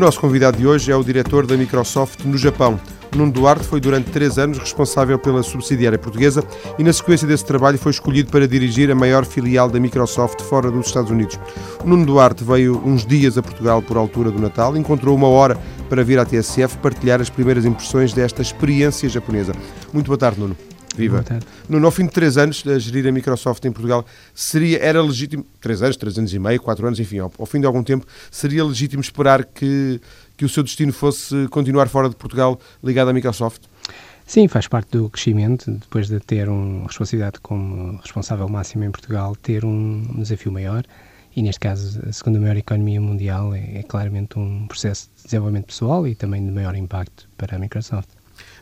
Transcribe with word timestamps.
nosso 0.00 0.18
convidado 0.18 0.56
de 0.56 0.66
hoje 0.66 0.90
é 0.90 0.96
o 0.96 1.04
diretor 1.04 1.46
da 1.46 1.58
Microsoft 1.58 2.24
no 2.24 2.38
Japão. 2.38 2.80
Nuno 3.14 3.30
Duarte 3.30 3.66
foi 3.66 3.80
durante 3.80 4.10
três 4.10 4.38
anos 4.38 4.56
responsável 4.56 5.18
pela 5.18 5.42
subsidiária 5.42 5.98
portuguesa 5.98 6.42
e, 6.78 6.82
na 6.82 6.90
sequência 6.90 7.28
desse 7.28 7.44
trabalho, 7.44 7.76
foi 7.76 7.92
escolhido 7.92 8.30
para 8.30 8.48
dirigir 8.48 8.90
a 8.90 8.94
maior 8.94 9.26
filial 9.26 9.68
da 9.68 9.78
Microsoft 9.78 10.40
fora 10.40 10.70
dos 10.70 10.86
Estados 10.86 11.10
Unidos. 11.10 11.38
Nuno 11.84 12.06
Duarte 12.06 12.42
veio 12.42 12.80
uns 12.82 13.04
dias 13.04 13.36
a 13.36 13.42
Portugal 13.42 13.82
por 13.82 13.98
altura 13.98 14.30
do 14.30 14.40
Natal, 14.40 14.74
encontrou 14.74 15.14
uma 15.14 15.28
hora 15.28 15.58
para 15.90 16.02
vir 16.02 16.18
à 16.18 16.24
TSF 16.24 16.78
partilhar 16.78 17.20
as 17.20 17.28
primeiras 17.28 17.66
impressões 17.66 18.14
desta 18.14 18.40
experiência 18.40 19.06
japonesa. 19.06 19.52
Muito 19.92 20.06
boa 20.06 20.18
tarde, 20.18 20.40
Nuno. 20.40 20.69
Viva. 20.96 21.24
No, 21.68 21.78
no 21.78 21.90
fim 21.90 22.04
de 22.06 22.12
três 22.12 22.36
anos 22.36 22.64
a 22.66 22.78
gerir 22.78 23.06
a 23.06 23.12
Microsoft 23.12 23.64
em 23.64 23.72
Portugal, 23.72 24.04
seria, 24.34 24.78
era 24.78 25.02
legítimo, 25.02 25.44
três 25.60 25.82
anos, 25.82 25.96
três 25.96 26.18
anos 26.18 26.32
e 26.34 26.38
meio, 26.38 26.60
quatro 26.60 26.86
anos, 26.86 26.98
enfim, 26.98 27.18
ao, 27.18 27.32
ao 27.38 27.46
fim 27.46 27.60
de 27.60 27.66
algum 27.66 27.82
tempo, 27.82 28.06
seria 28.30 28.64
legítimo 28.64 29.00
esperar 29.00 29.44
que, 29.44 30.00
que 30.36 30.44
o 30.44 30.48
seu 30.48 30.62
destino 30.62 30.92
fosse 30.92 31.46
continuar 31.48 31.88
fora 31.88 32.08
de 32.08 32.16
Portugal 32.16 32.60
ligado 32.82 33.08
à 33.08 33.12
Microsoft? 33.12 33.62
Sim, 34.26 34.46
faz 34.46 34.68
parte 34.68 34.96
do 34.96 35.08
crescimento, 35.10 35.70
depois 35.70 36.08
de 36.08 36.20
ter 36.20 36.48
uma 36.48 36.86
responsabilidade 36.86 37.40
como 37.40 37.98
responsável 37.98 38.48
máximo 38.48 38.84
em 38.84 38.90
Portugal, 38.90 39.34
ter 39.34 39.64
um 39.64 40.02
desafio 40.18 40.52
maior 40.52 40.84
e 41.34 41.42
neste 41.42 41.60
caso 41.60 42.00
a 42.08 42.12
segunda 42.12 42.40
maior 42.40 42.56
economia 42.56 43.00
mundial 43.00 43.54
é, 43.54 43.78
é 43.78 43.82
claramente 43.82 44.38
um 44.38 44.66
processo 44.66 45.08
de 45.16 45.24
desenvolvimento 45.24 45.66
pessoal 45.66 46.06
e 46.06 46.14
também 46.14 46.44
de 46.44 46.50
maior 46.50 46.74
impacto 46.74 47.28
para 47.36 47.56
a 47.56 47.58
Microsoft. 47.58 48.08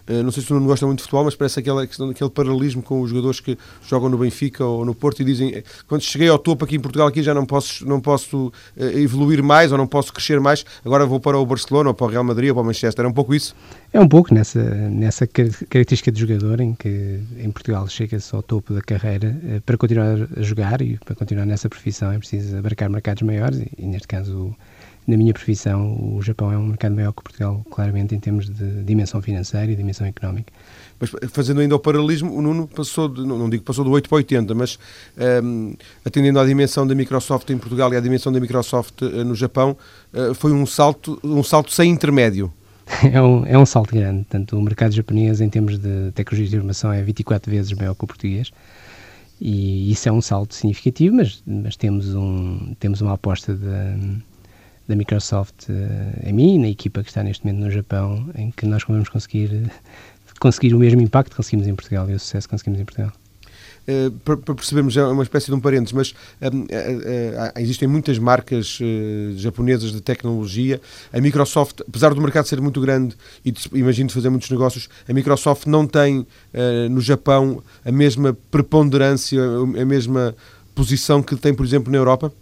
Eh, 0.08 0.22
não 0.22 0.30
sei 0.30 0.42
se 0.42 0.50
o 0.50 0.54
Nuno 0.54 0.66
gosta 0.66 0.86
muito 0.86 0.98
de 0.98 1.02
futebol, 1.02 1.24
mas 1.24 1.34
parece 1.34 1.60
aquela 1.60 1.86
questão, 1.86 2.12
paralelismo 2.30 2.82
com 2.82 3.00
os 3.02 3.10
jogadores 3.10 3.40
que 3.40 3.58
jogam 3.86 4.08
no 4.08 4.16
Benfica 4.16 4.64
ou 4.64 4.84
no 4.84 4.94
Porto 4.94 5.20
e 5.20 5.24
dizem 5.24 5.54
eh, 5.54 5.64
quando 5.86 6.00
cheguei 6.00 6.28
ao 6.28 6.38
topo 6.38 6.64
aqui 6.64 6.76
em 6.76 6.80
Portugal 6.80 7.06
aqui 7.06 7.22
já 7.22 7.34
não 7.34 7.44
posso, 7.44 7.86
não 7.86 8.00
posso 8.00 8.46
uh, 8.46 8.52
evoluir 8.98 9.42
mais 9.42 9.70
ou 9.70 9.78
não 9.78 9.86
posso 9.86 10.12
crescer 10.12 10.40
mais, 10.40 10.64
agora 10.84 11.04
vou 11.04 11.20
para 11.20 11.38
o 11.38 11.44
Barcelona 11.44 11.90
ou 11.90 11.94
para 11.94 12.06
o 12.06 12.10
Real 12.10 12.24
Madrid 12.24 12.48
ou 12.48 12.54
para 12.54 12.62
o 12.62 12.66
Manchester. 12.66 13.04
É 13.04 13.08
um 13.08 13.12
pouco 13.12 13.34
isso? 13.34 13.54
É 13.92 14.00
um 14.00 14.08
pouco 14.08 14.32
nessa, 14.32 14.62
nessa 14.62 15.26
característica 15.26 16.10
de 16.10 16.20
jogador 16.20 16.60
em 16.60 16.74
que 16.74 17.20
em 17.38 17.50
Portugal 17.50 17.86
chega-se 17.88 18.34
ao 18.34 18.42
topo 18.42 18.72
da 18.72 18.80
carreira 18.80 19.36
para 19.64 19.76
continuar 19.76 20.28
a 20.36 20.42
jogar 20.42 20.80
e 20.80 20.98
para 21.04 21.14
continuar 21.14 21.44
nessa 21.44 21.68
profissão 21.68 22.10
é 22.12 22.18
preciso 22.18 22.56
abarcar 22.56 22.90
mercados 22.90 23.22
maiores 23.22 23.58
e, 23.58 23.70
e 23.78 23.86
neste 23.86 24.08
caso 24.08 24.54
na 25.08 25.16
minha 25.16 25.32
profissão, 25.32 26.14
o 26.14 26.20
Japão 26.20 26.52
é 26.52 26.58
um 26.58 26.66
mercado 26.66 26.94
maior 26.94 27.12
que 27.12 27.22
Portugal, 27.22 27.64
claramente, 27.70 28.14
em 28.14 28.20
termos 28.20 28.46
de 28.46 28.84
dimensão 28.84 29.22
financeira 29.22 29.72
e 29.72 29.74
dimensão 29.74 30.06
económica. 30.06 30.52
Mas 31.00 31.10
fazendo 31.30 31.62
ainda 31.62 31.74
o 31.74 31.78
paralelismo, 31.78 32.30
o 32.36 32.42
Nuno 32.42 32.68
passou, 32.68 33.08
de, 33.08 33.26
não 33.26 33.48
digo 33.48 33.64
passou 33.64 33.86
do 33.86 33.90
8 33.90 34.06
para 34.06 34.16
80, 34.16 34.54
mas 34.54 34.78
um, 35.42 35.74
atendendo 36.04 36.38
à 36.38 36.44
dimensão 36.44 36.86
da 36.86 36.94
Microsoft 36.94 37.48
em 37.48 37.56
Portugal 37.56 37.90
e 37.94 37.96
à 37.96 38.00
dimensão 38.00 38.30
da 38.30 38.38
Microsoft 38.38 39.00
uh, 39.00 39.24
no 39.24 39.34
Japão, 39.34 39.74
uh, 40.12 40.34
foi 40.34 40.52
um 40.52 40.66
salto, 40.66 41.18
um 41.24 41.42
salto 41.42 41.72
sem 41.72 41.90
intermédio. 41.90 42.52
É 43.12 43.20
um, 43.20 43.46
é 43.46 43.58
um 43.58 43.66
salto 43.66 43.94
grande. 43.94 44.26
Tanto 44.28 44.58
o 44.58 44.62
mercado 44.62 44.92
japonês, 44.92 45.40
em 45.40 45.48
termos 45.48 45.78
de 45.78 46.10
tecnologia 46.14 46.50
de 46.50 46.56
informação, 46.56 46.92
é 46.92 47.02
24 47.02 47.50
vezes 47.50 47.72
maior 47.72 47.94
que 47.94 48.04
o 48.04 48.06
português. 48.06 48.50
E 49.40 49.90
isso 49.90 50.08
é 50.08 50.12
um 50.12 50.20
salto 50.20 50.54
significativo, 50.54 51.16
mas, 51.16 51.42
mas 51.46 51.76
temos, 51.76 52.14
um, 52.14 52.74
temos 52.80 53.02
uma 53.02 53.12
aposta 53.12 53.54
de 53.54 54.22
da 54.88 54.96
Microsoft 54.96 55.68
uh, 55.68 56.28
a 56.28 56.32
mim 56.32 56.54
e 56.54 56.58
na 56.58 56.68
equipa 56.68 57.02
que 57.02 57.10
está 57.10 57.22
neste 57.22 57.44
momento 57.44 57.64
no 57.64 57.70
Japão, 57.70 58.30
em 58.34 58.50
que 58.50 58.66
nós 58.66 58.82
vamos 58.88 59.08
conseguir 59.08 59.70
conseguir 60.38 60.74
o 60.74 60.78
mesmo 60.78 61.00
impacto 61.00 61.30
que 61.30 61.36
conseguimos 61.36 61.66
em 61.66 61.74
Portugal 61.74 62.08
e 62.08 62.14
o 62.14 62.18
sucesso 62.18 62.46
que 62.46 62.52
conseguimos 62.52 62.80
em 62.80 62.84
Portugal. 62.84 63.12
Uh, 63.88 64.10
para, 64.20 64.54
percebermos, 64.54 64.94
é 64.98 65.04
uma 65.04 65.22
espécie 65.22 65.46
de 65.46 65.54
um 65.54 65.60
parênteses, 65.60 65.94
mas 65.94 66.10
uh, 66.10 66.54
uh, 66.54 67.58
existem 67.58 67.88
muitas 67.88 68.18
marcas 68.18 68.78
japonesas 69.36 69.92
de 69.92 70.02
tecnologia. 70.02 70.78
A 71.10 71.20
Microsoft, 71.20 71.80
apesar 71.88 72.12
do 72.12 72.20
mercado 72.20 72.46
ser 72.46 72.60
muito 72.60 72.82
grande 72.82 73.16
e 73.42 73.50
de, 73.50 73.66
imagino 73.72 74.10
fazer 74.10 74.28
muitos 74.28 74.50
negócios, 74.50 74.90
a 75.08 75.12
Microsoft 75.12 75.66
não 75.66 75.86
tem 75.86 76.26
no 76.90 77.00
Japão 77.00 77.62
a 77.84 77.90
mesma 77.90 78.36
preponderância, 78.50 79.40
a 79.42 79.84
mesma 79.84 80.36
posição 80.74 81.22
que 81.22 81.34
tem, 81.36 81.54
por 81.54 81.64
exemplo, 81.64 81.90
na 81.90 81.96
Europa? 81.96 82.32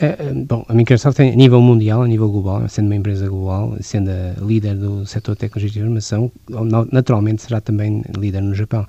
Uh, 0.00 0.44
bom, 0.44 0.64
a 0.68 0.74
Microsoft 0.74 1.20
a 1.20 1.24
nível 1.24 1.60
mundial, 1.60 2.02
a 2.02 2.08
nível 2.08 2.28
global, 2.28 2.68
sendo 2.68 2.86
uma 2.86 2.96
empresa 2.96 3.28
global, 3.28 3.76
sendo 3.80 4.10
a 4.10 4.44
líder 4.44 4.74
do 4.74 5.06
setor 5.06 5.34
de 5.34 5.40
tecnologia 5.40 5.70
de 5.70 5.78
informação, 5.78 6.32
naturalmente 6.90 7.42
será 7.42 7.60
também 7.60 8.02
líder 8.18 8.40
no 8.42 8.54
Japão. 8.54 8.84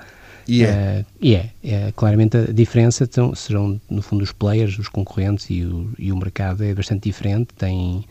E 0.48 0.64
é. 0.64 0.70
Uh, 1.02 1.06
e 1.22 1.36
é, 1.36 1.50
é. 1.64 1.94
Claramente 1.96 2.38
a 2.38 2.52
diferença 2.52 3.04
então, 3.04 3.36
serão, 3.36 3.80
no 3.90 4.02
fundo, 4.02 4.24
os 4.24 4.32
players, 4.32 4.78
os 4.80 4.88
concorrentes 4.88 5.50
e 5.50 5.64
o, 5.64 5.92
e 5.98 6.12
o 6.12 6.18
mercado 6.18 6.64
é 6.64 6.74
bastante 6.74 7.04
diferente. 7.04 7.50
Tem, 7.56 8.04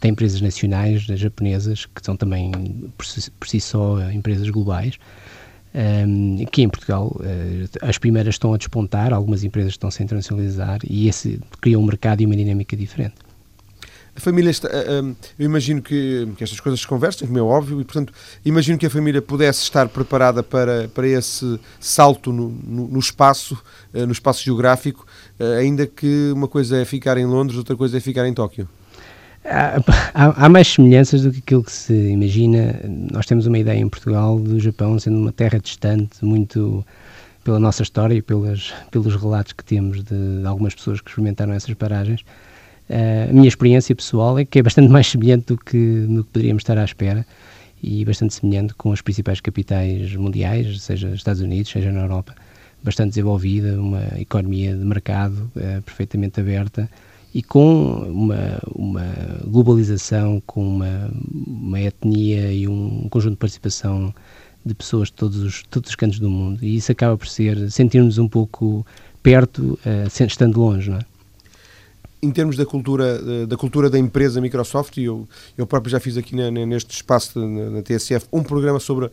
tem 0.00 0.10
empresas 0.10 0.40
nacionais 0.40 1.02
japonesas 1.02 1.86
que 1.86 2.04
são 2.04 2.16
também, 2.16 2.50
por 2.96 3.04
si, 3.04 3.30
por 3.32 3.48
si 3.48 3.60
só, 3.60 4.10
empresas 4.10 4.48
globais 4.48 4.98
que 6.50 6.62
em 6.62 6.68
Portugal 6.68 7.14
uh, 7.16 7.68
as 7.82 7.98
primeiras 7.98 8.34
estão 8.34 8.54
a 8.54 8.56
despontar, 8.56 9.12
algumas 9.12 9.44
empresas 9.44 9.72
estão-se 9.72 10.02
a 10.02 10.04
internacionalizar 10.04 10.80
e 10.88 11.08
esse 11.08 11.40
cria 11.60 11.78
um 11.78 11.84
mercado 11.84 12.20
e 12.20 12.26
uma 12.26 12.36
dinâmica 12.36 12.76
diferente. 12.76 13.14
A 14.16 14.20
família 14.20 14.50
está, 14.50 14.68
uh, 14.68 15.16
eu 15.38 15.44
imagino 15.44 15.80
que, 15.80 16.28
que, 16.36 16.42
estas 16.42 16.58
coisas 16.58 16.80
se 16.80 16.86
conversam, 16.86 17.28
como 17.28 17.38
é 17.38 17.42
óbvio, 17.42 17.80
e 17.80 17.84
portanto 17.84 18.12
imagino 18.44 18.76
que 18.76 18.86
a 18.86 18.90
família 18.90 19.22
pudesse 19.22 19.62
estar 19.62 19.88
preparada 19.88 20.42
para, 20.42 20.88
para 20.88 21.06
esse 21.06 21.60
salto 21.78 22.32
no, 22.32 22.48
no, 22.48 22.88
no 22.88 22.98
espaço, 22.98 23.56
no 23.92 24.10
espaço 24.10 24.42
geográfico, 24.42 25.06
ainda 25.58 25.86
que 25.86 26.32
uma 26.34 26.48
coisa 26.48 26.78
é 26.78 26.84
ficar 26.84 27.16
em 27.16 27.26
Londres, 27.26 27.56
outra 27.56 27.76
coisa 27.76 27.98
é 27.98 28.00
ficar 28.00 28.26
em 28.26 28.34
Tóquio. 28.34 28.68
Há, 29.50 30.44
há, 30.44 30.48
mais 30.48 30.68
semelhanças 30.68 31.22
do 31.22 31.32
que 31.32 31.38
aquilo 31.38 31.64
que 31.64 31.72
se 31.72 31.94
imagina. 31.94 32.78
Nós 33.10 33.24
temos 33.24 33.46
uma 33.46 33.58
ideia 33.58 33.78
em 33.78 33.88
Portugal 33.88 34.38
do 34.38 34.60
Japão 34.60 34.98
sendo 34.98 35.18
uma 35.18 35.32
terra 35.32 35.58
distante, 35.58 36.22
muito 36.22 36.84
pela 37.42 37.58
nossa 37.58 37.82
história 37.82 38.14
e 38.14 38.20
pelas, 38.20 38.74
pelos 38.90 39.16
relatos 39.16 39.54
que 39.54 39.64
temos 39.64 40.04
de, 40.04 40.40
de 40.40 40.46
algumas 40.46 40.74
pessoas 40.74 41.00
que 41.00 41.08
experimentaram 41.08 41.54
essas 41.54 41.72
paragens. 41.74 42.20
Uh, 42.90 43.30
a 43.30 43.32
minha 43.32 43.48
experiência 43.48 43.94
pessoal 43.94 44.38
é 44.38 44.44
que 44.44 44.58
é 44.58 44.62
bastante 44.62 44.90
mais 44.90 45.06
semelhante 45.06 45.46
do 45.46 45.56
que, 45.56 46.06
do 46.06 46.24
que 46.24 46.30
poderíamos 46.30 46.60
estar 46.60 46.76
à 46.76 46.84
espera 46.84 47.26
e 47.82 48.04
bastante 48.04 48.34
semelhante 48.34 48.74
com 48.74 48.92
as 48.92 49.00
principais 49.00 49.40
capitais 49.40 50.14
mundiais, 50.14 50.82
seja 50.82 51.08
Estados 51.08 51.40
Unidos, 51.40 51.70
seja 51.70 51.90
na 51.90 52.00
Europa. 52.00 52.34
Bastante 52.82 53.10
desenvolvida, 53.10 53.80
uma 53.80 54.02
economia 54.18 54.74
de 54.74 54.84
mercado 54.84 55.50
uh, 55.56 55.80
perfeitamente 55.82 56.38
aberta 56.38 56.88
e 57.38 57.42
com 57.42 58.02
uma, 58.10 58.58
uma 58.74 59.06
globalização, 59.46 60.42
com 60.44 60.60
uma, 60.60 61.08
uma 61.46 61.80
etnia 61.80 62.52
e 62.52 62.66
um 62.66 63.06
conjunto 63.08 63.34
de 63.34 63.38
participação 63.38 64.12
de 64.66 64.74
pessoas 64.74 65.06
de 65.06 65.14
todos 65.14 65.36
os, 65.36 65.62
todos 65.70 65.90
os 65.90 65.94
cantos 65.94 66.18
do 66.18 66.28
mundo. 66.28 66.64
E 66.64 66.74
isso 66.74 66.90
acaba 66.90 67.16
por 67.16 67.28
ser 67.28 67.70
sentirmos 67.70 68.18
um 68.18 68.26
pouco 68.26 68.84
perto, 69.22 69.78
uh, 69.86 70.24
estando 70.26 70.58
longe, 70.58 70.90
não 70.90 70.98
é? 70.98 71.02
Em 72.20 72.30
termos 72.30 72.56
da 72.56 72.66
cultura 72.66 73.46
da 73.46 73.56
cultura 73.56 73.88
da 73.88 73.98
empresa 73.98 74.40
Microsoft 74.40 74.96
e 74.96 75.04
eu, 75.04 75.28
eu 75.56 75.66
próprio 75.66 75.90
já 75.90 76.00
fiz 76.00 76.16
aqui 76.16 76.34
na, 76.34 76.50
neste 76.50 76.94
espaço 76.94 77.38
na, 77.38 77.70
na, 77.70 77.82
TSF 77.82 78.26
um 78.32 78.42
programa 78.42 78.80
sobre 78.80 79.06
uh, 79.06 79.10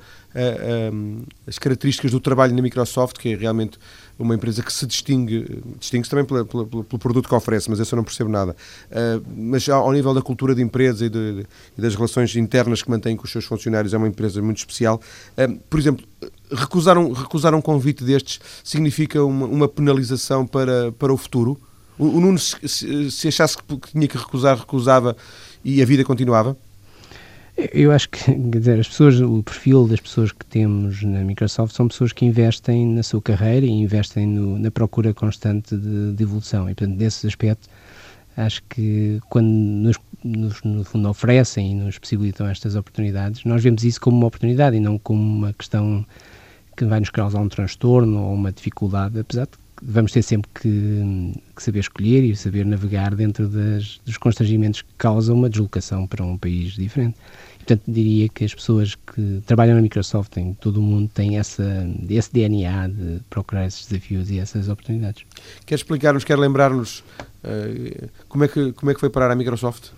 um, 0.94 1.22
as 1.46 1.60
características 1.60 2.12
do 2.12 2.20
trabalho 2.20 2.56
na 2.56 2.62
Microsoft 2.62 3.18
que 3.18 3.30
é 3.30 3.36
realmente 3.36 3.78
uma 4.18 4.34
empresa 4.34 4.64
que 4.64 4.74
se 4.74 4.86
distingue 4.88 5.64
distingue-se 5.80 6.10
também 6.10 6.26
pela, 6.26 6.46
pela, 6.46 6.66
pelo 6.66 7.00
produto 7.00 7.30
que 7.30 7.36
oferece 7.36 7.70
mas 7.70 7.80
isso 7.80 7.94
eu 7.94 7.98
não 7.98 8.04
percebo 8.04 8.30
nada. 8.30 8.56
Uh, 8.90 9.24
mas 9.36 9.68
ao 9.70 9.92
nível 9.92 10.14
da 10.14 10.22
cultura 10.22 10.56
de 10.56 10.62
empresa 10.62 11.06
e, 11.06 11.10
de, 11.10 11.46
e, 11.78 11.82
das 11.82 11.94
relações 11.96 12.36
internas 12.36 12.82
que 12.82 12.90
mantém 12.90 13.16
com 13.16 13.26
os 13.26 13.32
seus 13.32 13.46
funcionários 13.46 13.94
é 13.94 13.98
uma 13.98 14.08
empresa 14.08 14.42
muito 14.42 14.58
especial. 14.58 15.00
Uh, 15.38 15.60
por 15.70 15.80
exemplo 15.80 16.06
recusar 16.52 16.98
um, 16.98 17.12
recusar 17.12 17.54
um 17.54 17.62
convite 17.62 18.04
destes 18.04 18.40
significa 18.64 19.24
uma, 19.24 19.46
uma 19.46 19.68
penalização 19.68 20.46
para, 20.46 20.92
para 20.94 21.14
o 21.14 21.18
futuro 21.18 21.60
o, 21.98 22.06
o 22.06 22.20
Nuno, 22.20 22.38
se, 22.38 23.12
se 23.12 23.28
achasse 23.28 23.58
que 23.58 23.92
tinha 23.92 24.08
que 24.08 24.18
recusar, 24.18 24.58
recusava 24.58 25.16
e 25.64 25.82
a 25.82 25.86
vida 25.86 26.04
continuava? 26.04 26.58
Eu 27.74 27.92
acho 27.92 28.10
que, 28.10 28.20
quer 28.52 28.60
dizer, 28.60 28.80
as 28.80 28.88
pessoas, 28.88 29.20
o 29.22 29.42
perfil 29.42 29.88
das 29.88 30.00
pessoas 30.00 30.32
que 30.32 30.46
temos 30.46 31.02
na 31.04 31.20
Microsoft 31.24 31.74
são 31.74 31.88
pessoas 31.88 32.12
que 32.12 32.26
investem 32.26 32.86
na 32.86 33.04
sua 33.04 33.22
carreira 33.22 33.66
e 33.66 33.70
investem 33.70 34.28
no, 34.28 34.60
na 34.60 34.70
procura 34.70 35.14
constante 35.14 35.76
de, 35.76 36.14
de, 36.14 36.24
evolução. 36.24 36.70
E, 36.70 36.76
portanto, 36.76 36.98
nesse 36.98 37.26
aspecto, 37.28 37.70
acho 38.36 38.62
que 38.70 39.22
quando 39.30 39.48
nos, 39.48 39.98
nos, 40.24 40.62
no 40.64 40.84
fundo, 40.84 41.10
oferecem 41.10 41.72
e 41.72 41.76
nos 41.76 41.98
possibilitam 41.98 42.46
estas 42.48 42.76
oportunidades, 42.76 43.46
nós 43.46 43.64
vemos 43.64 43.84
isso 43.84 44.02
como 44.02 44.18
uma 44.18 44.28
oportunidade 44.28 44.76
e 44.76 44.80
não 44.82 44.98
como 44.98 45.22
uma 45.22 45.54
questão 45.54 46.06
que 46.76 46.84
vai 46.84 47.00
nos 47.00 47.10
causar 47.10 47.40
um 47.40 47.48
transtorno 47.48 48.22
ou 48.22 48.34
uma 48.34 48.52
dificuldade, 48.52 49.18
apesar 49.18 49.46
de 49.46 49.65
vamos 49.88 50.12
ter 50.12 50.24
sempre 50.24 50.50
que, 50.54 51.34
que, 51.56 51.62
saber 51.62 51.80
escolher 51.80 52.24
e 52.24 52.36
saber 52.36 52.66
navegar 52.66 53.14
dentro 53.14 53.48
das, 53.48 54.00
dos 54.04 54.18
constrangimentos 54.18 54.82
que 54.82 54.90
causam 54.98 55.36
uma 55.36 55.50
deslocação 55.50 56.08
para 56.08 56.24
um 56.24 56.38
país 56.38 56.74
diferente. 56.74 57.16
Portanto, 57.58 57.84
diria 57.88 58.30
que 58.30 58.44
as 58.44 58.54
pessoas 58.54 58.96
que 58.96 59.42
trabalham 59.46 59.76
na 59.76 59.82
Microsoft 59.82 60.38
em 60.38 60.54
todo 60.54 60.78
o 60.78 60.82
mundo 60.84 61.10
têm 61.14 61.38
essa, 61.38 61.88
esse 62.10 62.32
DNA 62.32 62.88
de 62.88 63.22
procurar 63.30 63.66
esses 63.66 63.88
desafios 63.88 64.30
e 64.30 64.40
essas 64.40 64.70
oportunidades. 64.70 65.24
Quer 65.66 65.76
explicar-nos, 65.76 66.24
quer 66.24 66.38
lembrar-nos 66.38 67.00
uh, 67.00 68.10
como, 68.28 68.44
é 68.44 68.48
que, 68.48 68.72
como 68.74 68.92
é 68.92 68.94
que 68.94 69.00
foi 69.00 69.10
parar 69.10 69.32
a 69.32 69.36
Microsoft? 69.36 69.90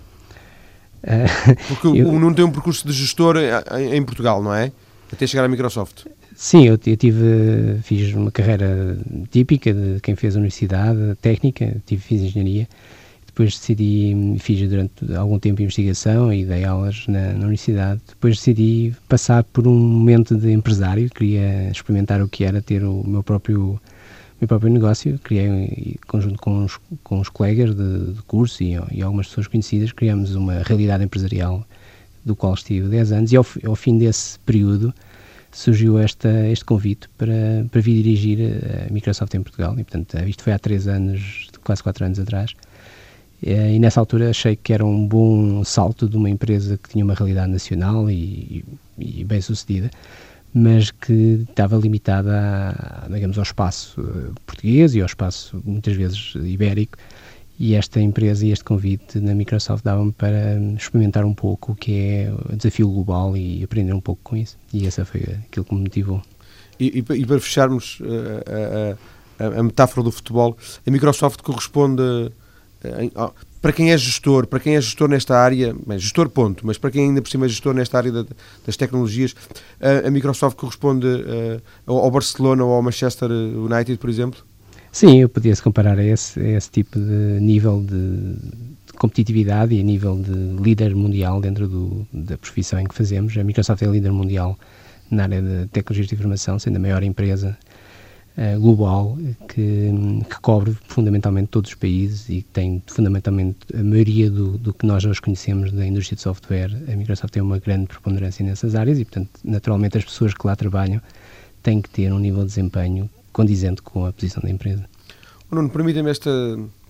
Porque 1.67 1.87
eu, 2.01 2.09
o 2.09 2.19
Nuno 2.19 2.35
tem 2.35 2.45
um 2.45 2.51
percurso 2.51 2.87
de 2.87 2.93
gestor 2.93 3.35
em, 3.37 3.95
em, 3.95 4.03
Portugal, 4.03 4.41
não 4.41 4.53
é? 4.53 4.71
Até 5.11 5.27
chegar 5.27 5.43
à 5.43 5.47
Microsoft. 5.47 6.05
Sim, 6.39 6.67
eu, 6.67 6.79
eu, 6.85 6.97
tive, 6.97 7.79
fiz 7.81 8.13
uma 8.13 8.31
carreira 8.31 8.95
típica 9.31 9.73
de 9.73 9.99
quem 10.01 10.15
fez 10.15 10.35
a 10.35 10.37
universidade 10.37 11.15
técnica, 11.19 11.81
tive, 11.83 11.99
fiz 11.99 12.21
engenharia, 12.21 12.67
depois 13.25 13.57
decidi, 13.57 14.35
fiz 14.39 14.69
durante 14.69 15.15
algum 15.15 15.39
tempo 15.39 15.63
investigação 15.63 16.31
e 16.31 16.45
dei 16.45 16.63
aulas 16.63 17.07
na, 17.07 17.33
na, 17.33 17.39
universidade. 17.39 18.01
Depois 18.07 18.35
decidi 18.37 18.93
passar 19.09 19.43
por 19.45 19.67
um 19.67 19.73
momento 19.73 20.37
de 20.37 20.51
empresário, 20.51 21.09
queria 21.09 21.71
experimentar 21.71 22.21
o 22.21 22.29
que 22.29 22.43
era 22.43 22.61
ter 22.61 22.83
o 22.83 23.03
meu 23.03 23.23
próprio 23.23 23.81
meu 24.39 24.47
próprio 24.47 24.71
negócio, 24.71 25.17
criei, 25.23 25.95
conjunto 26.07 26.39
com 26.39 26.65
os, 26.65 26.79
com 27.03 27.19
os 27.19 27.29
colegas 27.29 27.73
de, 27.75 28.13
de 28.13 28.21
curso 28.21 28.61
e, 28.61 28.77
e, 28.91 29.01
algumas 29.01 29.27
pessoas 29.27 29.47
conhecidas, 29.47 29.91
criamos 29.91 30.35
uma 30.35 30.61
realidade 30.61 31.03
empresarial 31.03 31.65
do 32.23 32.35
qual 32.35 32.53
estive 32.53 32.87
10 32.89 33.11
anos. 33.11 33.31
E 33.31 33.37
ao, 33.37 33.45
ao 33.65 33.75
fim 33.75 33.97
desse 33.97 34.37
período 34.41 34.93
surgiu 35.51 35.97
esta, 35.97 36.47
este 36.47 36.65
convite 36.65 37.09
para, 37.17 37.65
para 37.71 37.81
vir 37.81 38.03
dirigir 38.03 38.39
a 38.87 38.93
Microsoft 38.93 39.33
em 39.33 39.41
Portugal 39.41 39.73
e 39.73 39.83
portanto 39.83 40.17
isto 40.27 40.43
foi 40.43 40.53
há 40.53 40.59
3 40.59 40.87
anos, 40.87 41.49
quase 41.63 41.81
4 41.83 42.05
anos 42.05 42.19
atrás 42.19 42.53
eh, 43.43 43.75
e 43.75 43.79
nessa 43.79 43.99
altura 43.99 44.29
achei 44.29 44.55
que 44.55 44.73
era 44.73 44.85
um 44.85 45.07
bom 45.07 45.63
salto 45.63 46.09
de 46.09 46.17
uma 46.17 46.29
empresa 46.29 46.77
que 46.77 46.89
tinha 46.89 47.03
uma 47.03 47.13
realidade 47.13 47.51
nacional 47.51 48.09
e, 48.09 48.63
e, 48.97 49.21
e 49.21 49.23
bem 49.23 49.41
sucedida, 49.41 49.91
mas 50.53 50.91
que 50.91 51.45
estava 51.49 51.77
limitada, 51.77 52.33
a, 53.05 53.07
digamos, 53.13 53.37
ao 53.37 53.43
espaço 53.43 54.01
eh, 54.01 54.31
português 54.45 54.95
e 54.95 55.01
ao 55.01 55.05
espaço 55.05 55.61
muitas 55.63 55.95
vezes 55.95 56.33
ibérico. 56.35 56.97
E 57.59 57.73
esta 57.73 57.99
empresa 57.99 58.45
e 58.45 58.51
este 58.51 58.63
convite 58.63 59.19
na 59.19 59.33
Microsoft 59.33 59.83
davam-me 59.83 60.11
para 60.11 60.59
experimentar 60.77 61.25
um 61.25 61.33
pouco 61.33 61.71
o 61.71 61.75
que 61.75 61.91
é 61.93 62.31
o 62.31 62.55
desafio 62.55 62.87
global 62.87 63.35
e 63.35 63.63
aprender 63.63 63.93
um 63.93 63.99
pouco 63.99 64.21
com 64.23 64.37
isso. 64.37 64.57
E 64.71 64.85
essa 64.85 65.03
foi 65.03 65.21
aquilo 65.21 65.65
que 65.65 65.73
me 65.73 65.81
motivou. 65.81 66.21
E, 66.79 66.99
e, 66.99 67.13
e 67.13 67.25
para 67.25 67.39
fecharmos 67.39 67.99
a, 69.39 69.43
a, 69.43 69.59
a, 69.59 69.63
metáfora 69.63 70.03
do 70.03 70.11
futebol, 70.11 70.55
a 70.85 70.91
Microsoft 70.91 71.41
corresponde 71.41 72.31
para 73.59 73.73
quem 73.73 73.91
é 73.91 73.97
gestor, 73.97 74.45
para 74.45 74.59
quem 74.59 74.75
é 74.75 74.81
gestor 74.81 75.09
nesta 75.09 75.35
área, 75.35 75.75
bem, 75.85 75.97
gestor 75.97 76.29
ponto, 76.29 76.65
mas 76.65 76.77
para 76.77 76.91
quem 76.91 77.05
ainda 77.05 77.23
por 77.23 77.29
cima 77.29 77.47
é 77.47 77.49
gestor 77.49 77.73
nesta 77.73 77.97
área 77.97 78.11
da, 78.11 78.25
das 78.65 78.77
tecnologias, 78.77 79.35
a, 79.81 80.07
a, 80.07 80.11
Microsoft 80.11 80.55
corresponde 80.55 81.07
ao 81.87 82.11
Barcelona 82.11 82.63
ou 82.63 82.73
ao 82.73 82.83
Manchester 82.83 83.31
United, 83.31 83.97
por 83.97 84.11
exemplo? 84.11 84.45
Sim, 84.97 85.19
eu 85.19 85.29
podia-se 85.29 85.61
comparar 85.61 85.99
a 85.99 86.03
esse, 86.03 86.39
a 86.39 86.57
esse 86.57 86.71
tipo 86.71 86.97
de 86.97 87.39
nível 87.39 87.83
de, 87.83 88.33
de, 88.33 88.93
competitividade 88.97 89.75
e 89.75 89.79
a 89.79 89.83
nível 89.83 90.19
de 90.19 90.31
líder 90.59 90.95
mundial 90.95 91.39
dentro 91.39 91.67
do, 91.67 92.07
da 92.11 92.35
profissão 92.35 92.79
em 92.79 92.85
que 92.85 92.95
fazemos. 92.95 93.37
A 93.37 93.43
Microsoft 93.43 93.83
é 93.83 93.85
líder 93.85 94.11
mundial 94.11 94.57
na 95.11 95.21
área 95.21 95.39
de 95.39 95.67
tecnologias 95.67 96.07
de 96.07 96.15
informação, 96.15 96.57
sendo 96.57 96.77
a 96.77 96.79
maior 96.79 97.03
empresa 97.03 97.55
uh, 98.39 98.59
global 98.59 99.15
que, 99.47 99.91
que, 100.27 100.41
cobre 100.41 100.75
fundamentalmente 100.87 101.49
todos 101.49 101.69
os 101.69 101.75
países 101.75 102.27
e 102.27 102.41
que 102.41 102.49
tem 102.51 102.81
fundamentalmente 102.87 103.59
a 103.79 103.83
maioria 103.83 104.31
do, 104.31 104.57
do 104.57 104.73
que 104.73 104.83
nós 104.87 105.05
hoje 105.05 105.21
conhecemos 105.21 105.71
da 105.71 105.85
indústria 105.85 106.15
de 106.15 106.23
software. 106.23 106.71
A 106.91 106.95
Microsoft 106.95 107.31
tem 107.31 107.43
uma 107.43 107.59
grande 107.59 107.85
preponderância 107.85 108.43
nessas 108.43 108.73
áreas 108.73 108.97
e, 108.97 109.05
portanto, 109.05 109.29
naturalmente 109.43 109.95
as 109.95 110.05
pessoas 110.05 110.33
que 110.33 110.47
lá 110.47 110.55
trabalham 110.55 110.99
têm 111.61 111.83
que 111.83 111.89
ter 111.91 112.11
um 112.11 112.17
nível 112.17 112.41
de 112.41 112.47
desempenho 112.47 113.07
condizente 113.37 113.83
com 113.83 114.03
a 114.03 114.11
posição 114.11 114.41
da 114.41 114.49
empresa. 114.49 114.83
Nuno, 115.51 115.69
permita-me 115.69 116.09
esta 116.09 116.31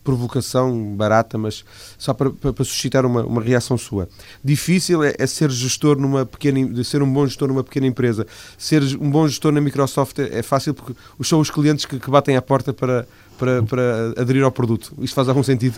provocação 0.02 0.96
barata, 0.96 1.38
mas 1.38 1.66
só 1.98 2.14
para, 2.14 2.30
para, 2.30 2.54
para 2.54 2.64
suscitar 2.64 3.06
uma, 3.06 3.26
uma, 3.26 3.42
reação 3.42 3.78
sua. 3.78 4.08
Difícil 4.42 5.04
é, 5.04 5.14
é, 5.20 5.28
ser 5.28 5.52
gestor 5.52 6.00
numa 6.00 6.26
pequena, 6.26 6.82
ser 6.86 7.04
um 7.04 7.12
bom 7.12 7.28
gestor 7.28 7.50
numa 7.50 7.66
pequena 7.66 7.86
empresa. 7.86 8.26
Ser 8.58 8.82
um 9.02 9.12
bom 9.12 9.28
gestor 9.28 9.52
na 9.52 9.60
Microsoft 9.60 10.18
é, 10.20 10.40
é 10.40 10.42
fácil 10.42 10.74
porque 10.74 10.96
são 11.26 11.42
os 11.42 11.52
clientes 11.52 11.84
que, 11.84 12.00
que 12.00 12.10
batem 12.10 12.38
à 12.38 12.42
porta 12.42 12.72
para, 12.72 13.06
para, 13.38 13.62
para, 13.64 14.14
aderir 14.18 14.44
ao 14.46 14.52
produto. 14.52 14.94
Isto 15.02 15.14
faz 15.14 15.28
algum 15.28 15.44
sentido? 15.44 15.78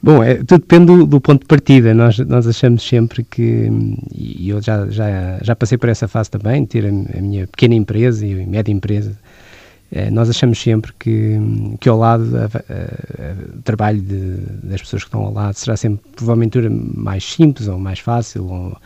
Bom, 0.00 0.22
é, 0.22 0.36
tudo 0.36 0.60
depende 0.60 0.86
do, 0.86 1.04
do, 1.04 1.20
ponto 1.20 1.40
de 1.40 1.46
partida. 1.46 1.92
Nós, 1.92 2.18
nós 2.20 2.46
achamos 2.46 2.86
sempre 2.86 3.24
que, 3.24 3.68
e 4.14 4.48
eu 4.48 4.62
já, 4.62 4.88
já, 4.88 5.40
já 5.42 5.56
passei 5.56 5.76
por 5.76 5.88
essa 5.88 6.06
fase 6.06 6.30
também, 6.30 6.64
ter 6.64 6.86
a, 6.86 6.88
a 6.88 7.20
minha 7.20 7.48
pequena 7.48 7.74
empresa 7.74 8.24
e 8.24 8.46
média 8.46 8.70
empresa, 8.70 9.18
nós 10.12 10.28
achamos 10.28 10.60
sempre 10.60 10.92
que, 10.98 11.38
que 11.80 11.88
ao 11.88 11.96
lado, 11.96 12.24
o 13.56 13.62
trabalho 13.62 14.00
de, 14.00 14.36
das 14.64 14.82
pessoas 14.82 15.04
que 15.04 15.08
estão 15.08 15.22
ao 15.22 15.32
lado 15.32 15.54
será 15.54 15.76
sempre, 15.76 16.04
provavelmente, 16.12 16.58
mais 16.68 17.24
simples 17.24 17.68
ou 17.68 17.78
mais 17.78 18.00
fácil, 18.00 18.46
ou, 18.46 18.76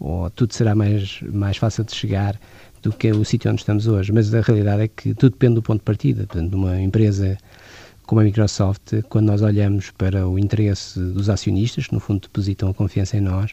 ou 0.00 0.30
tudo 0.30 0.54
será 0.54 0.74
mais, 0.74 1.20
mais 1.22 1.58
fácil 1.58 1.84
de 1.84 1.94
chegar 1.94 2.38
do 2.82 2.92
que 2.92 3.10
o 3.10 3.24
sítio 3.24 3.50
onde 3.50 3.60
estamos 3.60 3.86
hoje. 3.86 4.10
Mas 4.12 4.32
a 4.34 4.40
realidade 4.40 4.82
é 4.82 4.88
que 4.88 5.14
tudo 5.14 5.32
depende 5.32 5.56
do 5.56 5.62
ponto 5.62 5.80
de 5.80 5.84
partida. 5.84 6.26
Portanto, 6.26 6.54
uma 6.54 6.80
empresa 6.80 7.36
como 8.08 8.22
a 8.22 8.24
Microsoft, 8.24 9.02
quando 9.10 9.26
nós 9.26 9.42
olhamos 9.42 9.90
para 9.90 10.26
o 10.26 10.38
interesse 10.38 10.98
dos 10.98 11.28
acionistas, 11.28 11.88
que 11.88 11.92
no 11.92 12.00
fundo 12.00 12.22
depositam 12.22 12.70
a 12.70 12.74
confiança 12.74 13.18
em 13.18 13.20
nós, 13.20 13.50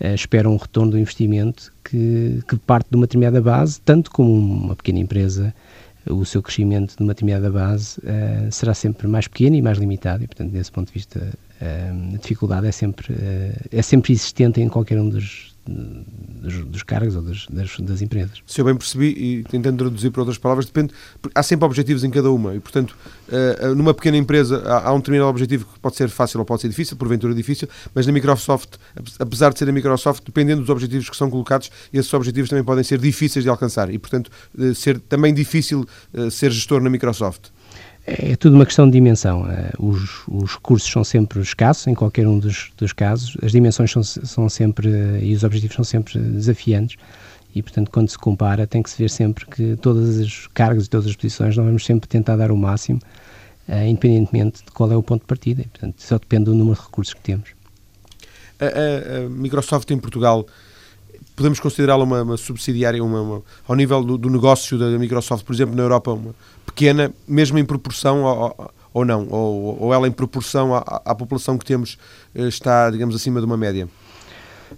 uh, 0.00 0.14
esperam 0.14 0.52
um 0.52 0.56
retorno 0.56 0.92
do 0.92 0.98
investimento 0.98 1.72
que, 1.84 2.40
que 2.48 2.56
parte 2.56 2.88
de 2.88 2.96
uma 2.96 3.06
determinada 3.06 3.42
base, 3.42 3.80
tanto 3.80 4.08
como 4.12 4.32
uma 4.32 4.76
pequena 4.76 5.00
empresa 5.00 5.52
o 6.10 6.24
seu 6.24 6.42
crescimento 6.42 6.96
de 6.96 7.02
uma 7.02 7.14
determinada 7.14 7.50
base 7.50 7.98
uh, 8.00 8.50
será 8.50 8.74
sempre 8.74 9.06
mais 9.06 9.26
pequeno 9.28 9.56
e 9.56 9.62
mais 9.62 9.78
limitado. 9.78 10.24
E, 10.24 10.26
portanto, 10.26 10.50
desse 10.50 10.70
ponto 10.70 10.88
de 10.88 10.94
vista, 10.94 11.20
uh, 11.20 12.14
a 12.14 12.18
dificuldade 12.18 12.66
é 12.66 12.72
sempre, 12.72 13.12
uh, 13.12 13.68
é 13.70 13.82
sempre 13.82 14.12
existente 14.12 14.60
em 14.60 14.68
qualquer 14.68 14.98
um 14.98 15.08
dos, 15.08 15.49
dos, 15.70 16.64
dos 16.64 16.82
cargos 16.82 17.14
ou 17.14 17.22
das, 17.22 17.46
das, 17.46 17.76
das, 17.78 18.02
empresas. 18.02 18.42
Se 18.46 18.60
eu 18.60 18.64
bem 18.64 18.74
percebi, 18.74 19.08
e 19.08 19.44
tentando 19.44 19.78
traduzir 19.78 20.10
para 20.10 20.22
outras 20.22 20.38
palavras, 20.38 20.66
depende, 20.66 20.92
há 21.34 21.42
sempre 21.42 21.66
objetivos 21.66 22.02
em 22.02 22.10
cada 22.10 22.30
uma 22.30 22.54
e, 22.54 22.60
portanto, 22.60 22.96
uh, 23.28 23.74
numa 23.74 23.94
pequena 23.94 24.16
empresa 24.16 24.62
há, 24.66 24.88
há, 24.88 24.92
um 24.92 24.98
determinado 24.98 25.30
objetivo 25.30 25.66
que 25.72 25.78
pode 25.78 25.96
ser 25.96 26.08
fácil 26.08 26.40
ou 26.40 26.46
pode 26.46 26.62
ser 26.62 26.68
difícil, 26.68 26.96
porventura 26.96 27.34
difícil, 27.34 27.68
mas 27.94 28.06
na 28.06 28.12
Microsoft, 28.12 28.76
apesar 29.18 29.52
de 29.52 29.58
ser 29.58 29.68
a 29.68 29.72
Microsoft, 29.72 30.24
dependendo 30.24 30.62
dos 30.62 30.70
objetivos 30.70 31.08
que 31.08 31.16
são 31.16 31.30
colocados, 31.30 31.70
esses 31.92 32.12
objetivos 32.12 32.50
também 32.50 32.64
podem 32.64 32.84
ser 32.84 32.98
difíceis 32.98 33.44
de 33.44 33.48
alcançar 33.48 33.90
e, 33.90 33.98
portanto, 33.98 34.30
uh, 34.58 34.74
ser 34.74 34.98
também 34.98 35.32
difícil 35.32 35.86
ser 36.30 36.50
gestor 36.50 36.80
na 36.80 36.90
Microsoft. 36.90 37.50
É, 38.12 38.34
tudo 38.34 38.56
uma 38.56 38.66
questão 38.66 38.86
de 38.86 38.92
dimensão. 38.92 39.46
Os, 39.78 40.26
os 40.26 40.54
recursos 40.54 40.90
são 40.90 41.04
sempre 41.04 41.40
escassos 41.40 41.86
em 41.86 41.94
qualquer 41.94 42.26
um 42.26 42.38
dos, 42.38 42.72
dos 42.76 42.92
casos, 42.92 43.36
as 43.40 43.52
dimensões 43.52 43.92
são, 43.92 44.02
são 44.02 44.48
sempre 44.48 44.90
e 45.22 45.32
os 45.32 45.44
objetivos 45.44 45.76
são 45.76 45.84
sempre 45.84 46.18
desafiantes 46.18 46.96
e, 47.54 47.62
portanto, 47.62 47.90
quando 47.90 48.08
se 48.08 48.18
compara, 48.18 48.66
tem 48.66 48.82
que 48.82 48.90
se 48.90 48.98
ver 48.98 49.10
sempre 49.10 49.46
que 49.46 49.76
todas 49.76 50.18
as 50.18 50.46
cargas 50.48 50.86
e 50.86 50.90
todas 50.90 51.06
as 51.06 51.16
posições 51.16 51.56
nós 51.56 51.66
vamos 51.66 51.84
sempre 51.84 52.08
tentar 52.08 52.36
dar 52.36 52.50
o 52.50 52.56
máximo, 52.56 53.00
uh, 53.68 53.84
independentemente 53.86 54.64
de 54.64 54.70
qual 54.72 54.90
é 54.90 54.96
o 54.96 55.02
ponto 55.02 55.22
de 55.22 55.26
partida. 55.26 55.62
E, 55.62 55.66
portanto, 55.66 55.96
só 55.98 56.18
depende 56.18 56.44
do 56.44 56.54
número 56.54 56.76
de 56.76 56.82
recursos 56.82 57.14
que 57.14 57.20
temos. 57.20 57.50
A, 58.60 58.64
a, 58.64 59.24
a 59.24 59.28
Microsoft 59.28 59.90
em 59.90 59.98
Portugal, 59.98 60.46
podemos 61.36 61.60
considerá-la 61.60 62.04
uma, 62.04 62.22
uma, 62.22 62.36
subsidiária, 62.36 63.02
uma, 63.02 63.20
uma 63.20 63.42
ao 63.66 63.74
nível 63.74 64.02
do, 64.02 64.18
do, 64.18 64.30
negócio 64.30 64.78
da 64.78 64.86
Microsoft, 64.98 65.44
por 65.44 65.54
exemplo, 65.54 65.74
na 65.74 65.82
Europa, 65.82 66.12
uma 66.12 66.34
pequena, 66.66 67.12
mesmo 67.26 67.58
em 67.58 67.64
proporção 67.64 68.24
ou 68.92 69.04
não? 69.04 69.28
Ou, 69.28 69.82
ou 69.82 69.94
ela, 69.94 70.08
em 70.08 70.12
proporção 70.12 70.74
à, 70.74 71.02
à 71.04 71.14
população 71.14 71.56
que 71.56 71.64
temos, 71.64 71.98
eh, 72.34 72.48
está, 72.48 72.90
digamos, 72.90 73.14
acima 73.14 73.40
de 73.40 73.46
uma 73.46 73.56
média? 73.56 73.88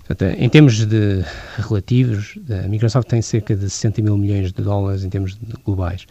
Portanto, 0.06 0.23
em 0.38 0.49
termos 0.49 0.87
de 0.87 1.25
relativos, 1.59 2.38
a 2.64 2.68
Microsoft 2.68 3.09
tem 3.09 3.21
cerca 3.21 3.54
de 3.54 3.68
60 3.68 4.00
mil 4.02 4.16
milhões 4.16 4.52
de 4.52 4.62
dólares 4.62 5.04
em 5.04 5.11
termos 5.11 5.38
globais. 5.64 6.06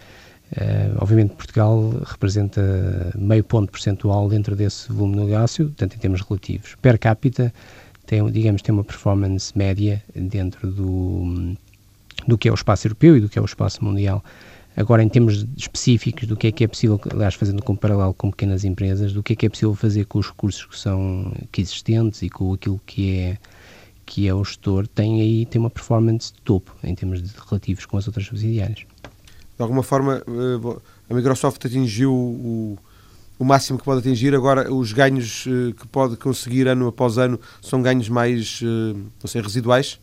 Uh, 0.51 0.97
obviamente 0.99 1.33
Portugal 1.33 1.93
representa 2.03 2.61
meio 3.15 3.41
ponto 3.41 3.71
percentual 3.71 4.27
dentro 4.27 4.53
desse 4.53 4.91
volume 4.91 5.15
de 5.15 5.23
negócio, 5.23 5.71
tanto 5.77 5.95
em 5.95 5.99
termos 5.99 6.21
relativos. 6.21 6.75
Per 6.81 6.99
capita 6.99 7.53
tem, 8.11 8.29
digamos, 8.29 8.61
tem 8.61 8.75
uma 8.75 8.83
performance 8.83 9.57
média 9.57 10.03
dentro 10.13 10.69
do, 10.69 11.55
do 12.27 12.37
que 12.37 12.49
é 12.49 12.51
o 12.51 12.53
espaço 12.53 12.85
europeu 12.85 13.15
e 13.15 13.21
do 13.21 13.29
que 13.29 13.39
é 13.39 13.41
o 13.41 13.45
espaço 13.45 13.81
mundial. 13.85 14.21
Agora, 14.75 15.01
em 15.01 15.07
termos 15.07 15.45
específicos 15.55 16.27
do 16.27 16.35
que 16.35 16.47
é 16.47 16.51
que 16.51 16.65
é 16.65 16.67
possível, 16.67 16.99
aliás, 17.09 17.35
fazendo 17.35 17.63
com 17.63 17.73
paralelo 17.73 18.13
com 18.13 18.29
pequenas 18.29 18.65
empresas, 18.65 19.13
do 19.13 19.23
que 19.23 19.31
é 19.31 19.35
que 19.37 19.45
é 19.45 19.49
possível 19.49 19.73
fazer 19.75 20.07
com 20.07 20.19
os 20.19 20.27
recursos 20.27 20.65
que 20.65 20.77
são 20.77 21.31
que 21.53 21.61
existentes 21.61 22.21
e 22.21 22.29
com 22.29 22.53
aquilo 22.53 22.81
que 22.85 23.17
é 23.17 23.37
que 24.05 24.27
é 24.27 24.33
o 24.33 24.43
gestor, 24.43 24.87
tem 24.87 25.21
aí 25.21 25.45
tem 25.45 25.61
uma 25.61 25.69
performance 25.69 26.33
de 26.33 26.41
topo 26.41 26.75
em 26.83 26.93
termos 26.93 27.23
de 27.23 27.33
relativos 27.47 27.85
com 27.85 27.95
as 27.95 28.07
outras 28.07 28.25
subsidiárias. 28.25 28.79
De 28.79 29.61
alguma 29.63 29.83
forma, 29.83 30.21
eh, 30.27 30.79
a 31.09 31.13
Microsoft 31.13 31.65
atingiu 31.65 32.11
o, 32.11 32.77
o 33.41 33.45
máximo 33.45 33.79
que 33.79 33.83
pode 33.83 33.99
atingir, 33.99 34.35
agora 34.35 34.71
os 34.71 34.93
ganhos 34.93 35.45
eh, 35.47 35.73
que 35.79 35.87
pode 35.87 36.15
conseguir 36.15 36.67
ano 36.67 36.87
após 36.87 37.17
ano 37.17 37.39
são 37.61 37.81
ganhos 37.81 38.07
mais, 38.07 38.61
eh, 38.63 38.93
não 38.93 39.27
sei, 39.27 39.41
residuais? 39.41 39.99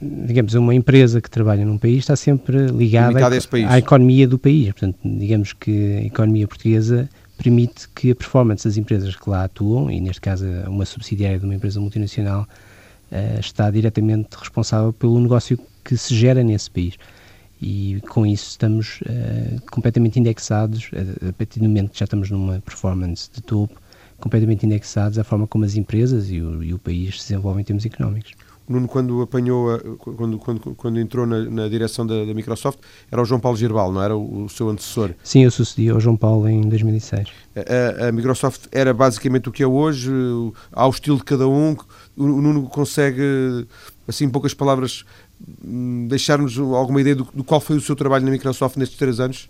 digamos, 0.00 0.54
uma 0.54 0.72
empresa 0.72 1.20
que 1.20 1.28
trabalha 1.28 1.64
num 1.64 1.76
país 1.76 1.98
está 1.98 2.14
sempre 2.14 2.68
ligada 2.68 3.18
à, 3.26 3.72
à, 3.72 3.78
economia 3.78 4.28
do 4.28 4.38
país. 4.38 4.66
Portanto, 4.66 4.96
digamos 5.04 5.52
que 5.52 5.96
a 5.96 6.02
economia 6.02 6.46
portuguesa 6.46 7.08
permite 7.36 7.88
que 7.88 8.12
a 8.12 8.14
performance 8.14 8.62
das 8.62 8.76
empresas 8.76 9.16
que 9.16 9.28
lá 9.28 9.42
atuam, 9.42 9.90
e 9.90 10.00
neste 10.00 10.20
caso 10.20 10.46
uma 10.68 10.84
subsidiária 10.84 11.40
de 11.40 11.44
uma 11.44 11.56
empresa 11.56 11.80
multinacional, 11.80 12.46
uh, 13.10 13.40
está 13.40 13.68
diretamente 13.68 14.36
responsável 14.38 14.92
pelo 14.92 15.18
negócio 15.20 15.58
que 15.84 15.96
se 15.96 16.14
gera 16.14 16.44
nesse 16.44 16.70
país. 16.70 16.94
E 17.60 18.00
com 18.08 18.24
isso 18.24 18.50
estamos 18.50 19.00
uh, 19.02 19.60
completamente 19.70 20.18
indexados, 20.18 20.90
a, 20.92 21.28
a 21.28 21.32
partir 21.32 21.60
do 21.60 21.68
momento 21.68 21.90
que 21.90 21.98
já 21.98 22.04
estamos 22.04 22.30
numa 22.30 22.60
performance 22.60 23.28
de 23.32 23.42
topo, 23.42 23.80
completamente 24.18 24.64
indexados 24.66 25.18
à 25.18 25.24
forma 25.24 25.46
como 25.46 25.64
as 25.64 25.74
empresas 25.74 26.30
e 26.30 26.40
o, 26.40 26.62
e 26.62 26.74
o 26.74 26.78
país 26.78 27.22
se 27.22 27.28
desenvolvem 27.28 27.62
em 27.62 27.64
termos 27.64 27.84
económicos. 27.84 28.32
Nuno, 28.68 28.86
quando 28.86 29.22
apanhou, 29.22 29.74
a, 29.74 29.78
quando, 29.96 30.38
quando, 30.38 30.60
quando 30.74 31.00
entrou 31.00 31.26
na, 31.26 31.42
na 31.44 31.68
direção 31.68 32.06
da, 32.06 32.24
da, 32.24 32.34
Microsoft, 32.34 32.78
era 33.10 33.22
o 33.22 33.24
João 33.24 33.40
Paulo 33.40 33.56
Girbal, 33.56 33.90
não 33.90 34.02
era 34.02 34.14
o, 34.14 34.44
o, 34.44 34.48
seu 34.48 34.68
antecessor? 34.68 35.14
Sim, 35.24 35.44
eu 35.44 35.50
sucedi 35.50 35.88
ao 35.88 35.98
João 35.98 36.16
Paulo 36.16 36.46
em 36.48 36.60
2006. 36.68 37.28
A, 37.56 38.08
a, 38.08 38.12
Microsoft 38.12 38.66
era 38.70 38.92
basicamente 38.92 39.48
o 39.48 39.52
que 39.52 39.62
é 39.62 39.66
hoje, 39.66 40.10
ao 40.70 40.90
estilo 40.90 41.16
de 41.16 41.24
cada 41.24 41.48
um. 41.48 41.76
O, 42.14 42.24
o 42.24 42.42
Nuno 42.42 42.64
consegue, 42.64 43.66
assim, 44.06 44.26
em 44.26 44.30
poucas 44.30 44.52
palavras, 44.52 45.06
deixar-nos 45.40 46.58
alguma 46.58 47.00
ideia 47.00 47.16
do, 47.16 47.28
do 47.32 47.44
qual 47.44 47.60
foi 47.60 47.76
o 47.76 47.80
seu 47.80 47.94
trabalho 47.94 48.24
na 48.24 48.30
Microsoft 48.30 48.76
nestes 48.76 48.98
três 48.98 49.20
anos? 49.20 49.48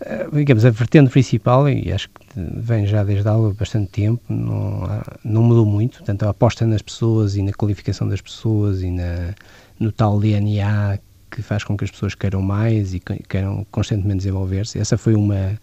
Eh, 0.00 0.28
digamos, 0.32 0.64
a 0.64 0.70
vertente 0.70 1.10
principal, 1.10 1.68
e 1.68 1.90
acho 1.90 2.08
que 2.10 2.20
vem 2.36 2.86
já 2.86 3.02
desde 3.02 3.26
há 3.26 3.34
bastante 3.58 3.90
tempo, 3.90 4.22
não, 4.28 5.02
não 5.24 5.42
mudou 5.42 5.64
muito, 5.64 5.98
portanto 5.98 6.24
a 6.24 6.30
aposta 6.30 6.66
nas 6.66 6.82
pessoas 6.82 7.34
e 7.34 7.42
na 7.42 7.52
qualificação 7.52 8.06
das 8.06 8.20
pessoas 8.20 8.82
e 8.82 8.90
na, 8.90 9.34
no 9.80 9.90
tal 9.90 10.20
DNA 10.20 10.98
que 11.30 11.40
faz 11.40 11.64
com 11.64 11.76
que 11.76 11.84
as 11.84 11.90
pessoas 11.90 12.14
queiram 12.14 12.42
mais 12.42 12.94
e 12.94 13.00
queiram 13.00 13.66
constantemente 13.70 14.18
desenvolver-se, 14.18 14.78
essa 14.78 14.98
foi 14.98 15.14
uma 15.14 15.58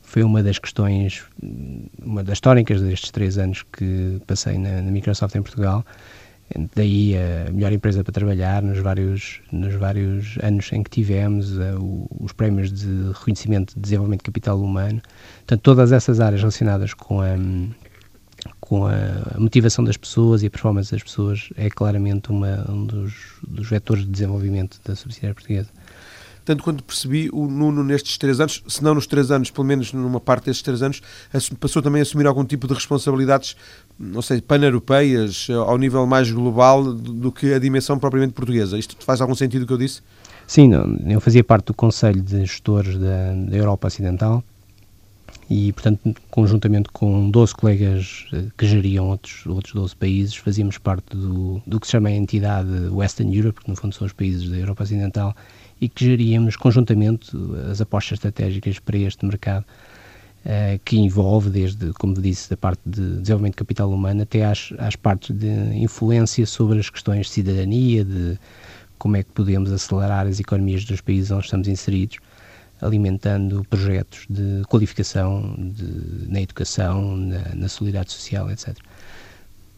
foi 0.00 0.22
uma 0.22 0.40
das 0.40 0.58
questões, 0.58 1.24
uma 2.00 2.22
das 2.22 2.38
tónicas 2.38 2.80
destes 2.80 3.10
três 3.10 3.36
anos 3.36 3.64
que 3.72 4.22
passei 4.26 4.56
na, 4.56 4.80
na 4.80 4.90
Microsoft 4.92 5.34
em 5.34 5.42
Portugal, 5.42 5.84
daí 6.74 7.14
a 7.16 7.50
melhor 7.50 7.72
empresa 7.72 8.04
para 8.04 8.12
trabalhar 8.12 8.62
nos 8.62 8.78
vários, 8.78 9.40
nos 9.50 9.74
vários 9.74 10.38
anos 10.42 10.72
em 10.72 10.82
que 10.82 10.90
tivemos, 10.90 11.56
uh, 11.56 12.06
os 12.20 12.32
prémios 12.32 12.72
de 12.72 13.12
reconhecimento 13.12 13.74
de 13.74 13.80
desenvolvimento 13.80 14.20
de 14.20 14.24
capital 14.24 14.60
humano. 14.60 15.00
Portanto, 15.38 15.60
todas 15.60 15.92
essas 15.92 16.20
áreas 16.20 16.40
relacionadas 16.40 16.94
com 16.94 17.20
a, 17.20 17.34
com 18.60 18.86
a 18.86 19.38
motivação 19.38 19.84
das 19.84 19.96
pessoas 19.96 20.42
e 20.42 20.46
a 20.46 20.50
performance 20.50 20.90
das 20.90 21.02
pessoas 21.02 21.50
é 21.56 21.68
claramente 21.68 22.30
uma, 22.30 22.70
um 22.70 22.86
dos, 22.86 23.14
dos 23.46 23.68
vetores 23.68 24.04
de 24.04 24.10
desenvolvimento 24.10 24.80
da 24.84 24.94
subsidiária 24.94 25.34
portuguesa 25.34 25.70
tanto 26.46 26.62
quanto 26.62 26.84
percebi, 26.84 27.28
o 27.32 27.48
Nuno 27.48 27.82
nestes 27.82 28.16
três 28.16 28.38
anos, 28.38 28.62
se 28.68 28.82
não 28.82 28.94
nos 28.94 29.06
três 29.08 29.32
anos, 29.32 29.50
pelo 29.50 29.66
menos 29.66 29.92
numa 29.92 30.20
parte 30.20 30.44
destes 30.44 30.62
três 30.62 30.80
anos, 30.80 31.02
passou 31.58 31.82
também 31.82 32.00
a 32.00 32.02
assumir 32.02 32.24
algum 32.24 32.44
tipo 32.44 32.68
de 32.68 32.74
responsabilidades, 32.74 33.56
não 33.98 34.20
sei, 34.20 34.40
pan-europeias, 34.40 35.48
ao 35.50 35.78
nível 35.78 36.06
mais 36.06 36.30
global 36.30 36.92
do 36.92 37.32
que 37.32 37.54
a 37.54 37.58
dimensão 37.58 37.98
propriamente 37.98 38.34
portuguesa. 38.34 38.78
Isto 38.78 38.96
faz 39.04 39.20
algum 39.20 39.34
sentido 39.34 39.62
o 39.62 39.66
que 39.66 39.72
eu 39.72 39.78
disse? 39.78 40.02
Sim, 40.46 40.70
eu 41.08 41.20
fazia 41.20 41.42
parte 41.42 41.66
do 41.66 41.74
Conselho 41.74 42.20
de 42.20 42.40
Gestores 42.40 42.96
da, 42.98 43.32
da 43.32 43.56
Europa 43.56 43.88
Ocidental 43.88 44.44
e, 45.48 45.72
portanto, 45.72 46.14
conjuntamente 46.30 46.88
com 46.92 47.30
12 47.30 47.54
colegas 47.54 48.26
eh, 48.32 48.44
que 48.56 48.66
geriam 48.66 49.08
outros, 49.08 49.46
outros 49.46 49.74
12 49.74 49.96
países, 49.96 50.36
fazíamos 50.36 50.76
parte 50.78 51.16
do, 51.16 51.62
do 51.66 51.78
que 51.78 51.86
se 51.86 51.92
chama 51.92 52.08
a 52.08 52.12
entidade 52.12 52.68
Western 52.90 53.36
Europe, 53.36 53.60
que 53.62 53.70
no 53.70 53.76
fundo 53.76 53.94
são 53.94 54.06
os 54.06 54.12
países 54.12 54.48
da 54.48 54.56
Europa 54.56 54.82
Ocidental, 54.82 55.34
e 55.80 55.88
que 55.88 56.04
geríamos 56.04 56.56
conjuntamente 56.56 57.30
as 57.70 57.80
apostas 57.80 58.18
estratégicas 58.18 58.78
para 58.78 58.98
este 58.98 59.24
mercado, 59.24 59.64
que 60.84 60.96
envolve 60.96 61.50
desde, 61.50 61.92
como 61.94 62.14
disse, 62.14 62.48
da 62.48 62.56
parte 62.56 62.80
de 62.86 63.18
desenvolvimento 63.18 63.54
de 63.54 63.58
capital 63.58 63.90
humano 63.90 64.22
até 64.22 64.44
às, 64.44 64.72
às 64.78 64.94
partes 64.94 65.36
de 65.36 65.48
influência 65.76 66.46
sobre 66.46 66.78
as 66.78 66.88
questões 66.88 67.26
de 67.26 67.32
cidadania, 67.32 68.04
de 68.04 68.38
como 68.98 69.16
é 69.16 69.22
que 69.22 69.30
podemos 69.32 69.72
acelerar 69.72 70.26
as 70.26 70.40
economias 70.40 70.84
dos 70.84 71.00
países 71.00 71.30
onde 71.30 71.44
estamos 71.44 71.68
inseridos, 71.68 72.18
alimentando 72.80 73.64
projetos 73.68 74.26
de 74.28 74.62
qualificação 74.68 75.54
de, 75.58 76.30
na 76.30 76.40
educação, 76.40 77.16
na, 77.16 77.54
na 77.54 77.68
solidariedade 77.68 78.12
social, 78.12 78.50
etc. 78.50 78.76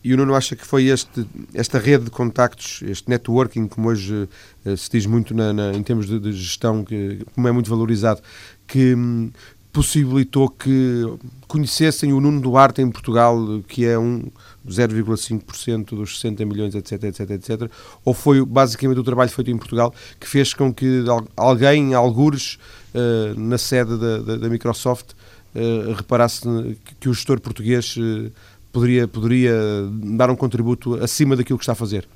E 0.02 0.14
o 0.14 0.16
Nuno 0.16 0.34
acha 0.34 0.54
que 0.54 0.64
foi 0.64 0.86
este, 0.86 1.26
esta 1.52 1.78
rede 1.78 2.04
de 2.04 2.10
contactos, 2.10 2.82
este 2.82 3.10
networking, 3.10 3.66
como 3.66 3.88
hoje 3.88 4.28
uh, 4.64 4.76
se 4.76 4.90
diz 4.90 5.06
muito 5.06 5.34
na, 5.34 5.52
na, 5.52 5.72
em 5.72 5.82
termos 5.82 6.06
de, 6.06 6.20
de, 6.20 6.32
gestão, 6.32 6.84
que, 6.84 7.24
como 7.34 7.48
é 7.48 7.52
muito 7.52 7.68
valorizado, 7.68 8.22
que 8.66 8.94
um, 8.94 9.30
possibilitou 9.78 10.50
que 10.50 11.04
conhecessem 11.46 12.12
o 12.12 12.20
Nuno 12.20 12.40
Duarte 12.40 12.82
em 12.82 12.90
Portugal, 12.90 13.62
que 13.68 13.86
é 13.86 13.96
um 13.96 14.24
0,5% 14.68 15.90
dos 15.90 16.18
60 16.18 16.44
milhões, 16.44 16.74
etc, 16.74 17.04
etc, 17.04 17.30
etc, 17.30 17.70
ou 18.04 18.12
foi 18.12 18.44
basicamente 18.44 18.98
o 18.98 19.04
trabalho 19.04 19.30
feito 19.30 19.52
em 19.52 19.56
Portugal 19.56 19.94
que 20.18 20.26
fez 20.26 20.52
com 20.52 20.74
que 20.74 21.04
alguém, 21.36 21.94
algures, 21.94 22.58
uh, 22.92 23.38
na 23.38 23.56
sede 23.56 23.96
da, 23.96 24.18
da, 24.18 24.36
da 24.36 24.48
Microsoft, 24.48 25.12
uh, 25.54 25.92
reparasse 25.92 26.42
que 26.98 27.08
o 27.08 27.14
gestor 27.14 27.40
português 27.40 27.94
poderia, 28.72 29.06
poderia 29.06 29.54
dar 30.12 30.28
um 30.28 30.34
contributo 30.34 30.96
acima 30.96 31.36
daquilo 31.36 31.56
que 31.56 31.62
está 31.62 31.74
a 31.74 31.76
fazer? 31.76 32.08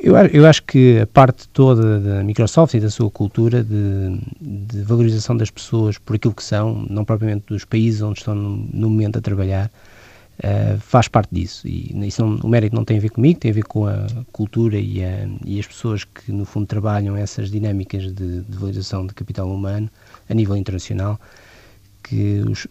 Eu, 0.00 0.14
eu 0.16 0.46
acho 0.46 0.62
que 0.62 1.00
a 1.00 1.06
parte 1.06 1.48
toda 1.48 1.98
da 1.98 2.22
Microsoft 2.22 2.74
e 2.74 2.80
da 2.80 2.88
sua 2.88 3.10
cultura 3.10 3.64
de, 3.64 4.20
de, 4.40 4.82
valorização 4.82 5.36
das 5.36 5.50
pessoas 5.50 5.98
por 5.98 6.14
aquilo 6.14 6.34
que 6.34 6.44
são, 6.44 6.86
não 6.88 7.04
propriamente 7.04 7.46
dos 7.48 7.64
países 7.64 8.00
onde 8.00 8.20
estão 8.20 8.34
no, 8.34 8.56
no 8.72 8.88
momento 8.88 9.18
a 9.18 9.20
trabalhar, 9.20 9.68
uh, 10.38 10.78
faz 10.78 11.08
parte 11.08 11.34
disso. 11.34 11.66
E 11.66 11.92
isso 12.06 12.24
não, 12.24 12.36
o 12.36 12.48
mérito 12.48 12.76
não 12.76 12.84
tem 12.84 12.98
a 12.98 13.00
ver 13.00 13.10
comigo, 13.10 13.40
tem 13.40 13.50
a 13.50 13.54
ver 13.54 13.64
com 13.64 13.88
a 13.88 14.06
cultura 14.30 14.78
e, 14.78 15.02
a, 15.04 15.28
e 15.44 15.58
as 15.58 15.66
pessoas 15.66 16.04
que, 16.04 16.30
no 16.30 16.44
fundo, 16.44 16.66
trabalham 16.66 17.16
essas 17.16 17.50
dinâmicas 17.50 18.04
de, 18.04 18.42
de 18.42 18.56
valorização 18.56 19.04
de 19.04 19.12
capital 19.14 19.50
humano 19.50 19.90
a 20.30 20.34
nível 20.34 20.56
internacional, 20.56 21.18
que 22.04 22.44
os, 22.48 22.68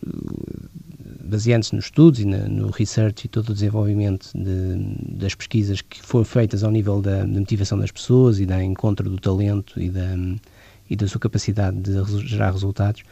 baseando-se 1.24 1.76
nos 1.76 1.86
estudos 1.86 2.20
e 2.20 2.26
na, 2.26 2.40
no 2.48 2.70
research 2.70 3.26
e 3.26 3.28
todo 3.28 3.50
o 3.50 3.54
desenvolvimento 3.54 4.30
de, 4.34 5.16
das 5.18 5.36
pesquisas 5.36 5.82
que 5.82 6.02
foram 6.02 6.26
feitas 6.26 6.64
ao 6.64 6.72
nível 6.72 7.02
da, 7.02 7.20
da, 7.20 7.26
motivação 7.26 7.78
das 7.78 7.92
pessoas 7.92 8.40
e 8.40 8.46
da 8.46 8.64
encontro 8.64 9.10
do 9.10 9.18
talento 9.18 9.80
e 9.82 9.90
da, 9.90 10.16
e 10.90 10.96
da 10.96 11.08
sua 11.08 11.20
capacidade 11.20 11.78
de 11.78 12.28
gerar 12.28 12.52
resultados, 12.52 13.04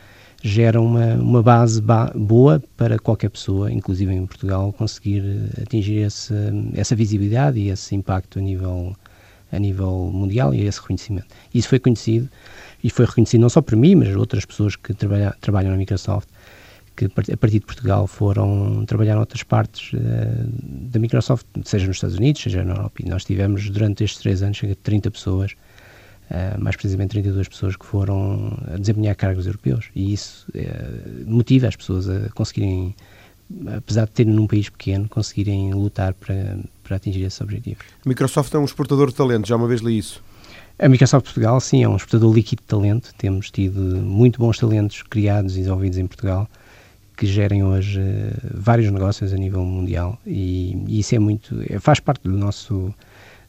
gera 0.43 0.79
uma, 0.79 1.15
uma 1.15 1.41
base 1.41 1.81
ba 1.81 2.11
boa 2.15 2.61
para 2.77 2.99
qualquer 2.99 3.29
pessoa, 3.29 3.71
inclusive 3.71 4.13
em 4.13 4.25
Portugal, 4.25 4.71
conseguir 4.73 5.23
atingir 5.61 5.97
esse, 5.99 6.33
essa 6.75 6.95
visibilidade 6.95 7.59
e 7.59 7.69
esse 7.69 7.95
impacto 7.95 8.39
a 8.39 8.41
nível, 8.41 8.95
a 9.51 9.59
nível 9.59 10.11
mundial 10.13 10.53
e 10.53 10.61
esse 10.61 10.79
reconhecimento. 10.79 11.27
Isso 11.53 11.67
foi 11.67 11.79
conhecido 11.79 12.29
e 12.83 12.89
foi 12.89 13.05
reconhecido 13.05 13.41
não 13.41 13.49
só 13.49 13.61
por 13.61 13.75
mim, 13.75 13.95
mas 13.95 14.15
outras 14.15 14.45
pessoas 14.45 14.75
que 14.75 14.93
trabalha, 14.93 15.35
trabalham 15.41 15.71
na 15.71 15.77
Microsoft, 15.77 16.29
que 16.95 17.05
a 17.05 17.37
partir 17.37 17.59
de 17.59 17.65
Portugal 17.65 18.07
foram 18.07 18.85
trabalhar 18.85 19.15
em 19.15 19.19
outras 19.19 19.43
partes 19.43 19.91
uh, 19.93 19.99
da 20.89 20.99
Microsoft, 20.99 21.45
seja 21.63 21.87
nos 21.87 21.97
Estados 21.97 22.17
Unidos, 22.17 22.41
seja 22.41 22.63
na 22.63 22.73
Europa. 22.73 23.01
E 23.03 23.09
nós 23.09 23.25
tivemos 23.25 23.69
durante 23.69 24.03
estes 24.03 24.21
três 24.21 24.41
anos 24.41 24.57
cerca 24.57 24.75
de 24.75 24.81
30 24.81 25.11
pessoas, 25.11 25.51
uh, 25.51 26.59
mais 26.59 26.75
precisamente 26.75 27.09
32 27.11 27.49
pessoas 27.49 27.75
que 27.75 27.85
foram 27.85 28.57
a 28.73 28.77
desempenhar 28.77 29.15
cargos 29.15 29.45
europeus. 29.45 29.89
E 29.93 30.13
isso 30.13 30.47
uh, 30.55 31.29
motiva 31.29 31.67
as 31.67 31.75
pessoas 31.75 32.09
a 32.09 32.29
conseguirem, 32.29 32.95
apesar 33.75 34.05
de 34.05 34.11
terem 34.11 34.33
num 34.33 34.47
país 34.47 34.69
pequeno, 34.69 35.09
conseguirem 35.09 35.73
lutar 35.73 36.13
para, 36.13 36.57
para 36.81 36.95
atingir 36.95 37.23
esse 37.23 37.43
objetivo. 37.43 37.79
A 38.05 38.09
Microsoft 38.09 38.53
é 38.53 38.57
um 38.57 38.65
exportador 38.65 39.09
de 39.09 39.15
talento, 39.15 39.47
já 39.47 39.57
uma 39.57 39.67
vez 39.67 39.81
li 39.81 39.97
isso. 39.97 40.23
A 40.77 40.89
Microsoft 40.89 41.25
Portugal, 41.25 41.59
sim, 41.59 41.83
é 41.83 41.89
um 41.89 41.95
exportador 41.95 42.33
líquido 42.33 42.61
de 42.61 42.67
talento. 42.67 43.13
Temos 43.17 43.49
tido 43.49 43.79
muito 43.79 44.39
bons 44.39 44.57
talentos 44.57 45.03
criados 45.03 45.53
e 45.53 45.59
desenvolvidos 45.59 45.97
em 45.97 46.05
Portugal 46.05 46.49
que 47.15 47.25
gerem 47.25 47.63
hoje 47.63 47.99
uh, 47.99 48.51
vários 48.53 48.91
negócios 48.91 49.33
a 49.33 49.37
nível 49.37 49.63
mundial 49.63 50.19
e, 50.25 50.75
e 50.87 50.99
isso 50.99 51.15
é 51.15 51.19
muito, 51.19 51.61
é, 51.69 51.79
faz 51.79 51.99
parte 51.99 52.23
do 52.23 52.37
nosso 52.37 52.93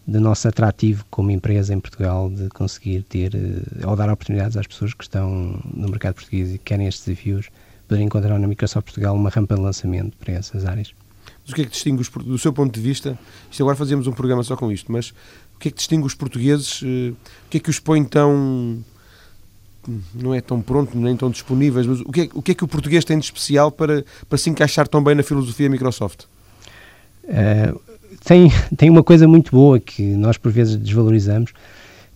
do 0.06 0.20
nosso 0.20 0.46
atrativo 0.46 1.04
como 1.10 1.32
empresa 1.32 1.74
em 1.74 1.80
Portugal 1.80 2.30
de 2.30 2.48
conseguir 2.50 3.02
ter 3.02 3.34
uh, 3.34 3.88
ou 3.88 3.96
dar 3.96 4.08
oportunidades 4.10 4.56
às 4.56 4.66
pessoas 4.66 4.94
que 4.94 5.02
estão 5.02 5.60
no 5.74 5.88
mercado 5.88 6.14
português 6.14 6.54
e 6.54 6.58
que 6.58 6.64
querem 6.64 6.86
estes 6.86 7.04
desafios, 7.04 7.48
poder 7.88 8.02
encontrar 8.02 8.38
na 8.38 8.46
Microsoft 8.46 8.86
Portugal 8.86 9.16
uma 9.16 9.30
rampa 9.30 9.56
de 9.56 9.60
lançamento 9.60 10.16
para 10.16 10.34
essas 10.34 10.64
áreas. 10.64 10.94
Mas 11.42 11.52
o 11.52 11.54
que 11.54 11.62
é 11.62 11.64
que 11.64 11.70
distingue 11.70 12.02
os, 12.02 12.08
do 12.08 12.38
seu 12.38 12.52
ponto 12.52 12.72
de 12.72 12.80
vista? 12.80 13.18
Isto 13.50 13.62
agora 13.62 13.76
fazemos 13.76 14.06
um 14.06 14.12
programa 14.12 14.42
só 14.42 14.56
com 14.56 14.70
isto, 14.70 14.90
mas 14.92 15.10
o 15.54 15.58
que 15.58 15.68
é 15.68 15.70
que 15.70 15.76
distingue 15.76 16.06
os 16.06 16.14
portugueses? 16.14 16.82
O 16.82 17.16
que 17.50 17.58
é 17.58 17.60
que 17.60 17.70
os 17.70 17.80
põe 17.80 18.04
tão 18.04 18.84
não 20.14 20.34
é 20.34 20.40
tão 20.40 20.60
pronto, 20.60 20.96
nem 20.96 21.16
tão 21.16 21.30
disponíveis, 21.30 21.86
mas 21.86 22.00
o 22.00 22.12
que, 22.12 22.20
é, 22.22 22.28
o 22.34 22.42
que 22.42 22.52
é 22.52 22.54
que 22.54 22.64
o 22.64 22.68
português 22.68 23.04
tem 23.04 23.18
de 23.18 23.24
especial 23.24 23.70
para, 23.70 24.04
para 24.28 24.38
se 24.38 24.50
encaixar 24.50 24.86
tão 24.88 25.02
bem 25.02 25.14
na 25.14 25.22
filosofia 25.22 25.68
Microsoft? 25.68 26.24
Uh, 27.24 27.80
tem, 28.24 28.50
tem 28.76 28.90
uma 28.90 29.02
coisa 29.02 29.26
muito 29.26 29.50
boa 29.50 29.78
que 29.78 30.02
nós 30.02 30.36
por 30.36 30.50
vezes 30.50 30.76
desvalorizamos, 30.76 31.52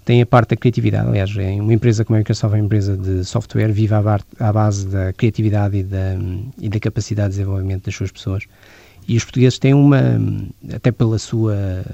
tem 0.05 0.23
a 0.23 0.27
parte 0.27 0.51
da 0.51 0.57
criatividade. 0.57 1.09
Aliás, 1.09 1.31
uma 1.37 1.73
empresa 1.73 2.05
como 2.05 2.17
a 2.17 2.19
Microsoft 2.19 2.55
é 2.55 2.57
uma 2.57 2.65
empresa 2.65 2.97
de 2.97 3.25
software, 3.25 3.73
vive 3.73 3.95
à, 3.95 4.53
base 4.53 4.87
da 4.87 5.13
criatividade 5.13 5.79
e 5.79 5.83
da, 5.83 6.17
e 6.59 6.69
da 6.69 6.81
capacidade 6.81 7.31
de 7.31 7.37
desenvolvimento 7.37 7.85
das 7.85 7.95
suas 7.95 8.11
pessoas. 8.11 8.45
E 9.09 9.17
os 9.17 9.25
portugueses 9.25 9.59
têm 9.59 9.75
uma, 9.75 10.01
até 10.73 10.93
pela 10.93 11.19
sua 11.19 11.85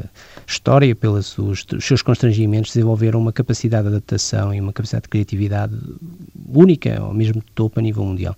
história, 0.46 0.94
pelos 0.94 1.36
seus, 1.80 2.02
constrangimentos, 2.02 2.72
desenvolveram 2.72 3.20
uma 3.20 3.32
capacidade 3.32 3.84
de 3.84 3.88
adaptação 3.88 4.52
e 4.52 4.60
uma 4.60 4.72
capacidade 4.72 5.04
de 5.04 5.08
criatividade 5.08 5.74
única, 6.48 6.98
ao 6.98 7.14
mesmo 7.14 7.42
topo 7.54 7.78
a 7.78 7.82
nível 7.82 8.04
mundial. 8.04 8.36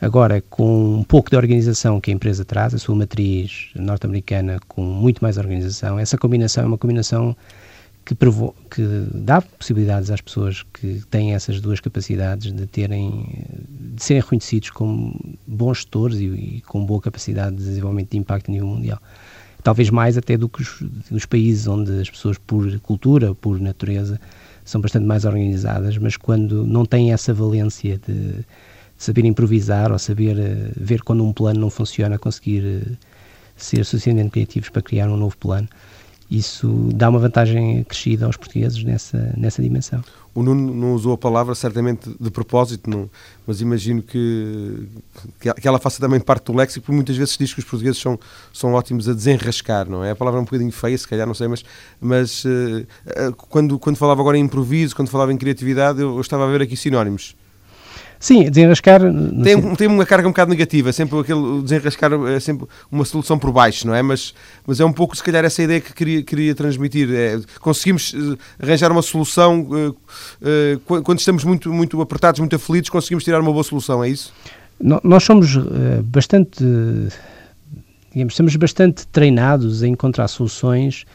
Agora, 0.00 0.42
com 0.48 0.96
um 0.96 1.02
pouco 1.02 1.30
de 1.30 1.36
organização 1.36 2.00
que 2.00 2.10
a 2.10 2.14
empresa 2.14 2.44
traz, 2.44 2.74
a 2.74 2.78
sua 2.78 2.94
matriz 2.94 3.68
norte-americana 3.74 4.58
com 4.66 4.82
muito 4.82 5.20
mais 5.20 5.36
organização, 5.36 5.98
essa 5.98 6.16
combinação 6.16 6.64
é 6.64 6.66
uma 6.66 6.78
combinação 6.78 7.36
que, 8.04 8.14
que, 8.14 8.82
dá 9.12 9.42
possibilidades 9.42 10.10
às 10.10 10.20
pessoas 10.20 10.64
que 10.72 11.02
têm 11.10 11.34
essas 11.34 11.60
duas 11.60 11.80
capacidades 11.80 12.50
de 12.50 12.66
terem 12.66 13.44
de 14.00 14.04
serem 14.06 14.22
reconhecidos 14.22 14.70
como 14.70 15.14
bons 15.46 15.76
gestores 15.76 16.18
e, 16.18 16.24
e 16.24 16.62
com 16.66 16.84
boa 16.84 17.02
capacidade 17.02 17.56
de 17.56 17.62
desenvolvimento 17.62 18.10
de 18.12 18.18
impacto 18.18 18.48
a 18.48 18.52
nível 18.52 18.66
mundial. 18.66 18.98
Talvez 19.62 19.90
mais 19.90 20.16
até 20.16 20.38
do 20.38 20.48
que 20.48 20.62
os, 20.62 20.82
os 21.10 21.26
países 21.26 21.66
onde 21.66 22.00
as 22.00 22.08
pessoas, 22.08 22.38
por 22.38 22.80
cultura, 22.80 23.34
por 23.34 23.60
natureza, 23.60 24.18
são 24.64 24.80
bastante 24.80 25.04
mais 25.04 25.26
organizadas, 25.26 25.98
mas 25.98 26.16
quando 26.16 26.66
não 26.66 26.86
têm 26.86 27.12
essa 27.12 27.34
valência 27.34 27.98
de 27.98 28.42
saber 28.96 29.26
improvisar 29.26 29.92
ou 29.92 29.98
saber 29.98 30.34
uh, 30.34 30.72
ver 30.74 31.02
quando 31.02 31.22
um 31.22 31.32
plano 31.32 31.60
não 31.60 31.68
funciona, 31.68 32.18
conseguir 32.18 32.62
uh, 32.62 32.96
ser 33.54 33.84
suficientemente 33.84 34.30
criativos 34.30 34.70
para 34.70 34.80
criar 34.80 35.10
um 35.10 35.16
novo 35.16 35.36
plano. 35.36 35.68
Isso 36.30 36.68
dá 36.94 37.08
uma 37.08 37.18
vantagem 37.18 37.82
crescida 37.82 38.24
aos 38.24 38.36
portugueses 38.36 38.84
nessa, 38.84 39.34
nessa 39.36 39.60
dimensão. 39.60 40.00
O 40.32 40.44
Nuno 40.44 40.72
não 40.72 40.94
usou 40.94 41.12
a 41.12 41.18
palavra 41.18 41.56
certamente 41.56 42.08
de 42.20 42.30
propósito, 42.30 42.88
não, 42.88 43.10
mas 43.44 43.60
imagino 43.60 44.00
que, 44.00 44.86
que 45.40 45.66
ela 45.66 45.80
faça 45.80 46.00
também 46.00 46.20
parte 46.20 46.44
do 46.44 46.56
léxico, 46.56 46.86
porque 46.86 46.94
muitas 46.94 47.16
vezes 47.16 47.32
se 47.32 47.38
diz 47.38 47.52
que 47.52 47.58
os 47.58 47.64
portugueses 47.64 48.00
são, 48.00 48.16
são 48.52 48.74
ótimos 48.74 49.08
a 49.08 49.12
desenrascar, 49.12 49.90
não 49.90 50.04
é? 50.04 50.12
A 50.12 50.16
palavra 50.16 50.38
é 50.38 50.42
um 50.42 50.44
bocadinho 50.44 50.70
feia, 50.70 50.96
se 50.96 51.08
calhar, 51.08 51.26
não 51.26 51.34
sei, 51.34 51.48
mas, 51.48 51.64
mas 52.00 52.44
uh, 52.44 52.86
quando, 53.48 53.76
quando 53.80 53.96
falava 53.96 54.20
agora 54.20 54.38
em 54.38 54.42
improviso, 54.42 54.94
quando 54.94 55.08
falava 55.08 55.32
em 55.32 55.36
criatividade, 55.36 56.00
eu, 56.00 56.14
eu 56.14 56.20
estava 56.20 56.46
a 56.46 56.50
ver 56.50 56.62
aqui 56.62 56.76
sinónimos. 56.76 57.34
Sim, 58.20 58.50
desenrascar. 58.50 59.00
Tem, 59.42 59.74
tem 59.76 59.88
uma 59.88 60.04
carga 60.04 60.28
um 60.28 60.30
bocado 60.30 60.50
negativa, 60.50 60.92
sempre 60.92 61.18
aquele 61.18 61.62
desenrascar 61.62 62.12
é 62.28 62.38
sempre 62.38 62.66
uma 62.92 63.06
solução 63.06 63.38
por 63.38 63.50
baixo, 63.50 63.86
não 63.86 63.94
é? 63.94 64.02
Mas, 64.02 64.34
mas 64.66 64.78
é 64.78 64.84
um 64.84 64.92
pouco, 64.92 65.16
se 65.16 65.24
calhar, 65.24 65.42
essa 65.42 65.62
ideia 65.62 65.80
que 65.80 65.94
queria, 65.94 66.22
queria 66.22 66.54
transmitir. 66.54 67.08
É, 67.10 67.40
conseguimos 67.60 68.14
eh, 68.14 68.36
arranjar 68.62 68.92
uma 68.92 69.00
solução 69.00 69.62
uh, 69.62 69.96
uh, 70.92 71.02
quando 71.02 71.18
estamos 71.18 71.44
muito, 71.44 71.72
muito 71.72 71.98
apertados, 72.02 72.40
muito 72.40 72.54
aflitos, 72.54 72.90
conseguimos 72.90 73.24
tirar 73.24 73.40
uma 73.40 73.52
boa 73.52 73.64
solução, 73.64 74.04
é 74.04 74.10
isso? 74.10 74.34
Nós 74.78 75.24
somos 75.24 75.56
uh, 75.56 76.02
bastante. 76.04 76.62
Digamos, 78.12 78.34
estamos 78.34 78.54
bastante 78.56 79.06
treinados 79.06 79.82
a 79.82 79.88
encontrar 79.88 80.28
soluções 80.28 81.06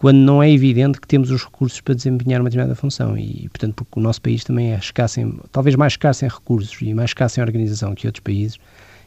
quando 0.00 0.16
não 0.16 0.42
é 0.42 0.50
evidente 0.50 0.98
que 0.98 1.06
temos 1.06 1.30
os 1.30 1.44
recursos 1.44 1.78
para 1.82 1.94
desempenhar 1.94 2.40
uma 2.40 2.48
determinada 2.48 2.74
função. 2.74 3.18
E, 3.18 3.50
portanto, 3.50 3.74
porque 3.74 4.00
o 4.00 4.02
nosso 4.02 4.22
país 4.22 4.42
também 4.42 4.72
é 4.72 4.78
escasso, 4.78 5.20
em, 5.20 5.38
talvez 5.52 5.76
mais 5.76 5.92
escasso 5.92 6.24
em 6.24 6.28
recursos 6.28 6.74
e 6.80 6.94
mais 6.94 7.10
escasso 7.10 7.38
em 7.38 7.42
organização 7.42 7.94
que 7.94 8.06
outros 8.06 8.22
países, 8.22 8.58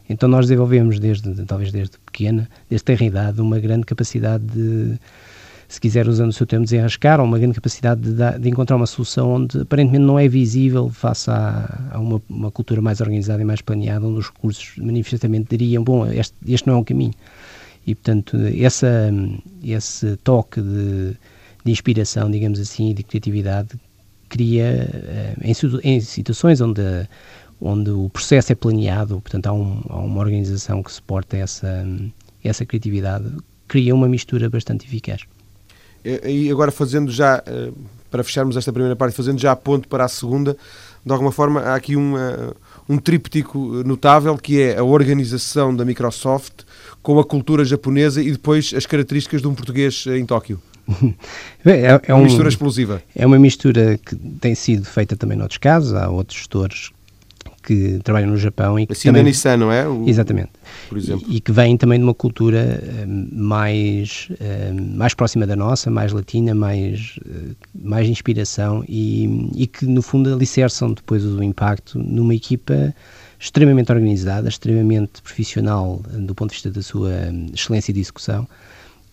então 0.08 0.28
nós 0.28 0.46
desenvolvemos, 0.46 1.00
desde, 1.00 1.44
talvez 1.46 1.72
desde 1.72 1.98
pequena, 1.98 2.48
desde 2.70 2.84
ter 2.84 3.02
idade, 3.02 3.40
uma 3.40 3.58
grande 3.58 3.84
capacidade 3.84 4.44
de, 4.44 4.96
se 5.66 5.80
quiser 5.80 6.06
usando 6.06 6.30
o 6.30 6.32
seu 6.32 6.46
termo, 6.46 6.64
desenrascar, 6.64 7.18
ou 7.18 7.26
uma 7.26 7.40
grande 7.40 7.54
capacidade 7.54 8.00
de, 8.00 8.38
de, 8.38 8.48
encontrar 8.48 8.76
uma 8.76 8.86
solução 8.86 9.32
onde 9.32 9.62
aparentemente 9.62 10.04
não 10.04 10.16
é 10.16 10.28
visível 10.28 10.90
face 10.90 11.28
a, 11.28 11.90
a 11.90 11.98
uma, 11.98 12.22
uma, 12.28 12.52
cultura 12.52 12.80
mais 12.80 13.00
organizada 13.00 13.42
e 13.42 13.44
mais 13.44 13.60
planeada, 13.60 14.06
onde 14.06 14.20
os 14.20 14.26
recursos 14.26 14.74
manifestamente 14.78 15.56
diriam, 15.56 15.82
bom, 15.82 16.06
este, 16.06 16.36
este 16.46 16.68
não 16.68 16.74
é 16.74 16.76
um 16.76 16.84
caminho. 16.84 17.14
E, 17.86 17.94
portanto, 17.94 18.36
essa, 18.58 19.10
esse 19.62 20.16
toque 20.18 20.60
de, 20.60 21.16
de 21.64 21.72
inspiração, 21.72 22.30
digamos 22.30 22.58
assim, 22.58 22.94
de 22.94 23.02
criatividade, 23.02 23.78
cria, 24.28 24.88
eh, 24.92 25.34
em, 25.42 25.52
em 25.84 26.00
situações 26.00 26.60
onde, 26.60 26.82
onde 27.60 27.90
o 27.90 28.08
processo 28.08 28.52
é 28.52 28.54
planeado, 28.54 29.20
portanto, 29.20 29.46
há, 29.46 29.52
um, 29.52 29.82
há 29.88 29.98
uma 29.98 30.20
organização 30.20 30.82
que 30.82 30.92
suporta 30.92 31.36
essa, 31.36 31.86
essa 32.42 32.64
criatividade, 32.64 33.30
cria 33.68 33.94
uma 33.94 34.08
mistura 34.08 34.48
bastante 34.48 34.86
eficaz. 34.86 35.22
E 36.04 36.50
agora 36.50 36.70
fazendo 36.70 37.10
já, 37.10 37.42
eh, 37.46 37.70
para 38.10 38.22
fecharmos 38.22 38.56
esta 38.56 38.70
primeira 38.72 38.94
parte, 38.94 39.16
fazendo 39.16 39.40
já 39.40 39.52
a 39.52 39.56
ponto 39.56 39.88
para 39.88 40.04
a 40.04 40.08
segunda, 40.08 40.56
de 41.04 41.12
alguma 41.12 41.32
forma 41.32 41.60
há 41.60 41.74
aqui 41.74 41.96
uma, 41.96 42.54
um 42.88 42.98
tríptico 42.98 43.58
notável 43.84 44.36
que 44.36 44.60
é 44.60 44.78
a 44.78 44.84
organização 44.84 45.74
da 45.74 45.84
Microsoft 45.84 46.64
com 47.04 47.20
a 47.20 47.24
cultura 47.24 47.64
japonesa 47.66 48.22
e 48.22 48.32
depois 48.32 48.72
as 48.74 48.86
características 48.86 49.42
de 49.42 49.46
um 49.46 49.54
português 49.54 50.06
em 50.08 50.26
Tóquio. 50.26 50.60
É, 51.66 51.98
é, 52.08 52.12
uma 52.12 52.20
um, 52.20 52.24
mistura 52.24 52.48
explosiva. 52.48 53.02
É 53.16 53.24
uma 53.24 53.38
mistura 53.38 53.98
que 53.98 54.14
tem 54.14 54.54
sido 54.54 54.84
feita 54.84 55.16
também 55.16 55.36
noutros 55.36 55.56
casos. 55.56 55.94
Há 55.94 56.10
outros 56.10 56.38
gestores 56.38 56.90
que 57.62 57.98
trabalham 58.04 58.28
no 58.28 58.36
Japão 58.36 58.78
e 58.78 58.86
que 58.86 58.92
assim 58.92 59.08
também... 59.08 59.24
Nissan, 59.24 59.56
não 59.56 59.72
é? 59.72 59.88
O... 59.88 60.06
Exatamente. 60.06 60.50
Por 60.86 60.98
exemplo. 60.98 61.26
E, 61.26 61.36
e, 61.36 61.40
que 61.40 61.50
vêm 61.50 61.78
também 61.78 61.98
de 61.98 62.04
uma 62.04 62.12
cultura 62.12 62.82
uh, 62.82 63.34
mais, 63.34 64.28
uh, 64.32 64.96
mais 64.96 65.14
próxima 65.14 65.46
da 65.46 65.56
nossa, 65.56 65.90
mais 65.90 66.12
latina, 66.12 66.54
mais, 66.54 67.18
mais 67.74 68.06
inspiração 68.06 68.84
e, 68.86 69.48
e 69.56 69.66
que, 69.66 69.86
no 69.86 70.02
fundo, 70.02 70.34
alicerçam 70.34 70.92
depois 70.92 71.24
o 71.24 71.42
impacto 71.42 71.98
numa 71.98 72.34
equipa 72.34 72.94
extremamente 73.38 73.92
organizada, 73.92 74.48
extremamente 74.48 75.22
profissional 75.22 76.02
do 76.08 76.34
ponto 76.34 76.50
de 76.50 76.54
vista 76.54 76.70
da 76.70 76.82
sua 76.82 77.10
hum, 77.10 77.46
excelência 77.54 77.92
de 77.92 78.00
execução 78.00 78.46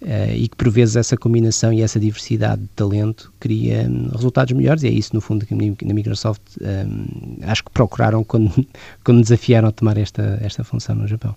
uh, 0.02 0.34
e 0.34 0.48
que 0.48 0.56
por 0.56 0.70
vezes 0.70 0.96
essa 0.96 1.18
combinação 1.18 1.72
e 1.72 1.82
essa 1.82 2.00
diversidade 2.00 2.62
de 2.62 2.70
talento 2.70 3.32
cria 3.40 3.88
um, 3.88 4.10
resultados 4.10 4.54
melhores 4.54 4.84
e 4.84 4.88
é 4.88 4.92
isso 4.92 5.12
no 5.14 5.22
fundo 5.22 5.46
que 5.46 5.56
na 5.56 5.94
Microsoft 5.94 6.42
um, 6.62 7.38
acho 7.44 7.64
que 7.64 7.72
procuraram 7.72 8.24
quando, 8.24 8.52
quando 9.04 9.22
desafiaram 9.22 9.68
a 9.68 9.72
tomar 9.72 9.98
esta, 9.98 10.40
esta 10.42 10.64
função 10.64 10.96
no 10.96 11.08
Japão. 11.08 11.36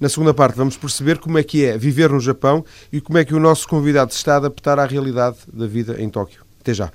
Na 0.00 0.08
segunda 0.08 0.34
parte 0.34 0.56
vamos 0.56 0.76
perceber 0.76 1.18
como 1.18 1.38
é 1.38 1.42
que 1.42 1.64
é 1.64 1.78
viver 1.78 2.10
no 2.10 2.20
Japão 2.20 2.64
e 2.92 3.00
como 3.00 3.18
é 3.18 3.24
que 3.24 3.34
o 3.34 3.40
nosso 3.40 3.68
convidado 3.68 4.12
se 4.12 4.18
está 4.18 4.34
a 4.34 4.36
adaptar 4.36 4.78
à 4.78 4.86
realidade 4.86 5.38
da 5.52 5.66
vida 5.66 6.00
em 6.00 6.08
Tóquio. 6.08 6.42
Até 6.60 6.74
já. 6.74 6.90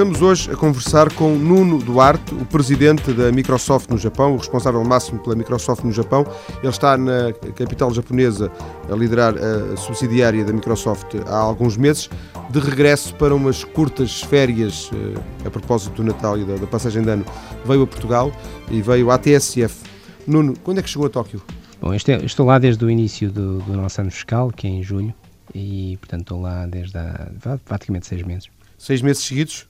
Estamos 0.00 0.22
hoje 0.22 0.50
a 0.50 0.56
conversar 0.56 1.12
com 1.12 1.36
Nuno 1.36 1.78
Duarte, 1.78 2.34
o 2.34 2.46
presidente 2.46 3.12
da 3.12 3.30
Microsoft 3.30 3.90
no 3.90 3.98
Japão, 3.98 4.32
o 4.32 4.38
responsável 4.38 4.82
máximo 4.82 5.18
pela 5.22 5.36
Microsoft 5.36 5.84
no 5.84 5.92
Japão. 5.92 6.24
Ele 6.62 6.68
está 6.68 6.96
na 6.96 7.34
capital 7.54 7.92
japonesa 7.92 8.50
a 8.90 8.96
liderar 8.96 9.34
a 9.36 9.76
subsidiária 9.76 10.42
da 10.42 10.54
Microsoft 10.54 11.16
há 11.26 11.36
alguns 11.36 11.76
meses, 11.76 12.08
de 12.48 12.58
regresso 12.60 13.14
para 13.16 13.34
umas 13.34 13.62
curtas 13.62 14.22
férias 14.22 14.90
eh, 14.94 15.46
a 15.46 15.50
propósito 15.50 15.96
do 15.96 16.04
Natal 16.04 16.38
e 16.38 16.46
da 16.46 16.66
passagem 16.66 17.02
de 17.02 17.10
ano. 17.10 17.26
Veio 17.66 17.82
a 17.82 17.86
Portugal 17.86 18.32
e 18.70 18.80
veio 18.80 19.10
à 19.10 19.18
TSF. 19.18 19.84
Nuno, 20.26 20.54
quando 20.64 20.78
é 20.78 20.82
que 20.82 20.88
chegou 20.88 21.08
a 21.08 21.10
Tóquio? 21.10 21.42
Bom, 21.78 21.92
estou 21.92 22.46
lá 22.46 22.58
desde 22.58 22.82
o 22.82 22.88
início 22.88 23.30
do, 23.30 23.58
do 23.58 23.74
nosso 23.74 24.00
ano 24.00 24.10
fiscal, 24.10 24.50
que 24.50 24.66
é 24.66 24.70
em 24.70 24.82
julho, 24.82 25.12
e 25.54 25.98
portanto 26.00 26.22
estou 26.22 26.40
lá 26.40 26.64
desde 26.64 26.96
há 26.96 27.58
praticamente 27.66 28.06
seis 28.06 28.22
meses. 28.22 28.48
Seis 28.78 29.02
meses 29.02 29.22
seguidos? 29.22 29.68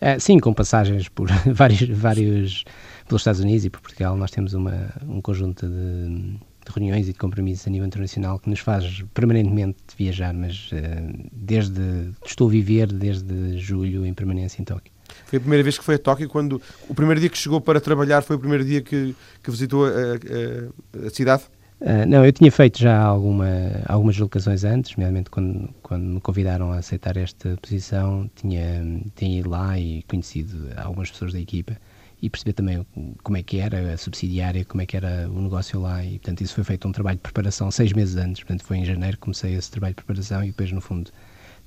Uh, 0.00 0.18
sim, 0.18 0.38
com 0.38 0.54
passagens 0.54 1.08
por 1.08 1.28
vários, 1.52 1.82
vários 1.82 2.64
pelos 3.06 3.20
Estados 3.20 3.40
Unidos 3.40 3.64
e 3.66 3.70
por 3.70 3.80
Portugal. 3.80 4.16
Nós 4.16 4.30
temos 4.30 4.54
uma, 4.54 4.90
um 5.06 5.20
conjunto 5.20 5.66
de, 5.66 6.08
de, 6.08 6.72
reuniões 6.74 7.06
e 7.06 7.12
de 7.12 7.18
compromissos 7.18 7.66
a 7.66 7.70
nível 7.70 7.86
internacional 7.86 8.38
que 8.38 8.48
nos 8.48 8.60
faz 8.60 9.04
permanentemente 9.12 9.78
viajar, 9.98 10.32
mas 10.32 10.70
uh, 10.72 11.28
desde 11.32 12.12
estou 12.24 12.48
a 12.48 12.50
viver 12.50 12.90
desde 12.90 13.58
julho 13.58 14.06
em 14.06 14.14
permanência 14.14 14.62
em 14.62 14.64
Tóquio. 14.64 14.90
Foi 15.26 15.36
a 15.36 15.40
primeira 15.40 15.62
vez 15.62 15.76
que 15.76 15.84
foi 15.84 15.96
a 15.96 15.98
Tóquio 15.98 16.28
quando 16.28 16.62
o 16.88 16.94
primeiro 16.94 17.20
dia 17.20 17.28
que 17.28 17.36
chegou 17.36 17.60
para 17.60 17.80
trabalhar 17.80 18.22
foi 18.22 18.36
o 18.36 18.38
primeiro 18.38 18.64
dia 18.64 18.80
que, 18.80 19.14
que 19.42 19.50
visitou 19.50 19.84
a, 19.84 19.90
a, 19.90 21.06
a 21.06 21.10
cidade? 21.10 21.42
Uh, 21.80 22.06
não, 22.06 22.26
eu 22.26 22.32
tinha 22.32 22.52
feito 22.52 22.78
já 22.78 22.98
alguma, 22.98 23.46
algumas 23.86 24.18
locações 24.18 24.64
antes, 24.64 24.94
nomeadamente 24.96 25.30
quando, 25.30 25.74
quando 25.82 26.04
me 26.04 26.20
convidaram 26.20 26.72
a 26.72 26.76
aceitar 26.76 27.16
esta 27.16 27.56
posição, 27.56 28.30
tinha, 28.34 29.02
tinha 29.16 29.40
ido 29.40 29.48
lá 29.48 29.78
e 29.78 30.02
conhecido 30.02 30.68
algumas 30.76 31.10
pessoas 31.10 31.32
da 31.32 31.40
equipa 31.40 31.74
e 32.20 32.28
perceber 32.28 32.52
também 32.52 32.86
como 33.22 33.36
é 33.38 33.42
que 33.42 33.58
era 33.58 33.94
a 33.94 33.96
subsidiária, 33.96 34.62
como 34.66 34.82
é 34.82 34.86
que 34.86 34.94
era 34.94 35.26
o 35.30 35.40
negócio 35.40 35.80
lá 35.80 36.04
e, 36.04 36.18
portanto, 36.18 36.42
isso 36.42 36.54
foi 36.54 36.64
feito 36.64 36.86
um 36.86 36.92
trabalho 36.92 37.16
de 37.16 37.22
preparação 37.22 37.70
seis 37.70 37.94
meses 37.94 38.16
antes, 38.16 38.42
portanto, 38.42 38.62
foi 38.62 38.76
em 38.76 38.84
janeiro 38.84 39.16
que 39.16 39.22
comecei 39.22 39.54
esse 39.54 39.70
trabalho 39.70 39.94
de 39.94 40.04
preparação 40.04 40.44
e 40.44 40.48
depois, 40.48 40.70
no 40.72 40.82
fundo, 40.82 41.10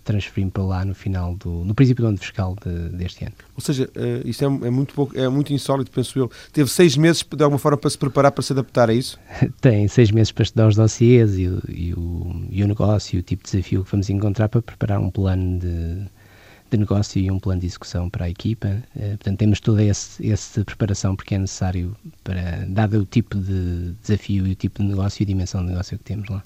transferir 0.03 0.49
para 0.49 0.63
lá 0.63 0.85
no 0.85 0.93
final 0.93 1.35
do, 1.35 1.63
no 1.63 1.73
princípio 1.73 2.03
do 2.03 2.09
ano 2.09 2.17
fiscal 2.17 2.55
de, 2.63 2.89
deste 2.89 3.25
ano. 3.25 3.33
Ou 3.55 3.61
seja, 3.61 3.89
uh, 3.95 4.27
isto 4.27 4.43
é, 4.43 4.47
é, 4.47 4.69
muito 4.69 4.93
pouco, 4.93 5.17
é 5.17 5.27
muito 5.29 5.53
insólito, 5.53 5.91
penso 5.91 6.17
eu. 6.19 6.29
Teve 6.51 6.69
seis 6.69 6.97
meses 6.97 7.23
de 7.23 7.43
alguma 7.43 7.59
forma 7.59 7.77
para 7.77 7.89
se 7.89 7.97
preparar 7.97 8.31
para 8.31 8.43
se 8.43 8.53
adaptar 8.53 8.89
a 8.89 8.93
isso? 8.93 9.19
Tem 9.61 9.87
seis 9.87 10.11
meses 10.11 10.31
para 10.31 10.43
estudar 10.43 10.67
os 10.67 10.75
dossiês 10.75 11.37
e, 11.37 11.43
e, 11.69 11.93
o, 11.93 12.45
e 12.49 12.63
o 12.63 12.67
negócio 12.67 13.15
e 13.15 13.19
o 13.19 13.23
tipo 13.23 13.43
de 13.43 13.51
desafio 13.51 13.83
que 13.83 13.91
vamos 13.91 14.09
encontrar 14.09 14.49
para 14.49 14.61
preparar 14.61 14.99
um 14.99 15.09
plano 15.09 15.59
de, 15.59 16.05
de 16.69 16.77
negócio 16.77 17.21
e 17.21 17.31
um 17.31 17.39
plano 17.39 17.61
de 17.61 17.67
execução 17.67 18.09
para 18.09 18.25
a 18.25 18.29
equipa. 18.29 18.83
Uh, 18.95 19.09
portanto, 19.09 19.37
temos 19.37 19.59
toda 19.59 19.83
essa 19.83 20.63
preparação 20.65 21.15
porque 21.15 21.35
é 21.35 21.39
necessário 21.39 21.95
para, 22.23 22.65
dado 22.67 22.99
o 22.99 23.05
tipo 23.05 23.37
de 23.37 23.93
desafio 24.01 24.45
e 24.47 24.51
o 24.51 24.55
tipo 24.55 24.81
de 24.81 24.89
negócio 24.89 25.23
e 25.23 25.25
dimensão 25.25 25.61
de 25.61 25.69
negócio 25.69 25.97
que 25.97 26.03
temos 26.03 26.27
lá. 26.29 26.43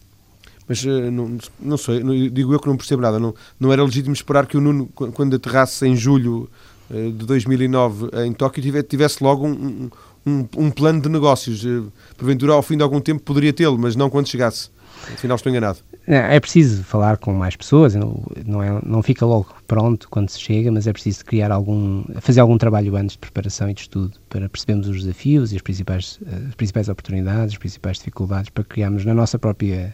Mas 0.67 0.83
uh, 0.83 1.11
não, 1.11 1.37
não 1.59 1.77
sei, 1.77 2.01
digo 2.29 2.53
eu 2.53 2.59
que 2.59 2.67
não 2.67 2.77
percebo 2.77 3.01
nada. 3.01 3.19
Não, 3.19 3.33
não 3.59 3.71
era 3.71 3.83
legítimo 3.83 4.13
esperar 4.13 4.45
que 4.45 4.57
o 4.57 4.61
Nuno, 4.61 4.87
quando 4.87 5.35
aterrasse 5.35 5.87
em 5.87 5.95
julho 5.95 6.49
uh, 6.89 7.11
de 7.11 7.25
2009 7.25 8.09
em 8.25 8.33
Tóquio, 8.33 8.83
tivesse 8.83 9.23
logo 9.23 9.47
um, 9.47 9.89
um, 10.25 10.47
um 10.57 10.71
plano 10.71 11.01
de 11.01 11.09
negócios. 11.09 11.63
Uh, 11.63 11.91
porventura, 12.17 12.53
ao 12.53 12.61
fim 12.61 12.77
de 12.77 12.83
algum 12.83 12.99
tempo, 12.99 13.21
poderia 13.21 13.53
tê-lo, 13.53 13.77
mas 13.77 13.95
não 13.95 14.09
quando 14.09 14.27
chegasse. 14.27 14.69
Afinal, 15.13 15.35
estou 15.35 15.49
enganado. 15.49 15.79
É, 16.07 16.35
é 16.35 16.39
preciso 16.39 16.83
falar 16.83 17.17
com 17.17 17.33
mais 17.33 17.55
pessoas, 17.55 17.93
não, 17.93 18.23
não, 18.45 18.63
é, 18.63 18.81
não 18.85 19.03
fica 19.03 19.25
logo 19.25 19.53
pronto 19.67 20.07
quando 20.09 20.29
se 20.29 20.39
chega, 20.39 20.71
mas 20.71 20.87
é 20.87 20.93
preciso 20.93 21.23
criar 21.23 21.51
algum, 21.51 22.03
fazer 22.19 22.39
algum 22.39 22.57
trabalho 22.57 22.95
antes 22.95 23.13
de 23.13 23.19
preparação 23.19 23.69
e 23.69 23.73
de 23.73 23.81
estudo 23.81 24.13
para 24.29 24.49
percebermos 24.49 24.87
os 24.87 25.03
desafios 25.03 25.53
e 25.53 25.55
as 25.55 25.61
principais, 25.61 26.19
as 26.47 26.55
principais 26.55 26.89
oportunidades, 26.89 27.53
as 27.53 27.57
principais 27.57 27.97
dificuldades, 27.97 28.49
para 28.49 28.63
criarmos 28.63 29.05
na 29.05 29.13
nossa 29.13 29.37
própria 29.37 29.93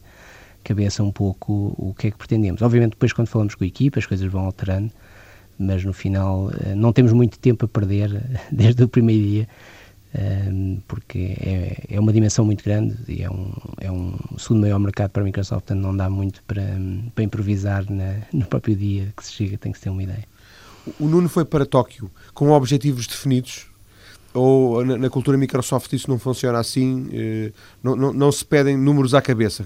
cabeça 0.63 1.03
um 1.03 1.11
pouco 1.11 1.73
o 1.77 1.93
que 1.93 2.07
é 2.07 2.11
que 2.11 2.17
pretendemos. 2.17 2.61
Obviamente, 2.61 2.91
depois, 2.91 3.13
quando 3.13 3.27
falamos 3.27 3.55
com 3.55 3.63
a 3.63 3.67
equipa, 3.67 3.99
as 3.99 4.05
coisas 4.05 4.29
vão 4.31 4.45
alterando, 4.45 4.91
mas 5.57 5.83
no 5.83 5.93
final 5.93 6.51
eh, 6.65 6.75
não 6.75 6.91
temos 6.91 7.13
muito 7.13 7.37
tempo 7.39 7.65
a 7.65 7.67
perder 7.67 8.23
desde 8.51 8.83
o 8.83 8.87
primeiro 8.87 9.23
dia, 9.23 9.47
ehm, 10.13 10.77
porque 10.87 11.35
é, 11.39 11.83
é 11.89 11.99
uma 11.99 12.11
dimensão 12.11 12.45
muito 12.45 12.63
grande 12.63 12.95
e 13.07 13.23
é 13.23 13.29
um, 13.29 13.53
é 13.79 13.91
um 13.91 14.17
segundo 14.37 14.61
maior 14.61 14.79
mercado 14.79 15.11
para 15.11 15.21
a 15.21 15.25
Microsoft, 15.25 15.65
portanto 15.65 15.81
não 15.81 15.95
dá 15.95 16.09
muito 16.09 16.43
para, 16.43 16.63
para 17.13 17.23
improvisar 17.23 17.85
na, 17.89 18.21
no 18.33 18.45
próprio 18.45 18.75
dia 18.75 19.13
que 19.15 19.25
se 19.25 19.33
chega, 19.33 19.57
tem 19.57 19.71
que 19.71 19.77
se 19.77 19.83
ter 19.83 19.89
uma 19.89 20.03
ideia. 20.03 20.25
O 20.99 21.05
Nuno 21.05 21.29
foi 21.29 21.45
para 21.45 21.65
Tóquio 21.65 22.11
com 22.33 22.49
objetivos 22.51 23.07
definidos? 23.07 23.67
Ou 24.33 24.83
na, 24.83 24.97
na 24.97 25.09
cultura 25.09 25.37
Microsoft 25.37 25.93
isso 25.93 26.09
não 26.09 26.17
funciona 26.17 26.59
assim? 26.59 27.07
Eh, 27.13 27.51
não, 27.81 27.95
não, 27.95 28.11
não 28.11 28.31
se 28.31 28.43
pedem 28.43 28.75
números 28.75 29.13
à 29.13 29.21
cabeça? 29.21 29.65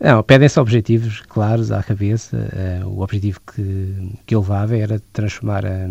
Não, 0.00 0.22
pedem-se 0.22 0.58
objetivos 0.58 1.20
claros 1.20 1.70
à 1.70 1.82
cabeça. 1.82 2.48
Uh, 2.82 2.88
o 2.88 3.02
objetivo 3.02 3.38
que, 3.40 4.16
que 4.24 4.34
eu 4.34 4.40
levava 4.40 4.74
era 4.74 4.98
transformar 5.12 5.66
a, 5.66 5.86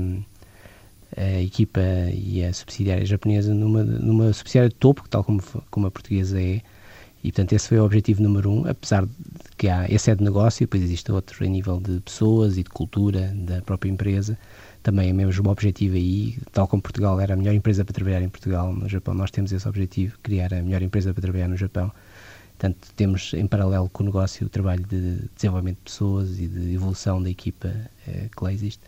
a, 1.16 1.42
equipa 1.42 1.80
e 2.12 2.44
a 2.44 2.52
subsidiária 2.52 3.06
japonesa 3.06 3.54
numa, 3.54 3.84
numa 3.84 4.34
subsidiária 4.34 4.70
de 4.70 4.76
topo, 4.76 5.08
tal 5.08 5.24
como, 5.24 5.44
como 5.70 5.86
a 5.86 5.92
portuguesa 5.92 6.42
é. 6.42 6.62
E, 7.24 7.32
portanto, 7.32 7.54
esse 7.54 7.68
foi 7.68 7.78
o 7.78 7.84
objetivo 7.86 8.24
número 8.24 8.50
um, 8.50 8.68
apesar 8.68 9.06
de 9.06 9.12
que 9.56 9.68
há, 9.68 9.86
esse 9.92 10.10
é 10.10 10.16
de 10.16 10.24
negócio, 10.24 10.66
depois 10.66 10.82
existe 10.82 11.12
outro 11.12 11.46
em 11.46 11.50
nível 11.50 11.80
de 11.80 12.00
pessoas 12.00 12.58
e 12.58 12.64
de 12.64 12.70
cultura 12.70 13.32
da 13.36 13.62
própria 13.62 13.92
empresa. 13.92 14.40
Também 14.82 15.10
é 15.10 15.14
mesmo 15.14 15.48
o 15.48 15.52
objetivo 15.52 15.96
aí, 15.96 16.36
tal 16.52 16.68
como 16.68 16.82
Portugal 16.82 17.20
era 17.20 17.36
a 17.36 17.38
melhor 17.38 17.54
empresa 17.54 17.86
para 17.86 17.94
trabalhar 17.94 18.24
em 18.24 18.30
Portugal, 18.30 18.74
no 18.74 18.90
Japão 18.90 19.14
nós 19.14 19.30
temos 19.30 19.52
esse 19.52 19.68
objetivo, 19.68 20.18
criar 20.24 20.52
a 20.54 20.64
melhor 20.64 20.82
empresa 20.82 21.14
para 21.14 21.22
trabalhar 21.22 21.48
no 21.48 21.58
Japão. 21.58 21.92
Portanto, 22.60 22.90
temos 22.94 23.34
em 23.34 23.48
paralelo 23.48 23.90
com 23.90 24.04
o 24.04 24.06
negócio 24.06 24.46
o 24.46 24.50
trabalho 24.50 24.84
de 24.84 25.20
desenvolvimento 25.34 25.78
de 25.78 25.84
pessoas 25.84 26.38
e 26.42 26.46
de 26.46 26.74
evolução 26.74 27.24
da 27.24 27.30
equipa 27.30 27.74
eh, 28.06 28.28
que 28.36 28.44
lá 28.44 28.52
existe. 28.52 28.82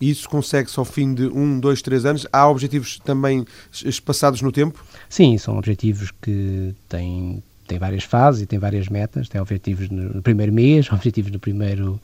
E 0.00 0.08
isso 0.08 0.26
consegue-se 0.26 0.78
ao 0.78 0.86
fim 0.86 1.12
de 1.12 1.26
um, 1.26 1.60
dois, 1.60 1.82
três 1.82 2.06
anos? 2.06 2.26
Há 2.32 2.48
objetivos 2.48 2.98
também 3.00 3.44
espaçados 3.84 4.40
no 4.40 4.50
tempo? 4.50 4.82
Sim, 5.06 5.36
são 5.36 5.58
objetivos 5.58 6.12
que 6.12 6.74
têm, 6.88 7.42
têm 7.68 7.78
várias 7.78 8.04
fases 8.04 8.40
e 8.40 8.46
têm 8.46 8.58
várias 8.58 8.88
metas. 8.88 9.28
Tem 9.28 9.38
objetivos 9.38 9.90
no, 9.90 10.14
no 10.14 10.22
primeiro 10.22 10.52
mês, 10.52 10.88
objetivos 10.92 11.30
no 11.30 11.38
primeiro, 11.38 12.00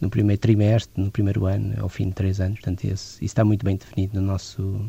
no 0.00 0.08
primeiro 0.08 0.40
trimestre, 0.40 1.02
no 1.02 1.10
primeiro 1.10 1.44
ano, 1.46 1.74
ao 1.80 1.88
fim 1.88 2.06
de 2.06 2.14
três 2.14 2.40
anos. 2.40 2.60
Portanto, 2.60 2.84
esse, 2.84 3.16
isso 3.16 3.24
está 3.24 3.44
muito 3.44 3.64
bem 3.64 3.76
definido 3.76 4.20
no 4.20 4.24
nosso, 4.24 4.80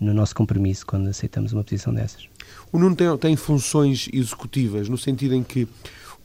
no 0.00 0.14
nosso 0.14 0.32
compromisso 0.32 0.86
quando 0.86 1.08
aceitamos 1.08 1.52
uma 1.52 1.64
posição 1.64 1.92
dessas. 1.92 2.28
O 2.72 2.78
Nuno 2.78 2.94
tem, 2.94 3.16
tem 3.16 3.36
funções 3.36 4.08
executivas, 4.12 4.88
no 4.88 4.96
sentido 4.96 5.34
em 5.34 5.42
que 5.42 5.66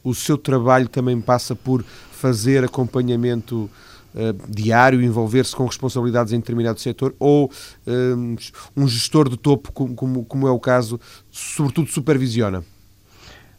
o 0.03 0.13
seu 0.13 0.38
trabalho 0.38 0.88
também 0.88 1.19
passa 1.19 1.55
por 1.55 1.83
fazer 2.11 2.63
acompanhamento 2.63 3.69
uh, 4.13 4.49
diário, 4.49 5.01
envolver-se 5.01 5.55
com 5.55 5.65
responsabilidades 5.65 6.31
em 6.31 6.39
determinado 6.39 6.79
setor, 6.79 7.15
ou 7.19 7.51
um, 7.88 8.35
eh, 8.35 8.39
um 8.77 8.88
gestor 8.88 9.27
de 9.27 9.35
topo, 9.35 9.71
como, 9.71 9.95
como, 9.95 10.23
como, 10.25 10.47
é 10.47 10.51
o 10.51 10.59
caso, 10.59 10.99
sobretudo 11.31 11.89
supervisiona? 11.89 12.63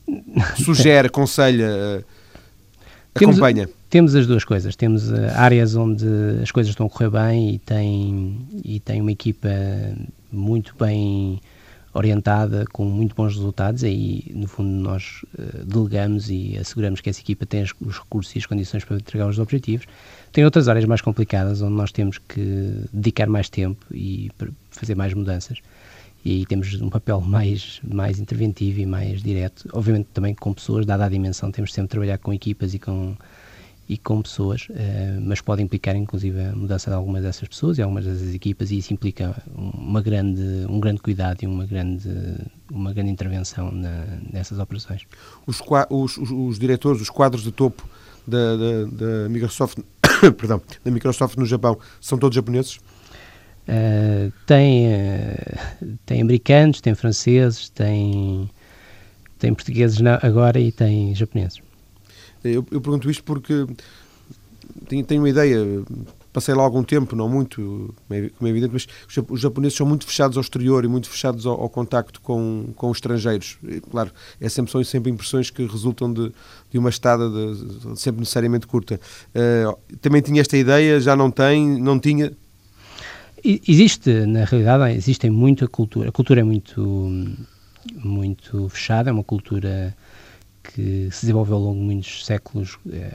Sugere, 0.64 1.08
aconselha, 1.08 1.68
uh, 2.00 2.04
acompanha? 3.14 3.66
Temos, 3.66 3.80
temos 3.90 4.14
as 4.14 4.26
duas 4.26 4.44
coisas. 4.44 4.76
Temos 4.76 5.10
uh, 5.10 5.16
áreas 5.34 5.74
onde 5.74 6.06
as 6.40 6.52
coisas 6.52 6.70
estão 6.70 6.86
a 6.86 6.90
correr 6.90 7.10
bem 7.10 7.54
e 7.54 7.58
tem, 7.58 8.46
e 8.64 8.78
tem 8.78 9.00
uma 9.00 9.10
equipa 9.10 9.48
muito 10.30 10.76
bem 10.78 11.40
orientada, 11.96 12.64
com 12.72 12.84
muito 12.84 13.14
bons 13.14 13.34
resultados, 13.34 13.82
aí 13.82 14.24
no 14.34 14.46
fundo 14.46 14.68
nós 14.68 15.24
uh, 15.38 15.64
delegamos 15.64 16.30
e 16.30 16.56
asseguramos 16.58 17.00
que 17.00 17.08
essa 17.08 17.20
equipa 17.20 17.46
tem 17.46 17.62
os 17.62 17.98
recursos 17.98 18.34
e 18.34 18.38
as 18.38 18.46
condições 18.46 18.84
para 18.84 18.96
entregar 18.96 19.26
os 19.26 19.38
objetivos. 19.38 19.86
Tem 20.32 20.44
outras 20.44 20.68
áreas 20.68 20.84
mais 20.84 21.00
complicadas 21.00 21.62
onde 21.62 21.74
nós 21.74 21.90
temos 21.90 22.18
que 22.18 22.84
dedicar 22.92 23.28
mais 23.28 23.48
tempo 23.48 23.84
e 23.90 24.30
fazer 24.70 24.94
mais 24.94 25.14
mudanças. 25.14 25.58
E 26.24 26.38
aí 26.38 26.46
temos 26.46 26.74
um 26.80 26.90
papel 26.90 27.20
mais, 27.20 27.80
mais 27.82 28.18
interventivo 28.18 28.80
e 28.80 28.86
mais 28.86 29.22
direto. 29.22 29.68
Obviamente 29.72 30.08
também 30.12 30.34
com 30.34 30.52
pessoas, 30.52 30.84
dada 30.84 31.06
a 31.06 31.08
dimensão, 31.08 31.52
temos 31.52 31.72
sempre 31.72 31.86
de 31.86 31.90
trabalhar 31.92 32.18
com 32.18 32.32
equipas 32.34 32.74
e 32.74 32.78
com 32.78 33.14
e 33.88 33.96
com 33.96 34.20
pessoas, 34.20 34.68
uh, 34.70 35.20
mas 35.20 35.40
pode 35.40 35.62
implicar 35.62 35.94
inclusive 35.94 36.40
a 36.40 36.52
mudança 36.54 36.90
de 36.90 36.96
algumas 36.96 37.22
dessas 37.22 37.46
pessoas 37.48 37.78
e 37.78 37.82
algumas 37.82 38.04
dessas 38.04 38.34
equipas 38.34 38.70
e 38.70 38.78
isso 38.78 38.92
implica 38.92 39.40
uma 39.54 40.02
grande, 40.02 40.66
um 40.68 40.80
grande 40.80 41.00
cuidado 41.00 41.42
e 41.42 41.46
uma 41.46 41.64
grande, 41.64 42.10
uma 42.70 42.92
grande 42.92 43.10
intervenção 43.10 43.70
na, 43.70 44.04
nessas 44.32 44.58
operações. 44.58 45.06
Os, 45.46 45.60
os, 45.90 46.18
os, 46.18 46.30
os, 46.30 46.58
diretores, 46.58 47.00
os 47.00 47.10
quadros 47.10 47.44
de 47.44 47.52
topo 47.52 47.88
da, 48.26 48.56
da, 48.56 48.84
da 48.84 49.28
Microsoft, 49.28 49.78
perdão, 50.36 50.60
da 50.84 50.90
Microsoft 50.90 51.36
no 51.36 51.46
Japão 51.46 51.78
são 52.00 52.18
todos 52.18 52.34
japoneses? 52.34 52.80
Uh, 53.68 54.32
tem, 54.46 54.86
uh, 54.88 55.98
tem 56.04 56.22
americanos, 56.22 56.80
tem 56.80 56.94
franceses, 56.94 57.68
tem, 57.68 58.50
tem 59.38 59.54
portugueses 59.54 60.00
agora 60.22 60.58
e 60.58 60.72
tem 60.72 61.14
japoneses. 61.14 61.65
Eu, 62.52 62.66
eu 62.70 62.80
pergunto 62.80 63.10
isto 63.10 63.24
porque 63.24 63.66
tenho, 64.88 65.04
tenho 65.04 65.22
uma 65.22 65.28
ideia, 65.28 65.58
passei 66.32 66.54
lá 66.54 66.62
algum 66.62 66.82
tempo, 66.82 67.16
não 67.16 67.28
muito, 67.28 67.94
como 68.06 68.20
é, 68.20 68.26
é, 68.26 68.48
evidente, 68.48 68.72
mas 68.72 68.86
os 69.30 69.40
japoneses 69.40 69.76
são 69.76 69.86
muito 69.86 70.06
fechados 70.06 70.36
ao 70.36 70.42
exterior 70.42 70.84
e 70.84 70.88
muito 70.88 71.08
fechados 71.08 71.46
ao, 71.46 71.60
ao 71.60 71.68
contacto 71.68 72.20
com, 72.20 72.66
com 72.76 72.90
os 72.90 72.98
estrangeiros. 72.98 73.58
E, 73.66 73.80
claro, 73.80 74.10
é 74.40 74.48
sempre, 74.48 74.70
são 74.70 74.82
sempre 74.84 75.10
impressões 75.10 75.50
que 75.50 75.64
resultam 75.66 76.12
de, 76.12 76.32
de 76.70 76.78
uma 76.78 76.90
estada 76.90 77.28
de, 77.30 77.94
de 77.94 78.00
sempre 78.00 78.20
necessariamente 78.20 78.66
curta. 78.66 79.00
Uh, 79.34 79.96
também 80.00 80.20
tinha 80.20 80.40
esta 80.40 80.56
ideia, 80.56 81.00
já 81.00 81.16
não 81.16 81.30
tem, 81.30 81.80
não 81.80 81.98
tinha? 81.98 82.32
Existe, 83.42 84.10
na 84.26 84.44
realidade, 84.44 84.96
existe 84.96 85.30
muita 85.30 85.68
cultura. 85.68 86.08
A 86.08 86.12
cultura 86.12 86.40
é 86.40 86.44
muito, 86.44 87.36
muito 87.94 88.68
fechada, 88.68 89.08
é 89.08 89.12
uma 89.12 89.22
cultura 89.22 89.96
que 90.72 91.08
se 91.10 91.22
desenvolveu 91.22 91.56
ao 91.56 91.62
longo 91.62 91.80
de 91.80 91.84
muitos 91.84 92.24
séculos 92.24 92.78
eh, 92.90 93.10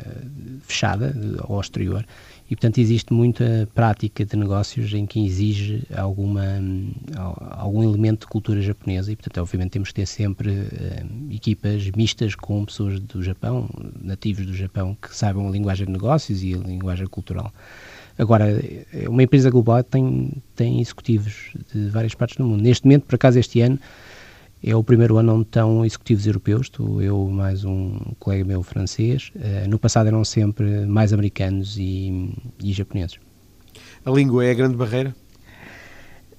fechada 0.62 1.14
ao 1.40 1.60
exterior 1.60 2.06
e, 2.50 2.56
portanto, 2.56 2.80
existe 2.80 3.14
muita 3.14 3.68
prática 3.74 4.26
de 4.26 4.36
negócios 4.36 4.94
em 4.94 5.06
que 5.06 5.26
exige 5.26 5.84
alguma, 5.96 6.44
algum 7.52 7.84
elemento 7.84 8.22
de 8.22 8.28
cultura 8.28 8.62
japonesa 8.62 9.12
e, 9.12 9.16
portanto, 9.16 9.42
obviamente 9.42 9.72
temos 9.72 9.90
que 9.90 9.96
ter 9.96 10.06
sempre 10.06 10.52
eh, 10.52 11.06
equipas 11.32 11.90
mistas 11.96 12.36
com 12.36 12.66
pessoas 12.66 13.00
do 13.00 13.24
Japão, 13.24 13.70
nativos 14.02 14.46
do 14.46 14.54
Japão, 14.54 14.98
que 15.02 15.16
saibam 15.16 15.48
a 15.48 15.52
linguagem 15.52 15.86
de 15.86 15.94
negócios 15.94 16.44
e 16.44 16.54
a 16.54 16.58
linguagem 16.58 17.08
cultural. 17.08 17.54
Agora, 18.18 18.46
uma 19.08 19.24
empresa 19.24 19.50
global 19.50 19.84
tem, 19.84 20.32
tem 20.56 20.82
executivos 20.82 21.54
de 21.74 21.90
várias 21.90 22.14
partes 22.14 22.38
do 22.38 22.44
mundo. 22.44 22.62
Neste 22.62 22.86
momento, 22.86 23.06
por 23.06 23.16
acaso, 23.16 23.40
este 23.40 23.62
ano, 23.62 23.80
é 24.64 24.76
o 24.76 24.84
primeiro 24.84 25.18
ano 25.18 25.34
onde 25.34 25.44
estão 25.44 25.84
executivos 25.84 26.28
europeus, 26.28 26.62
estou 26.64 27.02
eu 27.02 27.28
mais 27.28 27.66
um 27.66 27.98
colega 28.20 28.46
meu 28.46 28.62
francês. 28.62 29.32
Uh, 29.36 29.68
no 29.68 29.80
passado 29.80 30.08
eram 30.08 30.24
sempre 30.24 30.86
mais 30.86 31.12
americanos 31.12 31.78
e, 31.78 32.32
e 32.64 32.72
japoneses. 32.72 33.18
A 34.06 34.12
língua 34.12 34.46
é 34.46 34.52
a 34.52 34.54
grande 34.54 34.76
barreira? 34.76 35.16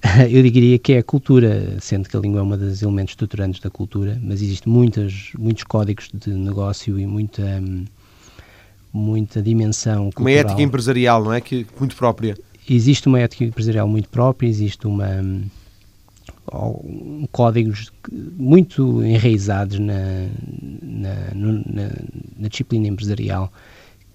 eu 0.29 0.43
diria 0.43 0.77
que 0.79 0.93
é 0.93 0.97
a 0.99 1.03
cultura, 1.03 1.77
sendo 1.79 2.07
que 2.07 2.15
a 2.15 2.19
língua 2.19 2.39
é 2.39 2.43
uma 2.43 2.57
dos 2.57 2.81
elementos 2.81 3.11
estruturantes 3.11 3.59
da 3.59 3.69
cultura, 3.69 4.19
mas 4.21 4.41
existem 4.41 4.71
muitos 4.71 5.63
códigos 5.63 6.09
de 6.13 6.29
negócio 6.31 6.99
e 6.99 7.05
muita, 7.05 7.61
muita 8.91 9.41
dimensão 9.41 10.11
cultural. 10.11 10.23
Uma 10.23 10.31
ética 10.31 10.61
empresarial, 10.61 11.23
não 11.23 11.33
é? 11.33 11.41
Que, 11.41 11.65
muito 11.79 11.95
própria. 11.95 12.37
Existe 12.69 13.07
uma 13.07 13.19
ética 13.19 13.43
empresarial 13.43 13.87
muito 13.87 14.07
própria, 14.09 14.47
existe 14.47 14.87
uma 14.87 15.09
um, 15.09 15.43
códigos 17.31 17.91
muito 18.11 19.03
enraizados 19.03 19.79
na, 19.79 20.27
na, 20.81 21.13
na, 21.33 21.89
na, 22.37 22.47
disciplina 22.47 22.87
empresarial 22.87 23.51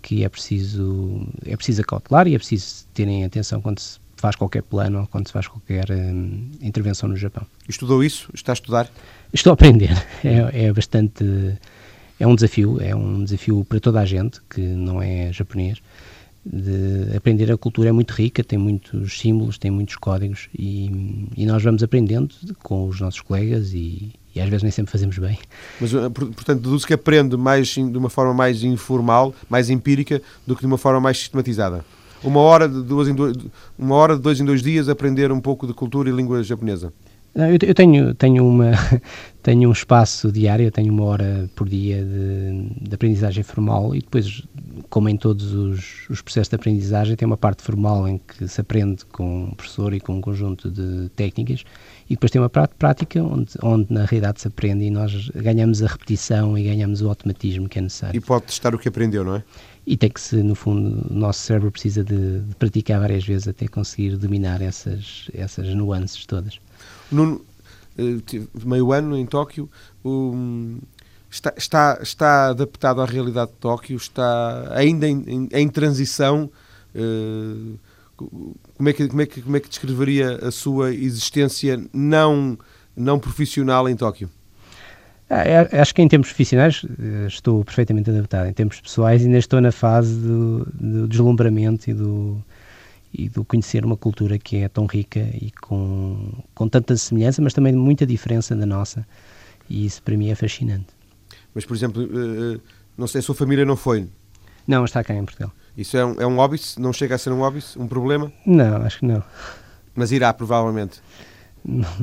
que 0.02 0.24
é 0.24 0.28
preciso 0.28 1.26
é 1.44 1.56
preciso 1.56 1.80
acautelar 1.80 2.28
e 2.28 2.34
é 2.34 2.38
preciso 2.38 2.86
terem 2.92 3.24
atenção 3.24 3.60
quando 3.60 3.80
se 3.80 3.98
faz 4.16 4.36
qualquer 4.36 4.62
plano 4.62 5.00
ou 5.00 5.06
quando 5.06 5.26
se 5.26 5.32
faz 5.32 5.46
qualquer 5.46 5.90
um, 5.90 6.50
intervenção 6.60 7.08
no 7.08 7.16
Japão. 7.16 7.46
Estudou 7.68 8.02
isso? 8.02 8.28
Está 8.34 8.52
a 8.52 8.54
estudar? 8.54 8.90
Estou 9.32 9.52
a 9.52 9.54
aprender. 9.54 9.90
É, 10.24 10.66
é 10.66 10.72
bastante 10.72 11.24
é 12.20 12.26
um 12.26 12.34
desafio, 12.34 12.80
é 12.80 12.94
um 12.94 13.22
desafio 13.22 13.64
para 13.64 13.78
toda 13.78 14.00
a 14.00 14.04
gente 14.04 14.40
que 14.50 14.60
não 14.60 15.00
é 15.00 15.32
japonês 15.32 15.80
de 16.50 17.14
aprender 17.14 17.52
a 17.52 17.58
cultura 17.58 17.90
é 17.90 17.92
muito 17.92 18.12
rica, 18.12 18.42
tem 18.42 18.58
muitos 18.58 19.18
símbolos, 19.18 19.58
tem 19.58 19.70
muitos 19.70 19.96
códigos 19.96 20.48
e, 20.58 21.28
e 21.36 21.44
nós 21.44 21.62
vamos 21.62 21.82
aprendendo 21.82 22.34
com 22.62 22.88
os 22.88 23.00
nossos 23.00 23.20
colegas 23.20 23.74
e, 23.74 24.12
e, 24.34 24.40
às 24.40 24.48
vezes 24.48 24.62
nem 24.62 24.72
sempre 24.72 24.90
fazemos 24.90 25.18
bem. 25.18 25.38
Mas, 25.78 25.92
eh, 25.92 26.08
portanto, 26.08 26.60
deduz 26.60 26.86
que 26.86 26.94
aprende 26.94 27.36
mais, 27.36 27.68
de 27.68 27.82
uma 27.82 28.08
forma 28.08 28.32
mais 28.32 28.62
informal, 28.62 29.34
mais 29.48 29.68
empírica, 29.68 30.22
do 30.46 30.54
que 30.54 30.62
de 30.62 30.66
uma 30.66 30.78
forma 30.78 31.00
mais 31.00 31.18
sistematizada. 31.18 31.84
Uma 32.24 32.40
hora 32.40 32.68
de, 32.68 32.82
duas 32.82 33.08
em 33.08 33.14
dois, 33.14 33.36
uma 33.78 33.94
hora 33.94 34.16
de 34.16 34.22
dois 34.22 34.40
em 34.40 34.44
dois 34.44 34.62
dias 34.62 34.88
aprender 34.88 35.30
um 35.30 35.40
pouco 35.40 35.66
de 35.66 35.74
cultura 35.74 36.08
e 36.08 36.12
língua 36.12 36.42
japonesa. 36.42 36.92
Eu, 37.34 37.58
eu 37.68 37.74
tenho, 37.74 38.14
tenho, 38.14 38.46
uma, 38.46 38.72
tenho 39.42 39.68
um 39.68 39.72
espaço 39.72 40.32
diário, 40.32 40.70
tenho 40.70 40.92
uma 40.92 41.04
hora 41.04 41.48
por 41.54 41.68
dia 41.68 42.02
de, 42.02 42.88
de 42.88 42.94
aprendizagem 42.94 43.44
formal 43.44 43.94
e 43.94 44.00
depois, 44.00 44.42
como 44.88 45.08
em 45.08 45.16
todos 45.16 45.52
os, 45.52 46.08
os, 46.08 46.20
processos 46.22 46.48
de 46.48 46.56
aprendizagem, 46.56 47.16
tem 47.16 47.26
uma 47.26 47.36
parte 47.36 47.62
formal 47.62 48.08
em 48.08 48.18
que 48.18 48.46
se 48.48 48.60
aprende 48.60 49.04
com 49.06 49.44
um 49.44 49.50
professor 49.50 49.92
e 49.92 50.00
com 50.00 50.16
um 50.16 50.20
conjunto 50.20 50.70
de 50.70 51.08
técnicas 51.10 51.64
e 52.08 52.14
depois 52.14 52.30
tem 52.30 52.40
uma 52.40 52.48
parte 52.48 52.74
prática 52.76 53.22
onde, 53.22 53.52
onde 53.62 53.92
na 53.92 54.04
realidade 54.04 54.40
se 54.40 54.48
aprende 54.48 54.84
e 54.84 54.90
nós 54.90 55.30
ganhamos 55.30 55.82
a 55.82 55.86
repetição 55.86 56.56
e 56.56 56.64
ganhamos 56.64 57.02
o 57.02 57.08
automatismo 57.08 57.68
que 57.68 57.78
é 57.78 57.82
necessário. 57.82 58.16
E 58.16 58.20
pode 58.20 58.46
testar 58.46 58.74
o 58.74 58.78
que 58.78 58.88
aprendeu, 58.88 59.24
não 59.24 59.36
é? 59.36 59.44
E 59.86 59.96
tem 59.96 60.10
que 60.10 60.20
se, 60.20 60.42
no 60.42 60.54
fundo, 60.54 61.06
o 61.10 61.14
nosso 61.14 61.40
cérebro 61.40 61.70
precisa 61.70 62.04
de, 62.04 62.40
de 62.40 62.54
praticar 62.56 63.00
várias 63.00 63.24
vezes 63.24 63.48
até 63.48 63.66
conseguir 63.66 64.16
dominar 64.16 64.60
essas, 64.60 65.30
essas 65.32 65.68
nuances 65.74 66.26
todas. 66.26 66.60
Nuno, 67.10 67.42
eh, 67.98 68.20
meio 68.64 68.92
ano 68.92 69.16
em 69.16 69.26
Tóquio, 69.26 69.68
um, 70.04 70.78
está, 71.30 71.52
está, 71.56 71.98
está 72.02 72.48
adaptado 72.48 73.00
à 73.00 73.04
realidade 73.04 73.50
de 73.50 73.56
Tóquio, 73.58 73.96
está 73.96 74.72
ainda 74.74 75.06
em, 75.06 75.24
em, 75.26 75.48
em 75.52 75.68
transição. 75.68 76.50
Uh, 76.94 77.78
como, 78.76 78.88
é 78.88 78.92
que, 78.92 79.08
como, 79.08 79.22
é 79.22 79.26
que, 79.26 79.42
como 79.42 79.56
é 79.56 79.60
que 79.60 79.68
descreveria 79.68 80.36
a 80.46 80.50
sua 80.50 80.92
existência 80.92 81.80
não, 81.92 82.58
não 82.96 83.18
profissional 83.18 83.88
em 83.88 83.94
Tóquio? 83.94 84.28
Ah, 85.30 85.80
acho 85.80 85.94
que 85.94 86.00
em 86.00 86.08
termos 86.08 86.28
profissionais 86.28 86.84
eh, 86.98 87.26
estou 87.26 87.62
perfeitamente 87.62 88.08
adaptado. 88.10 88.48
Em 88.48 88.52
termos 88.52 88.80
pessoais 88.80 89.22
ainda 89.22 89.36
estou 89.36 89.60
na 89.60 89.70
fase 89.70 90.18
do, 90.18 90.66
do 90.72 91.06
deslumbramento 91.06 91.90
e 91.90 91.94
do, 91.94 92.42
e 93.12 93.28
do 93.28 93.44
conhecer 93.44 93.84
uma 93.84 93.96
cultura 93.96 94.38
que 94.38 94.56
é 94.56 94.68
tão 94.68 94.86
rica 94.86 95.20
e 95.34 95.52
com, 95.60 96.32
com 96.54 96.68
tanta 96.68 96.96
semelhança, 96.96 97.42
mas 97.42 97.52
também 97.52 97.74
muita 97.74 98.06
diferença 98.06 98.56
da 98.56 98.64
nossa. 98.64 99.06
E 99.68 99.84
isso 99.84 100.02
para 100.02 100.16
mim 100.16 100.30
é 100.30 100.34
fascinante. 100.34 100.97
Mas, 101.54 101.64
por 101.64 101.76
exemplo, 101.76 102.02
eh, 102.02 102.56
eh, 102.56 102.60
não 102.96 103.06
sei, 103.06 103.20
a 103.20 103.22
sua 103.22 103.34
família 103.34 103.64
não 103.64 103.76
foi? 103.76 104.06
Não, 104.66 104.84
está 104.84 105.02
cá 105.02 105.14
em 105.14 105.24
Portugal. 105.24 105.52
Isso 105.76 105.96
é 105.96 106.04
um, 106.04 106.20
é 106.20 106.26
um 106.26 106.36
hobby? 106.36 106.60
Não 106.78 106.92
chega 106.92 107.14
a 107.14 107.18
ser 107.18 107.30
um 107.30 107.38
hobby? 107.38 107.62
Um 107.76 107.86
problema? 107.86 108.32
Não, 108.44 108.82
acho 108.82 108.98
que 108.98 109.06
não. 109.06 109.22
Mas 109.94 110.12
irá, 110.12 110.32
provavelmente. 110.32 111.00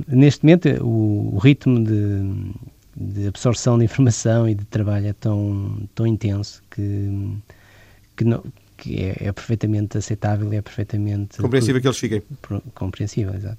Neste 0.07 0.43
momento, 0.43 0.67
o, 0.83 1.37
ritmo 1.37 1.83
de, 1.83 2.53
de 2.95 3.27
absorção 3.27 3.77
de 3.77 3.85
informação 3.85 4.47
e 4.47 4.55
de 4.55 4.65
trabalho 4.65 5.07
é 5.07 5.13
tão, 5.13 5.87
tão 5.93 6.07
intenso 6.07 6.63
que, 6.69 7.37
que 8.15 8.23
não, 8.23 8.43
que 8.77 9.01
é, 9.01 9.27
é 9.27 9.31
perfeitamente 9.31 9.97
aceitável 9.97 10.53
e 10.53 10.57
é 10.57 10.61
perfeitamente... 10.61 11.37
Compreensível 11.37 11.81
que 11.81 11.87
eles 11.87 11.97
fiquem. 11.97 12.23
Compreensível, 12.73 13.33
exato. 13.33 13.57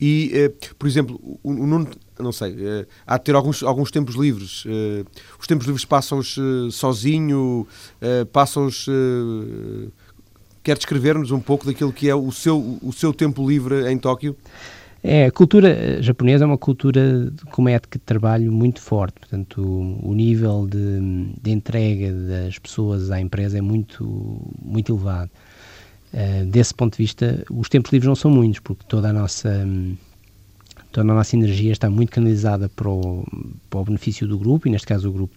E, 0.00 0.32
uh, 0.46 0.74
por 0.76 0.86
exemplo, 0.86 1.20
o, 1.42 1.50
o 1.50 1.66
Nuno, 1.66 1.88
não 2.22 2.32
sei, 2.32 2.52
uh, 2.52 2.86
há 3.06 3.18
de 3.18 3.24
ter 3.24 3.34
alguns, 3.34 3.62
alguns 3.62 3.90
tempos 3.90 4.14
livres. 4.14 4.64
Uh, 4.64 5.06
os 5.38 5.46
tempos 5.46 5.66
livres 5.66 5.84
passam-os 5.84 6.38
sozinho, 6.70 7.66
passam-os... 8.32 8.86
quer 10.62 10.76
descrever-nos 10.76 11.30
um 11.30 11.40
pouco 11.40 11.66
daquilo 11.66 11.92
que 11.92 12.08
é 12.08 12.14
o 12.14 12.30
seu, 12.30 12.78
o 12.82 12.92
seu 12.92 13.12
tempo 13.12 13.48
livre 13.48 13.90
em 13.90 13.98
Tóquio? 13.98 14.36
É, 15.04 15.26
a 15.26 15.32
cultura 15.32 16.00
japonesa 16.00 16.44
é 16.44 16.46
uma 16.46 16.58
cultura 16.58 17.32
uma 17.58 17.70
ética 17.72 17.98
de 17.98 18.04
trabalho 18.04 18.52
muito 18.52 18.80
forte, 18.80 19.18
portanto, 19.18 19.60
o, 19.60 20.10
o 20.10 20.14
nível 20.14 20.66
de, 20.68 21.34
de, 21.42 21.50
entrega 21.50 22.12
das 22.12 22.56
pessoas 22.56 23.10
à 23.10 23.20
empresa 23.20 23.58
é 23.58 23.60
muito, 23.60 24.40
muito 24.62 24.92
elevado. 24.92 25.30
Uh, 26.14 26.44
desse 26.46 26.72
ponto 26.72 26.92
de 26.92 27.02
vista, 27.02 27.44
os 27.50 27.68
tempos 27.68 27.90
livres 27.90 28.06
não 28.06 28.14
são 28.14 28.30
muitos, 28.30 28.60
porque 28.60 28.84
toda 28.86 29.08
a 29.08 29.12
nossa, 29.12 29.66
toda 30.92 31.10
a 31.10 31.14
nossa 31.14 31.34
energia 31.34 31.72
está 31.72 31.88
muito 31.88 32.10
canalizada 32.10 32.68
para 32.68 32.88
o, 32.88 33.26
para 33.68 33.80
o 33.80 33.84
benefício 33.84 34.28
do 34.28 34.38
grupo, 34.38 34.68
e 34.68 34.70
neste 34.70 34.86
caso 34.86 35.08
o 35.08 35.12
grupo 35.12 35.34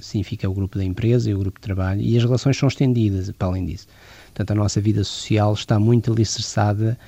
significa 0.00 0.48
o 0.48 0.54
grupo 0.54 0.78
da 0.78 0.84
empresa 0.84 1.28
e 1.28 1.34
o 1.34 1.38
grupo 1.38 1.58
de 1.58 1.62
trabalho, 1.62 2.00
e 2.00 2.16
as 2.16 2.22
relações 2.22 2.56
são 2.56 2.68
estendidas 2.68 3.30
para 3.32 3.48
além 3.48 3.66
disso. 3.66 3.86
Portanto, 4.26 4.52
a 4.52 4.54
nossa 4.54 4.80
vida 4.80 5.04
social 5.04 5.52
está 5.52 5.78
muito 5.78 6.12
alicerçada 6.12 6.98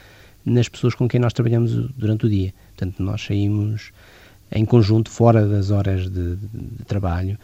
nas 0.44 0.68
pessoas 0.68 0.94
com 0.94 1.08
quem 1.08 1.20
nós 1.20 1.32
trabalhamos 1.32 1.72
durante 1.96 2.26
o 2.26 2.28
dia. 2.28 2.52
Portanto, 2.76 3.02
nós 3.02 3.22
saímos 3.22 3.92
em 4.52 4.64
conjunto, 4.64 5.10
fora 5.10 5.46
das 5.46 5.70
horas 5.70 6.10
de, 6.10 6.36
de, 6.36 6.84
trabalho, 6.86 7.38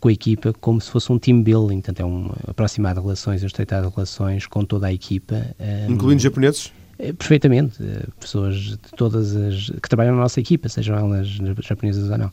com 0.00 0.08
a 0.08 0.12
equipa, 0.12 0.52
como 0.54 0.80
se 0.80 0.90
fosse 0.90 1.12
um 1.12 1.18
team 1.18 1.42
building. 1.42 1.80
Portanto, 1.80 2.00
é 2.00 2.04
um 2.04 2.30
aproximar 2.46 2.94
de 2.94 3.00
relações, 3.00 3.42
um 3.42 3.46
estreitar 3.46 3.82
de 3.82 3.94
relações 3.94 4.46
com 4.46 4.64
toda 4.64 4.86
a 4.86 4.92
equipa. 4.92 5.46
Um, 5.60 5.92
Incluindo 5.92 6.22
japoneses? 6.22 6.72
Eh, 6.98 7.12
perfeitamente. 7.12 7.82
Eh, 7.82 8.06
pessoas 8.18 8.56
de 8.56 8.78
todas 8.96 9.34
as. 9.36 9.70
que 9.70 9.88
trabalham 9.88 10.14
na 10.14 10.22
nossa 10.22 10.40
equipa, 10.40 10.68
sejam 10.68 10.96
elas 10.96 11.28
japonesas 11.62 12.10
ou 12.10 12.18
não. 12.18 12.32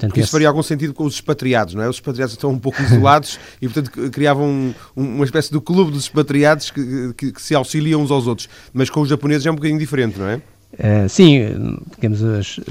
Portanto, 0.00 0.16
isso 0.16 0.24
esse... 0.24 0.32
faria 0.32 0.48
algum 0.48 0.62
sentido 0.62 0.94
com 0.94 1.04
os 1.04 1.14
expatriados, 1.14 1.74
não 1.74 1.82
é? 1.82 1.88
Os 1.88 1.96
expatriados 1.96 2.32
estão 2.32 2.50
um 2.50 2.58
pouco 2.58 2.80
isolados 2.82 3.38
e, 3.60 3.68
portanto, 3.68 4.10
criavam 4.10 4.48
um, 4.48 4.74
uma 4.96 5.24
espécie 5.24 5.52
de 5.52 5.60
clube 5.60 5.90
dos 5.90 6.04
expatriados 6.04 6.70
que, 6.70 7.12
que, 7.14 7.32
que, 7.32 7.42
se 7.42 7.54
auxiliam 7.54 8.00
uns 8.00 8.10
aos 8.10 8.26
outros. 8.26 8.48
Mas 8.72 8.88
com 8.88 9.00
os 9.02 9.08
japoneses 9.08 9.46
é 9.46 9.50
um 9.50 9.54
bocadinho 9.54 9.78
diferente, 9.78 10.18
não 10.18 10.26
é? 10.26 10.40
Uh, 10.72 11.08
sim, 11.08 11.40
digamos, 11.96 12.22
uh, 12.22 12.62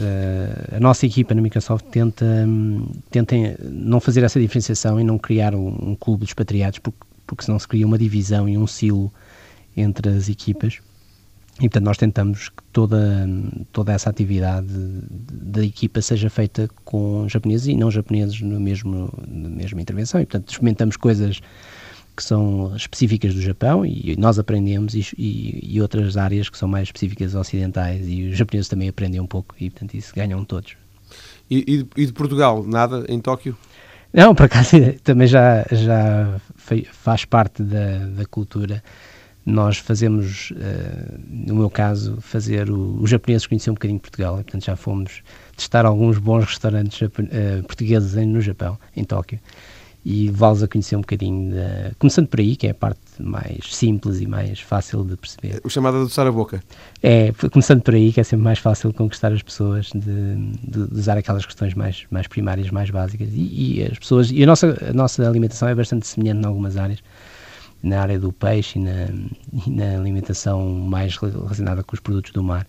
a 0.75 0.79
nossa 0.79 1.05
equipa 1.05 1.35
na 1.35 1.41
Microsoft 1.41 1.85
tenta, 1.91 2.25
um, 2.25 2.87
tenta 3.11 3.35
não 3.61 3.99
fazer 3.99 4.23
essa 4.23 4.39
diferenciação 4.39 4.99
e 4.99 5.03
não 5.03 5.17
criar 5.19 5.53
um, 5.53 5.67
um 5.67 5.95
clube 5.95 6.21
dos 6.21 6.29
expatriados, 6.29 6.79
porque, 6.79 6.97
porque 7.27 7.43
senão 7.43 7.59
se 7.59 7.67
cria 7.67 7.85
uma 7.85 7.97
divisão 7.97 8.49
e 8.49 8.57
um 8.57 8.65
silo 8.65 9.11
entre 9.75 10.09
as 10.09 10.29
equipas. 10.29 10.79
E, 11.59 11.63
portanto, 11.63 11.83
nós 11.83 11.97
tentamos 11.97 12.49
que 12.49 12.63
toda, 12.71 13.27
toda 13.73 13.91
essa 13.91 14.09
atividade 14.09 14.67
da 14.69 15.63
equipa 15.63 16.01
seja 16.01 16.29
feita 16.29 16.69
com 16.85 17.27
japoneses 17.27 17.67
e 17.67 17.75
não 17.75 17.91
japoneses 17.91 18.39
no 18.41 18.59
mesmo, 18.59 19.11
na 19.27 19.49
mesma 19.49 19.81
intervenção. 19.81 20.21
E, 20.21 20.25
portanto, 20.25 20.49
experimentamos 20.49 20.95
coisas 20.95 21.41
que 22.15 22.23
são 22.23 22.75
específicas 22.75 23.33
do 23.33 23.41
Japão 23.41 23.85
e 23.85 24.15
nós 24.17 24.39
aprendemos 24.39 24.93
e, 24.93 25.05
e, 25.17 25.75
e, 25.75 25.81
outras 25.81 26.17
áreas 26.17 26.49
que 26.49 26.57
são 26.57 26.67
mais 26.67 26.89
específicas 26.89 27.33
ocidentais 27.35 28.05
e 28.07 28.29
os 28.29 28.37
japoneses 28.37 28.67
também 28.67 28.89
aprendem 28.89 29.21
um 29.21 29.27
pouco 29.27 29.55
e, 29.59 29.69
portanto, 29.69 29.93
isso 29.95 30.13
ganham 30.15 30.43
todos. 30.43 30.75
E, 31.49 31.85
e 31.95 32.05
de 32.05 32.13
Portugal, 32.13 32.63
nada 32.65 33.05
em 33.09 33.19
Tóquio? 33.19 33.57
Não, 34.13 34.33
por 34.33 34.45
acaso 34.45 34.77
também 35.03 35.27
já, 35.27 35.65
já 35.71 36.39
faz 36.91 37.25
parte 37.25 37.63
da, 37.63 37.99
da 38.05 38.25
cultura 38.25 38.83
nós 39.45 39.77
fazemos, 39.77 40.51
uh, 40.51 41.19
no 41.27 41.55
meu 41.55 41.69
caso, 41.69 42.17
fazer 42.21 42.69
o, 42.69 43.01
os 43.01 43.09
japoneses 43.09 43.47
conhecer 43.47 43.69
um 43.71 43.73
bocadinho 43.73 43.99
Portugal, 43.99 44.39
e, 44.39 44.43
portanto 44.43 44.65
já 44.65 44.75
fomos 44.75 45.21
testar 45.55 45.85
alguns 45.85 46.17
bons 46.17 46.45
restaurantes 46.45 47.01
uh, 47.01 47.09
portugueses 47.65 48.13
no 48.27 48.41
Japão, 48.41 48.77
em 48.95 49.03
Tóquio, 49.03 49.39
e 50.05 50.27
levá-los 50.27 50.63
a 50.63 50.67
conhecer 50.67 50.95
um 50.95 51.01
bocadinho, 51.01 51.51
de, 51.51 51.95
começando 51.97 52.27
por 52.27 52.39
aí, 52.39 52.55
que 52.55 52.67
é 52.67 52.71
a 52.71 52.73
parte 52.73 52.99
mais 53.19 53.75
simples 53.75 54.21
e 54.21 54.27
mais 54.27 54.59
fácil 54.59 55.03
de 55.03 55.17
perceber. 55.17 55.59
O 55.63 55.69
chamado 55.69 55.97
adoçar 55.97 56.25
a 56.25 56.31
boca. 56.31 56.63
É, 57.03 57.33
começando 57.51 57.81
por 57.81 57.93
aí, 57.93 58.13
que 58.13 58.19
é 58.19 58.23
sempre 58.23 58.43
mais 58.43 58.59
fácil 58.59 58.93
conquistar 58.93 59.33
as 59.33 59.41
pessoas, 59.41 59.89
de, 59.93 59.99
de, 59.99 60.87
de 60.87 60.99
usar 60.99 61.17
aquelas 61.17 61.45
questões 61.45 61.73
mais, 61.73 62.05
mais 62.09 62.27
primárias, 62.27 62.71
mais 62.71 62.89
básicas, 62.89 63.27
e, 63.33 63.79
e 63.79 63.83
as 63.83 63.99
pessoas, 63.99 64.31
e 64.31 64.41
a 64.41 64.45
nossa, 64.45 64.77
a 64.89 64.93
nossa 64.93 65.27
alimentação 65.27 65.67
é 65.67 65.75
bastante 65.75 66.07
semelhante 66.07 66.43
em 66.43 66.45
algumas 66.45 66.77
áreas, 66.77 66.99
na 67.81 68.01
área 68.01 68.19
do 68.19 68.31
peixe 68.31 68.77
e 68.77 68.81
na, 68.81 69.07
e 69.65 69.69
na, 69.69 69.97
alimentação 69.97 70.67
mais 70.67 71.15
relacionada 71.17 71.83
com 71.83 71.93
os 71.93 71.99
produtos 71.99 72.31
do 72.31 72.43
mar. 72.43 72.67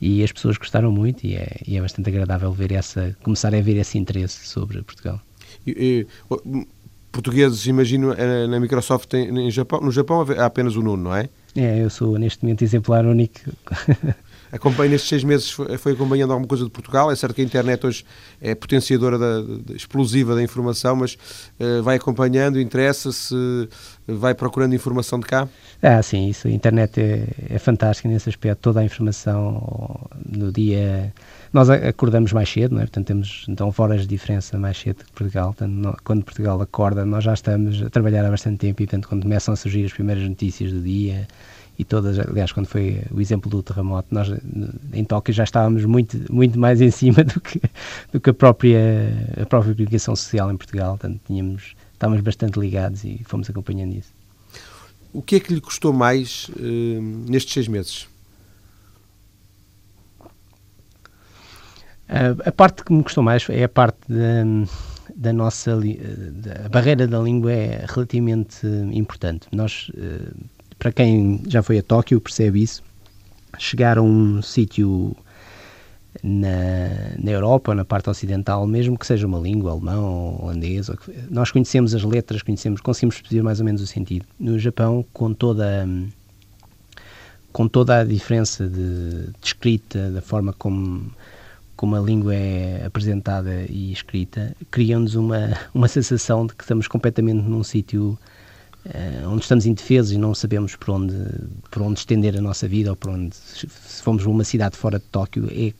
E 0.00 0.22
as 0.22 0.30
pessoas 0.30 0.58
gostaram 0.58 0.92
muito 0.92 1.26
e 1.26 1.36
é, 1.36 1.60
e 1.66 1.76
é 1.76 1.80
bastante 1.80 2.08
agradável 2.08 2.52
ver 2.52 2.72
essa, 2.72 3.16
começar 3.22 3.54
a 3.54 3.60
ver 3.60 3.76
esse 3.76 3.96
interesse 3.96 4.46
sobre 4.46 4.82
Portugal. 4.82 5.20
E, 5.66 6.06
e, 6.44 6.66
portugueses, 7.10 7.66
imagino, 7.66 8.12
eh, 8.12 8.46
na 8.46 8.60
Microsoft 8.60 9.12
em, 9.14 9.50
Japão. 9.50 9.80
No 9.80 9.90
Japão 9.90 10.24
há 10.36 10.44
apenas 10.44 10.76
o 10.76 10.82
Nuno, 10.82 11.04
não 11.04 11.16
é? 11.16 11.28
É, 11.54 11.82
eu 11.82 11.88
sou 11.88 12.18
neste 12.18 12.44
momento 12.44 12.62
exemplar 12.62 13.06
único. 13.06 13.40
Acompanho 14.52 14.90
nestes 14.90 15.08
seis 15.08 15.24
meses, 15.24 15.50
foi 15.50 15.92
acompanhando 15.92 16.32
alguma 16.32 16.48
coisa 16.48 16.64
de 16.64 16.70
Portugal. 16.70 17.10
É 17.10 17.16
certo 17.16 17.34
que 17.34 17.40
a 17.40 17.44
internet 17.44 17.84
hoje 17.84 18.04
é 18.40 18.54
potenciadora 18.54 19.18
da, 19.18 19.42
da 19.42 19.74
explosiva 19.74 20.34
da 20.34 20.42
informação, 20.42 20.96
mas 20.96 21.14
uh, 21.58 21.82
vai 21.82 21.96
acompanhando, 21.96 22.60
interessa-se, 22.60 23.34
vai 24.06 24.34
procurando 24.34 24.74
informação 24.74 25.18
de 25.18 25.26
cá? 25.26 25.48
Ah, 25.82 26.02
sim, 26.02 26.28
isso. 26.28 26.48
A 26.48 26.50
internet 26.50 27.00
é, 27.00 27.26
é 27.50 27.58
fantástica 27.58 28.08
nesse 28.08 28.28
aspecto. 28.28 28.60
Toda 28.60 28.80
a 28.80 28.84
informação 28.84 30.08
no 30.24 30.52
dia. 30.52 31.12
Nós 31.52 31.68
acordamos 31.70 32.32
mais 32.32 32.48
cedo, 32.48 32.74
não 32.74 32.82
é? 32.82 32.84
Portanto, 32.84 33.06
temos 33.06 33.46
então 33.48 33.72
horas 33.76 34.02
de 34.02 34.06
diferença 34.06 34.58
mais 34.58 34.78
cedo 34.78 35.04
que 35.04 35.12
Portugal. 35.12 35.54
Portanto, 35.54 35.96
quando 36.04 36.24
Portugal 36.24 36.60
acorda, 36.60 37.04
nós 37.04 37.24
já 37.24 37.34
estamos 37.34 37.82
a 37.82 37.90
trabalhar 37.90 38.24
há 38.24 38.30
bastante 38.30 38.58
tempo 38.58 38.82
e, 38.82 38.86
portanto, 38.86 39.08
quando 39.08 39.22
começam 39.22 39.52
a 39.54 39.56
surgir 39.56 39.84
as 39.84 39.92
primeiras 39.92 40.26
notícias 40.26 40.72
do 40.72 40.80
dia 40.80 41.26
e 41.78 41.84
todas, 41.84 42.18
aliás, 42.18 42.52
quando 42.52 42.66
foi 42.66 43.02
o 43.10 43.20
exemplo 43.20 43.50
do 43.50 43.62
terremoto, 43.62 44.08
nós 44.10 44.28
em 44.92 45.04
Tóquio 45.04 45.34
já 45.34 45.44
estávamos 45.44 45.84
muito, 45.84 46.32
muito 46.32 46.58
mais 46.58 46.80
em 46.80 46.90
cima 46.90 47.22
do 47.22 47.40
que, 47.40 47.60
do 48.12 48.20
que 48.20 48.30
a, 48.30 48.34
própria, 48.34 48.80
a 49.40 49.46
própria 49.46 49.74
comunicação 49.74 50.16
social 50.16 50.50
em 50.50 50.56
Portugal, 50.56 50.96
portanto, 50.96 51.20
tínhamos, 51.26 51.74
estávamos 51.92 52.22
bastante 52.22 52.58
ligados 52.58 53.04
e 53.04 53.20
fomos 53.26 53.50
acompanhando 53.50 53.94
isso. 53.94 54.12
O 55.12 55.22
que 55.22 55.36
é 55.36 55.40
que 55.40 55.52
lhe 55.52 55.60
custou 55.60 55.92
mais 55.92 56.48
uh, 56.50 57.30
nestes 57.30 57.52
seis 57.52 57.68
meses? 57.68 58.08
a 62.44 62.52
parte 62.52 62.84
que 62.84 62.92
me 62.92 63.02
custou 63.02 63.22
mais 63.22 63.48
é 63.50 63.64
a 63.64 63.68
parte 63.68 63.98
da, 64.08 64.44
da 65.14 65.32
nossa 65.32 65.76
da, 65.76 66.66
a 66.66 66.68
barreira 66.68 67.06
da 67.06 67.18
língua 67.18 67.52
é 67.52 67.84
relativamente 67.88 68.64
importante. 68.92 69.48
Nós 69.50 69.88
uh, 69.88 70.32
para 70.78 70.92
quem 70.92 71.40
já 71.46 71.62
foi 71.62 71.78
a 71.78 71.82
Tóquio 71.82 72.20
percebe 72.20 72.62
isso. 72.62 72.82
Chegar 73.58 73.98
a 73.98 74.02
um 74.02 74.42
sítio 74.42 75.16
na, 76.22 77.16
na 77.18 77.30
Europa, 77.30 77.74
na 77.74 77.84
parte 77.84 78.10
ocidental, 78.10 78.66
mesmo 78.66 78.98
que 78.98 79.06
seja 79.06 79.26
uma 79.26 79.38
língua, 79.38 79.72
alemão, 79.72 80.38
holandês, 80.42 80.90
nós 81.30 81.50
conhecemos 81.50 81.94
as 81.94 82.02
letras, 82.02 82.42
conhecemos, 82.42 82.80
conseguimos 82.80 83.20
perceber 83.20 83.42
mais 83.42 83.60
ou 83.60 83.64
menos 83.64 83.80
o 83.82 83.86
sentido. 83.86 84.26
No 84.38 84.58
Japão, 84.58 85.04
com 85.12 85.32
toda 85.32 85.88
com 87.52 87.66
toda 87.66 88.00
a 88.00 88.04
diferença 88.04 88.68
de, 88.68 89.28
de 89.28 89.46
escrita, 89.46 90.10
da 90.10 90.20
forma 90.20 90.52
como 90.52 91.10
como 91.74 91.94
a 91.94 92.00
língua 92.00 92.34
é 92.34 92.84
apresentada 92.86 93.66
e 93.68 93.92
escrita, 93.92 94.56
cria-nos 94.70 95.14
uma, 95.14 95.52
uma 95.74 95.88
sensação 95.88 96.46
de 96.46 96.54
que 96.54 96.64
estamos 96.64 96.88
completamente 96.88 97.42
num 97.42 97.62
sítio 97.62 98.18
uh, 98.86 99.28
onde 99.30 99.42
estamos 99.42 99.66
indefesos 99.66 100.12
e 100.12 100.18
não 100.18 100.34
sabemos 100.34 100.76
por 100.76 100.90
onde, 100.90 101.14
por 101.70 101.82
onde 101.82 101.98
estender 101.98 102.36
a 102.36 102.40
nossa 102.40 102.66
vida 102.68 102.90
ou 102.90 102.96
por 102.96 103.10
onde, 103.10 103.34
se 103.34 104.02
fomos 104.02 104.24
a 104.24 104.28
uma 104.28 104.44
cidade 104.44 104.76
fora 104.76 104.98
de 104.98 105.04
Tóquio, 105.06 105.48
é, 105.50 105.72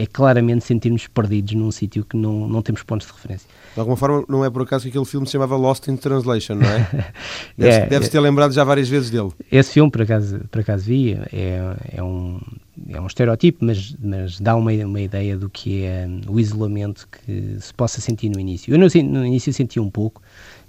é 0.00 0.06
claramente 0.06 0.64
sentirmos 0.64 1.08
perdidos 1.08 1.54
num 1.54 1.72
sítio 1.72 2.04
que 2.04 2.16
não, 2.16 2.48
não 2.48 2.62
temos 2.62 2.84
pontos 2.84 3.06
de 3.06 3.12
referência. 3.12 3.48
De 3.74 3.80
alguma 3.80 3.96
forma, 3.96 4.24
não 4.28 4.44
é 4.44 4.50
por 4.50 4.62
acaso 4.62 4.84
que 4.84 4.88
aquele 4.90 5.04
filme 5.04 5.26
se 5.26 5.32
chamava 5.32 5.56
Lost 5.56 5.88
in 5.88 5.96
Translation, 5.96 6.54
não 6.54 6.68
é? 6.68 7.12
Deve-se 7.58 7.80
é, 7.80 7.86
deve 7.86 8.08
ter 8.08 8.20
lembrado 8.20 8.52
já 8.52 8.62
várias 8.62 8.88
vezes 8.88 9.10
dele. 9.10 9.30
Esse 9.50 9.72
filme, 9.72 9.90
por 9.90 10.02
acaso, 10.02 10.40
por 10.50 10.60
acaso 10.60 10.84
vi, 10.84 11.14
é, 11.32 11.76
é, 11.96 12.02
um, 12.02 12.40
é 12.88 13.00
um 13.00 13.06
estereotipo, 13.06 13.64
mas, 13.64 13.94
mas 14.00 14.40
dá 14.40 14.54
uma, 14.54 14.70
uma 14.72 15.00
ideia 15.00 15.36
do 15.36 15.50
que 15.50 15.82
é 15.82 16.08
o 16.28 16.38
isolamento 16.38 17.08
que 17.10 17.56
se 17.60 17.74
possa 17.74 18.00
sentir 18.00 18.28
no 18.28 18.38
início. 18.38 18.72
Eu 18.72 18.78
no, 18.78 18.86
no 18.86 19.26
início 19.26 19.52
senti 19.52 19.80
um 19.80 19.90
pouco, 19.90 20.22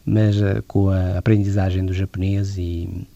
mas 0.06 0.38
uh, 0.38 0.64
com 0.68 0.90
a 0.90 1.18
aprendizagem 1.18 1.86
do 1.86 1.94
japonês 1.94 2.58
e, 2.58 3.08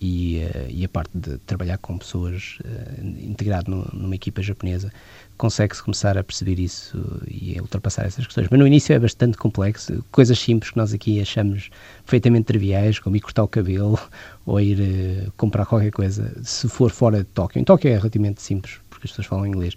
e, 0.00 0.42
uh, 0.44 0.70
e, 0.70 0.84
a 0.84 0.88
parte 0.88 1.10
de 1.14 1.38
trabalhar 1.38 1.78
com 1.78 1.96
pessoas 1.98 2.58
uh, 2.64 3.04
integrado 3.04 3.70
no, 3.70 3.88
numa 3.92 4.14
equipa 4.14 4.42
japonesa, 4.42 4.92
consegue-se 5.36 5.82
começar 5.82 6.16
a 6.16 6.24
perceber 6.24 6.58
isso 6.58 6.98
e 7.28 7.58
a 7.58 7.62
ultrapassar 7.62 8.06
essas 8.06 8.24
questões. 8.26 8.48
Mas 8.50 8.58
no 8.58 8.66
início 8.66 8.92
é 8.94 8.98
bastante 8.98 9.36
complexo, 9.36 10.04
coisas 10.10 10.38
simples 10.38 10.70
que 10.70 10.76
nós 10.76 10.92
aqui 10.92 11.20
achamos 11.20 11.70
perfeitamente 12.04 12.46
triviais, 12.46 12.98
como 12.98 13.16
ir 13.16 13.20
cortar 13.20 13.44
o 13.44 13.48
cabelo 13.48 13.98
ou 14.44 14.60
ir 14.60 14.80
uh, 14.80 15.32
comprar 15.36 15.66
qualquer 15.66 15.90
coisa, 15.90 16.32
se 16.42 16.68
for 16.68 16.90
fora 16.90 17.18
de 17.18 17.24
Tóquio. 17.24 17.60
Em 17.60 17.64
Tóquio 17.64 17.90
é 17.90 17.96
relativamente 17.96 18.42
simples, 18.42 18.78
porque 18.90 19.06
as 19.06 19.10
pessoas 19.10 19.26
falam 19.26 19.46
inglês, 19.46 19.74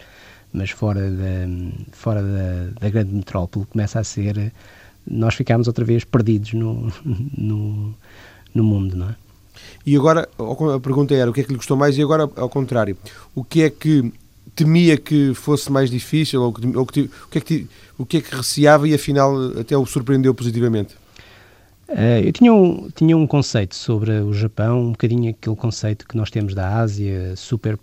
mas 0.51 0.71
fora 0.71 1.09
da, 1.11 1.47
fora 1.91 2.23
da, 2.23 2.79
da 2.79 2.89
grande 2.89 3.13
metrópole 3.13 3.65
começa 3.67 3.99
a 3.99 4.03
ser 4.03 4.51
nós 5.09 5.35
ficámos 5.35 5.67
outra 5.67 5.83
vez 5.83 6.03
perdidos 6.03 6.53
no, 6.53 6.91
no, 7.37 7.95
no 8.53 8.63
mundo, 8.63 8.95
não 8.95 9.09
é? 9.09 9.15
E 9.85 9.95
agora, 9.95 10.29
a 10.75 10.79
pergunta 10.79 11.13
era 11.13 11.29
o 11.29 11.33
que 11.33 11.41
é 11.41 11.43
que 11.43 11.49
lhe 11.49 11.57
gostou 11.57 11.75
mais 11.75 11.97
e 11.97 12.01
agora, 12.01 12.29
ao 12.35 12.49
contrário, 12.49 12.97
o 13.33 13.43
que 13.43 13.63
é 13.63 13.69
que 13.69 14.11
temia 14.55 14.97
que 14.97 15.33
fosse 15.33 15.71
mais 15.71 15.89
difícil 15.89 16.41
ou, 16.41 16.53
que, 16.53 16.77
ou 16.77 16.85
que, 16.85 17.01
o, 17.01 17.29
que 17.29 17.37
é 17.37 17.41
que, 17.41 17.67
o 17.97 18.05
que 18.05 18.17
é 18.17 18.21
que 18.21 18.35
receava 18.35 18.87
e 18.87 18.93
afinal 18.93 19.33
até 19.59 19.77
o 19.77 19.85
surpreendeu 19.85 20.33
positivamente? 20.33 20.95
Uh, 21.87 22.21
eu 22.23 22.31
tinha 22.31 22.53
um, 22.53 22.87
tinha 22.93 23.17
um 23.17 23.25
conceito 23.25 23.73
sobre 23.73 24.11
o 24.19 24.31
Japão, 24.31 24.79
um 24.79 24.91
bocadinho 24.91 25.31
aquele 25.31 25.55
conceito 25.55 26.07
que 26.07 26.15
nós 26.15 26.29
temos 26.29 26.53
da 26.53 26.77
Ásia, 26.77 27.35
super, 27.35 27.79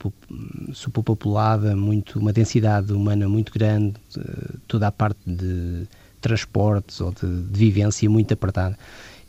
super 0.72 1.02
populada, 1.02 1.74
muito, 1.74 2.20
uma 2.20 2.32
densidade 2.32 2.92
humana 2.92 3.28
muito 3.28 3.52
grande, 3.52 3.96
uh, 4.16 4.58
toda 4.68 4.86
a 4.86 4.92
parte 4.92 5.18
de 5.26 5.88
transportes 6.26 7.00
ou 7.00 7.12
de, 7.12 7.42
de 7.42 7.58
vivência 7.58 8.08
muito 8.08 8.32
apertada. 8.34 8.76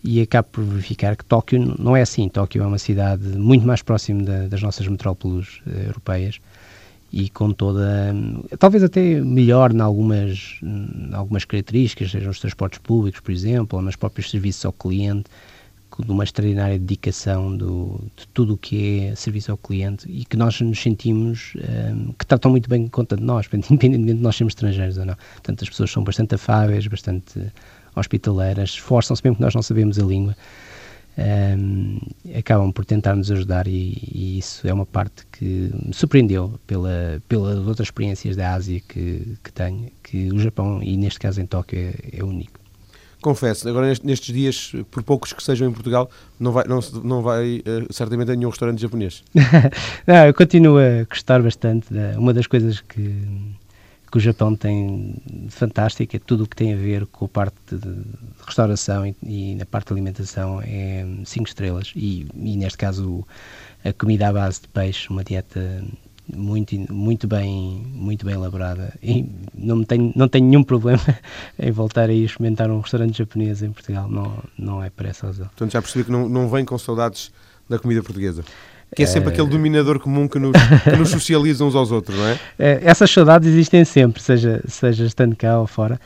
E 0.04 0.22
acabo 0.22 0.48
por 0.52 0.64
verificar 0.64 1.16
que 1.16 1.26
Tóquio 1.26 1.76
não 1.80 1.96
é 1.96 2.02
assim. 2.02 2.30
Tóquio 2.30 2.64
é 2.64 2.66
uma 2.66 2.78
cidade 2.78 3.24
muito 3.38 3.66
mais 3.66 3.82
próxima 3.82 4.24
da, 4.24 4.48
das 4.48 4.62
nossas 4.62 4.88
metrópoles 4.88 5.60
uh, 5.66 5.70
europeias 5.88 6.40
e 7.12 7.30
com 7.30 7.52
toda, 7.52 8.14
talvez 8.60 8.84
até 8.84 9.22
melhor 9.22 9.74
em 9.74 9.80
algumas, 9.80 10.60
em 10.62 11.14
algumas 11.14 11.46
características, 11.46 12.12
sejam 12.12 12.30
os 12.30 12.40
transportes 12.40 12.80
públicos, 12.80 13.22
por 13.22 13.32
exemplo, 13.32 13.80
ou 13.80 13.84
nos 13.84 13.96
próprios 13.96 14.30
serviços 14.30 14.66
ao 14.66 14.74
cliente, 14.74 15.26
de 16.00 16.12
uma 16.12 16.24
extraordinária 16.24 16.78
dedicação 16.78 17.56
do, 17.56 18.00
de 18.16 18.28
tudo 18.30 18.54
o 18.54 18.58
que 18.58 19.02
é 19.02 19.16
serviço 19.16 19.52
ao 19.52 19.58
cliente 19.58 20.10
e 20.10 20.26
que 20.26 20.38
nós 20.38 20.60
nos 20.62 20.80
sentimos 20.80 21.54
um, 21.56 22.12
que 22.14 22.26
tratam 22.26 22.52
muito 22.52 22.70
bem 22.70 22.88
conta 22.88 23.16
de 23.16 23.24
nós, 23.24 23.48
independentemente 23.52 24.16
de 24.16 24.22
nós 24.22 24.36
sermos 24.36 24.52
estrangeiros 24.52 24.98
ou 24.98 25.06
não. 25.06 25.16
Portanto, 25.34 25.64
as 25.64 25.70
pessoas 25.70 25.92
são 25.92 26.04
bastante 26.04 26.36
afáveis, 26.36 26.86
bastante 26.88 27.52
hospitaleiras, 27.96 28.72
esforçam-se 28.72 29.24
mesmo 29.24 29.38
que 29.38 29.42
nós 29.42 29.56
não 29.56 29.62
sabemos 29.62 29.98
a 29.98 30.04
língua. 30.04 30.36
Um, 31.18 32.00
acabam 32.38 32.72
por 32.72 32.86
tentar 32.86 33.16
nos 33.16 33.32
ajudar 33.32 33.68
e, 33.68 33.98
e, 34.14 34.38
isso 34.38 34.68
é 34.68 34.72
uma 34.72 34.86
parte 34.86 35.26
que 35.32 35.72
me 35.74 35.92
surpreendeu 35.92 36.60
pela, 36.68 37.20
pelas 37.28 37.58
outras 37.66 37.88
experiências 37.88 38.36
da 38.36 38.54
Ásia 38.54 38.80
que, 38.88 39.36
que 39.44 39.52
tenho, 39.52 39.90
que 40.04 40.32
o 40.32 40.38
Japão, 40.38 40.80
e 40.84 40.96
neste 40.96 41.20
caso 41.20 41.42
em 41.42 41.48
Tóquio, 41.48 41.80
é, 41.80 42.20
é 42.20 42.24
único 42.24 42.67
confesso, 43.22 43.68
agora 43.68 43.88
nestes 44.04 44.34
dias, 44.34 44.72
por 44.92 45.04
poucos 45.04 45.34
que 45.34 45.44
sejam 45.44 45.70
em 45.70 45.74
Portugal, 45.74 46.10
não 46.40 46.52
vai, 46.52 46.66
não, 46.66 46.80
não 47.04 47.22
vai 47.22 47.58
uh, 47.60 47.94
certamente 47.94 48.32
a 48.32 48.36
nenhum 48.36 48.50
restaurante 48.50 48.82
japonês. 48.82 49.24
não, 50.06 50.26
eu 50.26 50.34
continuo 50.34 50.78
a 50.78 51.04
gostar 51.10 51.42
bastante. 51.42 51.92
Da, 51.94 52.20
uma 52.20 52.34
das 52.34 52.48
coisas 52.48 52.82
que, 52.82 53.16
que 54.12 54.18
o 54.18 54.20
Japão 54.20 54.56
tem 54.56 55.16
de 55.26 55.52
fantástico 55.52 56.16
é 56.16 56.20
tudo 56.20 56.44
o 56.44 56.48
que 56.48 56.56
tem 56.56 56.74
a 56.74 56.78
ver 56.78 57.06
com 57.08 57.26
a 57.26 57.30
parte 57.30 57.56
de 57.72 58.02
restauração 58.46 59.06
e, 59.06 59.16
e 59.24 59.56
na 59.56 59.66
parte 59.66 59.88
de 59.88 59.94
alimentação 59.94 60.62
é 60.62 61.06
5 61.26 61.48
estrelas. 61.48 61.92
E, 61.96 62.28
e 62.36 62.56
neste 62.56 62.78
caso 62.78 63.26
a 63.84 63.94
comida 63.94 64.28
à 64.28 64.34
base 64.34 64.62
de 64.62 64.68
peixe, 64.68 65.10
uma 65.10 65.24
dieta 65.24 65.84
muito, 66.36 66.76
muito, 66.92 67.28
bem, 67.28 67.86
muito 67.94 68.26
bem 68.26 68.36
elaborada 68.36 68.94
e 69.02 69.26
não 69.54 69.84
tenho, 69.84 70.12
não 70.16 70.28
tenho 70.28 70.46
nenhum 70.46 70.64
problema 70.64 71.02
em 71.58 71.72
voltar 71.72 72.10
a 72.10 72.14
ir 72.14 72.26
experimentar 72.26 72.70
um 72.70 72.80
restaurante 72.80 73.18
japonês 73.18 73.64
em 73.64 73.72
Portugal, 73.72 74.10
não, 74.10 74.38
não 74.58 74.84
é 74.84 74.90
por 74.90 75.06
essa 75.06 75.28
razão. 75.28 75.48
Portanto, 75.48 75.72
já 75.72 75.82
percebi 75.82 76.06
que 76.06 76.12
não, 76.12 76.28
não 76.28 76.50
vem 76.50 76.66
com 76.66 76.78
saudades 76.78 77.32
da 77.70 77.80
comida 77.80 78.02
portuguesa. 78.02 78.44
Que 78.96 79.04
é 79.04 79.06
sempre 79.06 79.30
é... 79.30 79.34
aquele 79.34 79.50
dominador 79.50 80.00
comum 80.00 80.28
que 80.28 80.40
nos, 80.40 80.54
que 80.84 80.96
nos 80.96 81.10
socializa 81.10 81.64
uns 81.64 81.76
aos 81.76 81.92
outros, 81.92 82.18
não 82.18 82.26
é? 82.26 82.40
é? 82.58 82.80
Essas 82.88 83.12
saudades 83.12 83.48
existem 83.50 83.84
sempre, 83.84 84.22
seja, 84.22 84.64
seja 84.68 85.06
estando 85.06 85.36
cá 85.36 85.60
ou 85.60 85.68
fora, 85.68 86.00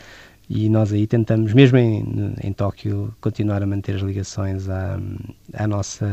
e 0.49 0.67
nós 0.67 0.91
aí 0.91 1.07
tentamos, 1.07 1.53
mesmo 1.53 1.77
em, 1.77 2.33
em 2.43 2.51
Tóquio, 2.51 3.13
continuar 3.21 3.61
a 3.63 3.65
manter 3.65 3.95
as 3.95 4.01
ligações 4.01 4.67
à, 4.67 4.99
à 5.53 5.67
nossa 5.67 6.07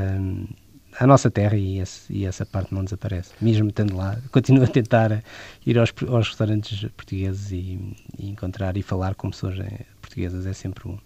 à 0.99 1.07
nossa 1.07 1.31
terra 1.31 1.57
e, 1.57 1.79
esse, 1.79 2.13
e, 2.13 2.27
essa 2.27 2.45
parte 2.45 2.75
não 2.75 2.85
desaparece. 2.85 3.33
Mesmo 3.41 3.69
estando 3.69 3.97
lá, 3.97 4.19
continuo 4.33 4.65
a 4.65 4.67
tentar 4.67 5.23
ir 5.65 5.79
aos, 5.79 5.93
aos 6.09 6.29
restaurantes 6.29 6.89
portugueses 6.97 7.53
e, 7.53 7.97
e, 8.19 8.29
encontrar 8.31 8.77
e 8.77 8.83
falar 8.83 9.15
com 9.15 9.31
pessoas 9.31 9.59
eh, 9.61 9.85
portuguesas, 10.01 10.47
é 10.47 10.53
sempre 10.53 10.89
um. 10.89 10.99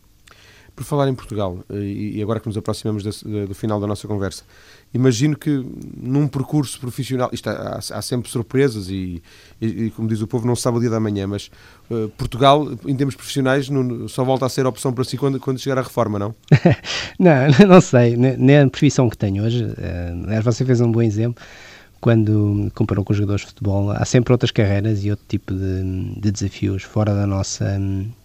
Por 0.75 0.85
falar 0.85 1.09
em 1.09 1.14
Portugal, 1.14 1.59
e 1.70 2.23
agora 2.23 2.41
que 2.41 2.47
nos 2.47 2.57
aproximamos 2.57 3.03
do 3.05 3.55
final 3.55 3.79
da 3.79 3.87
nossa 3.87 4.09
conversa, 4.09 4.43
imagino 4.95 5.37
que 5.37 5.64
num 5.97 6.27
percurso 6.27 6.81
profissional, 6.81 7.29
isto 7.31 7.49
há, 7.49 8.01
sempre 8.01 8.31
surpresas 8.31 8.89
e, 8.89 9.23
e, 9.61 9.91
como 9.91 10.09
diz 10.09 10.23
o 10.23 10.27
povo, 10.27 10.47
não 10.47 10.57
se 10.57 10.62
sabe 10.62 10.79
o 10.79 10.81
dia 10.81 10.89
da 10.89 10.99
manhã, 10.99 11.27
mas 11.27 11.51
uh, 11.91 12.09
Portugal, 12.16 12.66
em 12.87 12.97
termos 12.97 13.14
profissionais, 13.14 13.68
não, 13.68 14.09
só 14.09 14.25
volta 14.25 14.47
a 14.47 14.49
ser 14.49 14.66
opção 14.66 14.95
para 14.95 15.05
si 15.05 15.18
quando, 15.18 15.39
quando 15.39 15.59
chegar 15.59 15.79
a 15.79 15.83
reforma, 15.83 16.18
não? 16.18 16.35
não, 17.20 17.49
não 17.68 17.81
sei. 17.81 18.16
Na, 18.16 18.68
profissão 18.70 19.11
que 19.11 19.16
tenho 19.16 19.45
hoje, 19.45 19.66
você 20.43 20.64
fez 20.64 20.81
um 20.81 20.91
bom 20.91 21.03
exemplo, 21.03 21.43
quando 22.01 22.70
comparou 22.75 23.05
com 23.05 23.12
os 23.12 23.16
jogadores 23.16 23.43
de 23.43 23.49
futebol, 23.49 23.91
há 23.91 24.05
sempre 24.05 24.33
outras 24.33 24.51
carreiras 24.51 25.05
e 25.05 25.11
outro 25.11 25.25
tipo 25.29 25.55
de, 25.55 26.14
de 26.20 26.33
desafios 26.33 26.83
fora 26.83 27.14
da 27.14 27.27
nossa, 27.27 27.79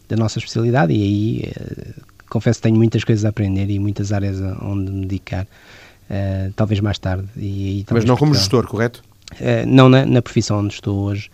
da 0.10 0.16
nossa 0.16 0.40
especialidade 0.40 0.94
e 0.94 1.04
aí 1.04 1.52
uh, 1.52 2.17
confesso 2.30 2.60
que 2.60 2.64
tenho 2.64 2.76
muitas 2.76 3.04
coisas 3.04 3.26
a 3.26 3.30
aprender 3.30 3.70
e 3.70 3.80
muitas 3.80 4.12
áreas 4.12 4.40
onde 4.62 4.92
me 4.92 5.06
dedicar 5.06 5.46
uh, 6.10 6.52
talvez 6.56 6.80
mais 6.80 6.98
tarde. 7.00 7.28
E, 7.36 7.82
e 7.82 7.86
Mas 7.92 8.06
não 8.06 8.18
como 8.18 8.34
gestor, 8.34 8.68
correto? 8.68 9.04
Uh, 9.34 9.66
não 9.68 9.90
na, 9.90 10.06
na, 10.06 10.22
profissão 10.22 10.60
onde 10.60 10.74
estou 10.74 10.98
hoje. 11.00 11.30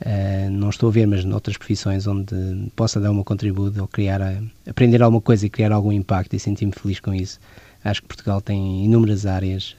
Uh, 0.00 0.50
não 0.50 0.70
estou 0.70 0.88
a 0.88 0.92
ver, 0.92 1.06
mas 1.06 1.24
noutras 1.24 1.56
profissões 1.56 2.06
onde 2.06 2.34
possa 2.74 3.00
dar 3.00 3.10
uma 3.10 3.24
contributo 3.24 3.80
ou 3.80 3.88
criar, 3.88 4.20
aprender 4.68 5.02
alguma 5.02 5.20
coisa 5.20 5.46
e 5.46 5.50
criar 5.50 5.72
algum 5.72 5.92
impacto 5.92 6.34
e 6.34 6.38
sentir-me 6.38 6.72
feliz 6.72 7.00
com 7.00 7.14
isso. 7.14 7.38
Acho 7.84 8.02
que 8.02 8.08
Portugal 8.08 8.40
tem 8.40 8.84
inúmeras 8.84 9.26
áreas 9.26 9.76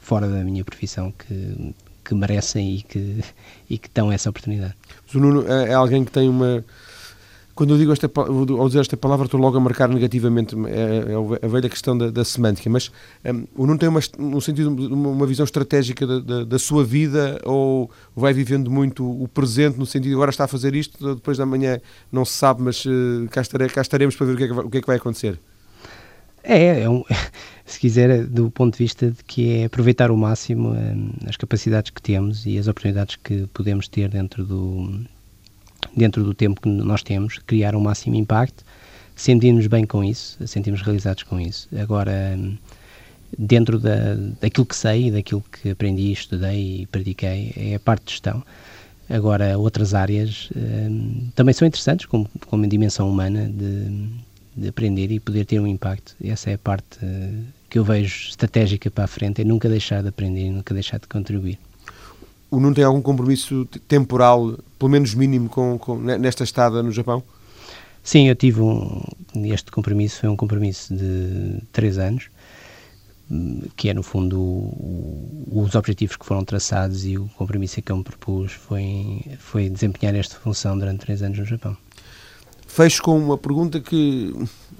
fora 0.00 0.26
da 0.26 0.42
minha 0.42 0.64
profissão 0.64 1.12
que, 1.12 1.74
que 2.02 2.14
merecem 2.14 2.76
e 2.76 2.82
que, 2.82 3.22
e 3.68 3.76
que 3.76 3.88
dão 3.94 4.10
essa 4.10 4.30
oportunidade. 4.30 4.74
Mas 5.06 5.14
o 5.14 5.20
Nuno 5.20 5.46
é, 5.46 5.68
é 5.68 5.74
alguém 5.74 6.04
que 6.04 6.10
tem 6.10 6.26
uma 6.26 6.64
quando 7.58 7.74
eu 7.74 7.78
digo 7.78 7.92
esta, 7.92 8.08
ao 8.14 8.68
dizer 8.68 8.78
esta 8.78 8.96
palavra, 8.96 9.24
estou 9.24 9.40
logo 9.40 9.56
a 9.56 9.60
marcar 9.60 9.88
negativamente 9.88 10.54
é, 10.68 11.12
é 11.12 11.44
a 11.44 11.48
velha 11.48 11.68
questão 11.68 11.98
da, 11.98 12.08
da 12.08 12.24
semântica, 12.24 12.70
mas 12.70 12.88
um, 13.24 13.46
o 13.56 13.66
Nuno 13.66 13.76
tem 13.76 13.88
uma, 13.88 13.98
um 14.16 14.40
sentido, 14.40 14.68
uma, 14.68 15.08
uma 15.08 15.26
visão 15.26 15.42
estratégica 15.42 16.06
da, 16.06 16.20
da, 16.20 16.44
da, 16.44 16.58
sua 16.60 16.84
vida 16.84 17.40
ou 17.44 17.90
vai 18.14 18.32
vivendo 18.32 18.70
muito 18.70 19.04
o 19.04 19.26
presente, 19.26 19.76
no 19.76 19.86
sentido 19.86 20.14
agora 20.14 20.30
está 20.30 20.44
a 20.44 20.46
fazer 20.46 20.72
isto, 20.76 21.16
depois 21.16 21.36
da 21.36 21.44
manhã 21.44 21.80
não 22.12 22.24
se 22.24 22.34
sabe, 22.34 22.62
mas 22.62 22.84
uh, 22.86 23.26
cá, 23.28 23.40
estarei, 23.40 23.66
cá, 23.66 23.80
estaremos 23.80 24.14
para 24.14 24.26
ver 24.26 24.34
o 24.34 24.36
que, 24.36 24.44
é 24.44 24.46
que 24.46 24.54
vai, 24.54 24.64
o 24.64 24.70
que, 24.70 24.78
é 24.78 24.80
que 24.80 24.86
vai 24.86 24.96
acontecer. 24.96 25.36
É, 26.44 26.82
é 26.82 26.88
um, 26.88 27.02
se 27.66 27.80
quiser, 27.80 28.24
do 28.24 28.52
ponto 28.52 28.74
de 28.74 28.84
vista 28.84 29.10
de 29.10 29.24
que 29.24 29.62
é 29.62 29.64
aproveitar 29.64 30.12
o 30.12 30.16
máximo 30.16 30.74
um, 30.74 31.10
as 31.26 31.36
capacidades 31.36 31.90
que 31.90 32.00
temos 32.00 32.46
e 32.46 32.56
as 32.56 32.68
oportunidades 32.68 33.16
que 33.16 33.48
podemos 33.52 33.88
ter 33.88 34.08
dentro 34.08 34.44
do 34.44 35.08
dentro 35.96 36.24
do 36.24 36.34
tempo 36.34 36.60
que 36.60 36.68
nós 36.68 37.02
temos, 37.02 37.38
criar 37.38 37.74
o 37.74 37.78
um 37.78 37.82
máximo 37.82 38.16
impacto, 38.16 38.64
sentimos 39.14 39.66
bem 39.66 39.84
com 39.84 40.02
isso, 40.02 40.38
sentimos 40.46 40.80
realizados 40.80 41.24
com 41.24 41.40
isso. 41.40 41.68
Agora, 41.76 42.38
dentro 43.36 43.78
da, 43.78 44.14
daquilo 44.40 44.64
que 44.64 44.76
sei, 44.76 45.10
daquilo 45.10 45.42
que 45.42 45.70
aprendi, 45.70 46.12
estudei 46.12 46.82
e 46.82 46.86
pratiquei, 46.86 47.52
é 47.56 47.74
a 47.74 47.80
parte 47.80 48.04
de 48.06 48.12
gestão. 48.12 48.42
Agora, 49.10 49.58
outras 49.58 49.94
áreas 49.94 50.50
um, 50.54 51.30
também 51.34 51.52
são 51.54 51.66
interessantes, 51.66 52.06
como, 52.06 52.28
como 52.46 52.64
a 52.64 52.68
dimensão 52.68 53.08
humana 53.10 53.48
de, 53.48 54.08
de, 54.54 54.68
aprender 54.68 55.10
e 55.10 55.18
poder 55.18 55.46
ter 55.46 55.58
um 55.58 55.66
impacto. 55.66 56.14
Essa 56.22 56.50
é 56.50 56.54
a 56.54 56.58
parte 56.58 56.98
uh, 57.02 57.44
que 57.70 57.78
eu 57.78 57.84
vejo 57.84 58.28
estratégica 58.28 58.90
para 58.90 59.04
a 59.04 59.08
frente, 59.08 59.40
é 59.40 59.44
nunca 59.44 59.68
deixar 59.68 60.02
de 60.02 60.08
aprender, 60.08 60.50
nunca 60.50 60.74
deixar 60.74 60.98
de 60.98 61.06
contribuir 61.06 61.58
o 62.50 62.60
Nuno 62.60 62.74
tem 62.74 62.84
algum 62.84 63.02
compromisso 63.02 63.66
temporal, 63.86 64.58
pelo 64.78 64.90
menos 64.90 65.14
mínimo, 65.14 65.48
com, 65.48 65.78
com, 65.78 65.98
nesta 65.98 66.44
estada 66.44 66.82
no 66.82 66.90
Japão? 66.90 67.22
Sim, 68.02 68.28
eu 68.28 68.34
tive 68.34 68.60
um. 68.60 69.02
Este 69.44 69.70
compromisso 69.70 70.20
foi 70.20 70.28
um 70.28 70.36
compromisso 70.36 70.94
de 70.94 71.60
três 71.72 71.98
anos, 71.98 72.30
que 73.76 73.90
é, 73.90 73.94
no 73.94 74.02
fundo, 74.02 74.40
o, 74.40 75.46
os 75.50 75.74
objetivos 75.74 76.16
que 76.16 76.24
foram 76.24 76.44
traçados 76.44 77.04
e 77.04 77.18
o 77.18 77.28
compromisso 77.36 77.82
que 77.82 77.92
eu 77.92 77.96
me 77.96 78.04
propus 78.04 78.52
foi, 78.52 79.20
foi 79.38 79.68
desempenhar 79.68 80.14
esta 80.14 80.36
função 80.36 80.78
durante 80.78 81.00
três 81.00 81.22
anos 81.22 81.38
no 81.38 81.44
Japão. 81.44 81.76
Fecho 82.78 83.02
com 83.02 83.18
uma 83.18 83.36
pergunta 83.36 83.80
que 83.80 84.32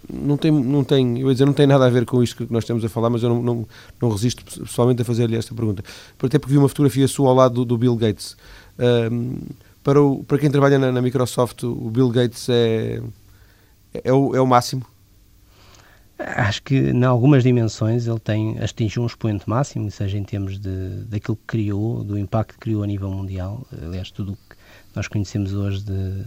não 0.09 0.36
tem, 0.36 0.53
não 0.53 0.84
tem, 0.84 1.18
eu 1.18 1.26
ia 1.26 1.32
dizer, 1.32 1.44
não 1.44 1.53
tem 1.53 1.66
nada 1.66 1.84
a 1.84 1.90
ver 1.90 2.05
com 2.05 2.22
isto 2.22 2.46
que 2.46 2.53
nós 2.53 2.62
estamos 2.62 2.84
a 2.84 2.88
falar, 2.88 3.11
mas 3.11 3.24
eu 3.24 3.28
não, 3.28 3.42
não, 3.42 3.68
não 4.01 4.09
resisto 4.09 4.44
pessoalmente 4.61 5.03
a 5.03 5.05
fazer-lhe 5.05 5.36
esta 5.36 5.53
pergunta. 5.53 5.82
Até 6.16 6.38
porque 6.38 6.53
vi 6.53 6.59
uma 6.59 6.68
fotografia 6.68 7.09
sua 7.09 7.28
ao 7.28 7.34
lado 7.34 7.55
do, 7.55 7.64
do 7.64 7.76
Bill 7.76 7.96
Gates. 7.96 8.36
Um, 8.78 9.40
para, 9.82 10.01
o, 10.01 10.22
para 10.22 10.38
quem 10.38 10.49
trabalha 10.49 10.78
na, 10.78 10.92
na, 10.92 11.03
Microsoft, 11.03 11.64
o 11.64 11.90
Bill 11.90 12.09
Gates 12.11 12.49
é, 12.49 13.03
é, 14.05 14.12
o, 14.12 14.32
é 14.32 14.40
o 14.40 14.46
máximo? 14.46 14.86
Acho 16.20 16.62
que, 16.62 16.76
em 16.76 17.05
algumas 17.05 17.42
dimensões, 17.42 18.07
ele 18.07 18.20
tem 18.20 18.61
atingiu 18.61 19.03
um 19.03 19.07
expoente 19.07 19.51
máximo, 19.51 19.90
seja 19.90 20.16
em 20.16 20.22
termos 20.22 20.57
de, 20.57 21.03
daquilo 21.09 21.36
que 21.36 21.46
criou, 21.49 22.05
do 22.05 22.16
impacto 22.16 22.53
que 22.53 22.61
criou 22.61 22.84
a 22.84 22.86
nível 22.86 23.11
mundial. 23.11 23.66
Aliás, 23.72 24.12
tudo 24.12 24.34
o 24.34 24.36
que 24.36 24.57
nós 24.94 25.09
conhecemos 25.09 25.53
hoje 25.53 25.82
de 25.82 26.24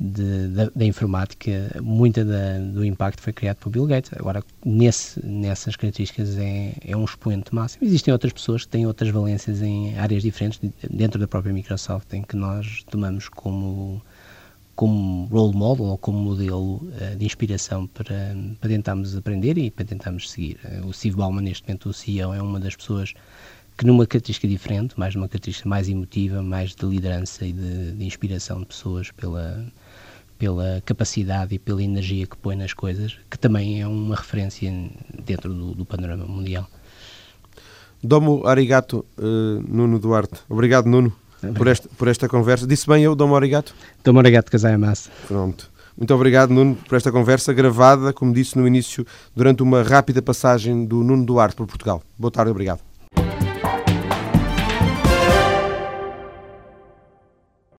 de, 0.00 0.48
da, 0.48 0.70
da, 0.74 0.84
informática, 0.86 1.78
muita 1.82 2.24
da, 2.24 2.58
do 2.58 2.82
impacto 2.82 3.20
foi 3.20 3.34
criado 3.34 3.58
por 3.58 3.68
Bill 3.68 3.86
Gates. 3.86 4.10
Agora, 4.18 4.42
nesse, 4.64 5.24
nessas 5.24 5.76
características 5.76 6.38
é, 6.38 6.72
é 6.82 6.96
um 6.96 7.04
expoente 7.04 7.54
máximo. 7.54 7.86
Existem 7.86 8.10
outras 8.10 8.32
pessoas 8.32 8.64
que 8.64 8.68
têm 8.68 8.86
outras 8.86 9.10
valências 9.10 9.60
em 9.60 9.98
áreas 9.98 10.22
diferentes 10.22 10.58
dentro 10.90 11.20
da 11.20 11.28
própria 11.28 11.52
Microsoft, 11.52 12.10
em 12.14 12.22
que 12.22 12.34
nós 12.34 12.82
tomamos 12.90 13.28
como 13.28 14.00
como 14.74 15.26
role 15.26 15.54
model 15.54 15.84
ou 15.84 15.98
como 15.98 16.18
modelo 16.18 16.76
uh, 16.76 17.14
de 17.14 17.26
inspiração 17.26 17.86
para, 17.86 18.34
para 18.58 18.70
tentarmos 18.70 19.14
aprender 19.14 19.58
e 19.58 19.70
para 19.70 19.84
tentarmos 19.84 20.30
seguir. 20.30 20.58
Uh, 20.64 20.86
o 20.86 20.92
Steve 20.94 21.16
Ballmer, 21.16 21.42
neste 21.44 21.68
momento, 21.68 21.90
o 21.90 21.92
CEO, 21.92 22.32
é 22.32 22.40
uma 22.40 22.58
das 22.58 22.74
pessoas 22.74 23.12
que 23.76 23.84
numa 23.84 24.06
característica 24.06 24.48
diferente, 24.48 24.98
mais 24.98 25.14
numa 25.14 25.28
característica 25.28 25.68
mais 25.68 25.86
emotiva, 25.86 26.42
mais 26.42 26.74
de 26.74 26.86
liderança 26.86 27.44
e 27.44 27.52
de, 27.52 27.92
de 27.92 28.04
inspiração 28.06 28.60
de 28.60 28.66
pessoas 28.66 29.10
pela, 29.10 29.70
pela 30.40 30.82
capacidade 30.86 31.54
e 31.54 31.58
pela 31.58 31.82
energia 31.82 32.26
que 32.26 32.34
põe 32.34 32.56
nas 32.56 32.72
coisas, 32.72 33.18
que 33.30 33.38
também 33.38 33.82
é 33.82 33.86
uma 33.86 34.16
referência 34.16 34.72
dentro 35.22 35.52
do, 35.52 35.74
do 35.74 35.84
panorama 35.84 36.24
mundial. 36.24 36.66
Domo 38.02 38.46
arigato, 38.46 39.04
uh, 39.18 39.62
Nuno 39.68 39.98
Duarte. 39.98 40.40
Obrigado, 40.48 40.86
Nuno, 40.86 41.12
por 41.54 41.68
esta, 41.68 41.88
por 41.90 42.08
esta 42.08 42.26
conversa. 42.26 42.66
Disse 42.66 42.86
bem 42.86 43.04
eu, 43.04 43.14
Domo 43.14 43.36
arigato? 43.36 43.74
Domo 44.02 44.18
arigato, 44.18 44.50
Casai 44.50 44.78
Massa. 44.78 45.10
Pronto. 45.28 45.70
Muito 45.94 46.14
obrigado, 46.14 46.54
Nuno, 46.54 46.74
por 46.88 46.96
esta 46.96 47.12
conversa 47.12 47.52
gravada, 47.52 48.10
como 48.10 48.32
disse 48.32 48.56
no 48.56 48.66
início, 48.66 49.06
durante 49.36 49.62
uma 49.62 49.82
rápida 49.82 50.22
passagem 50.22 50.86
do 50.86 51.04
Nuno 51.04 51.26
Duarte 51.26 51.54
por 51.54 51.66
Portugal. 51.66 52.02
Boa 52.18 52.30
tarde, 52.30 52.50
obrigado. 52.50 52.89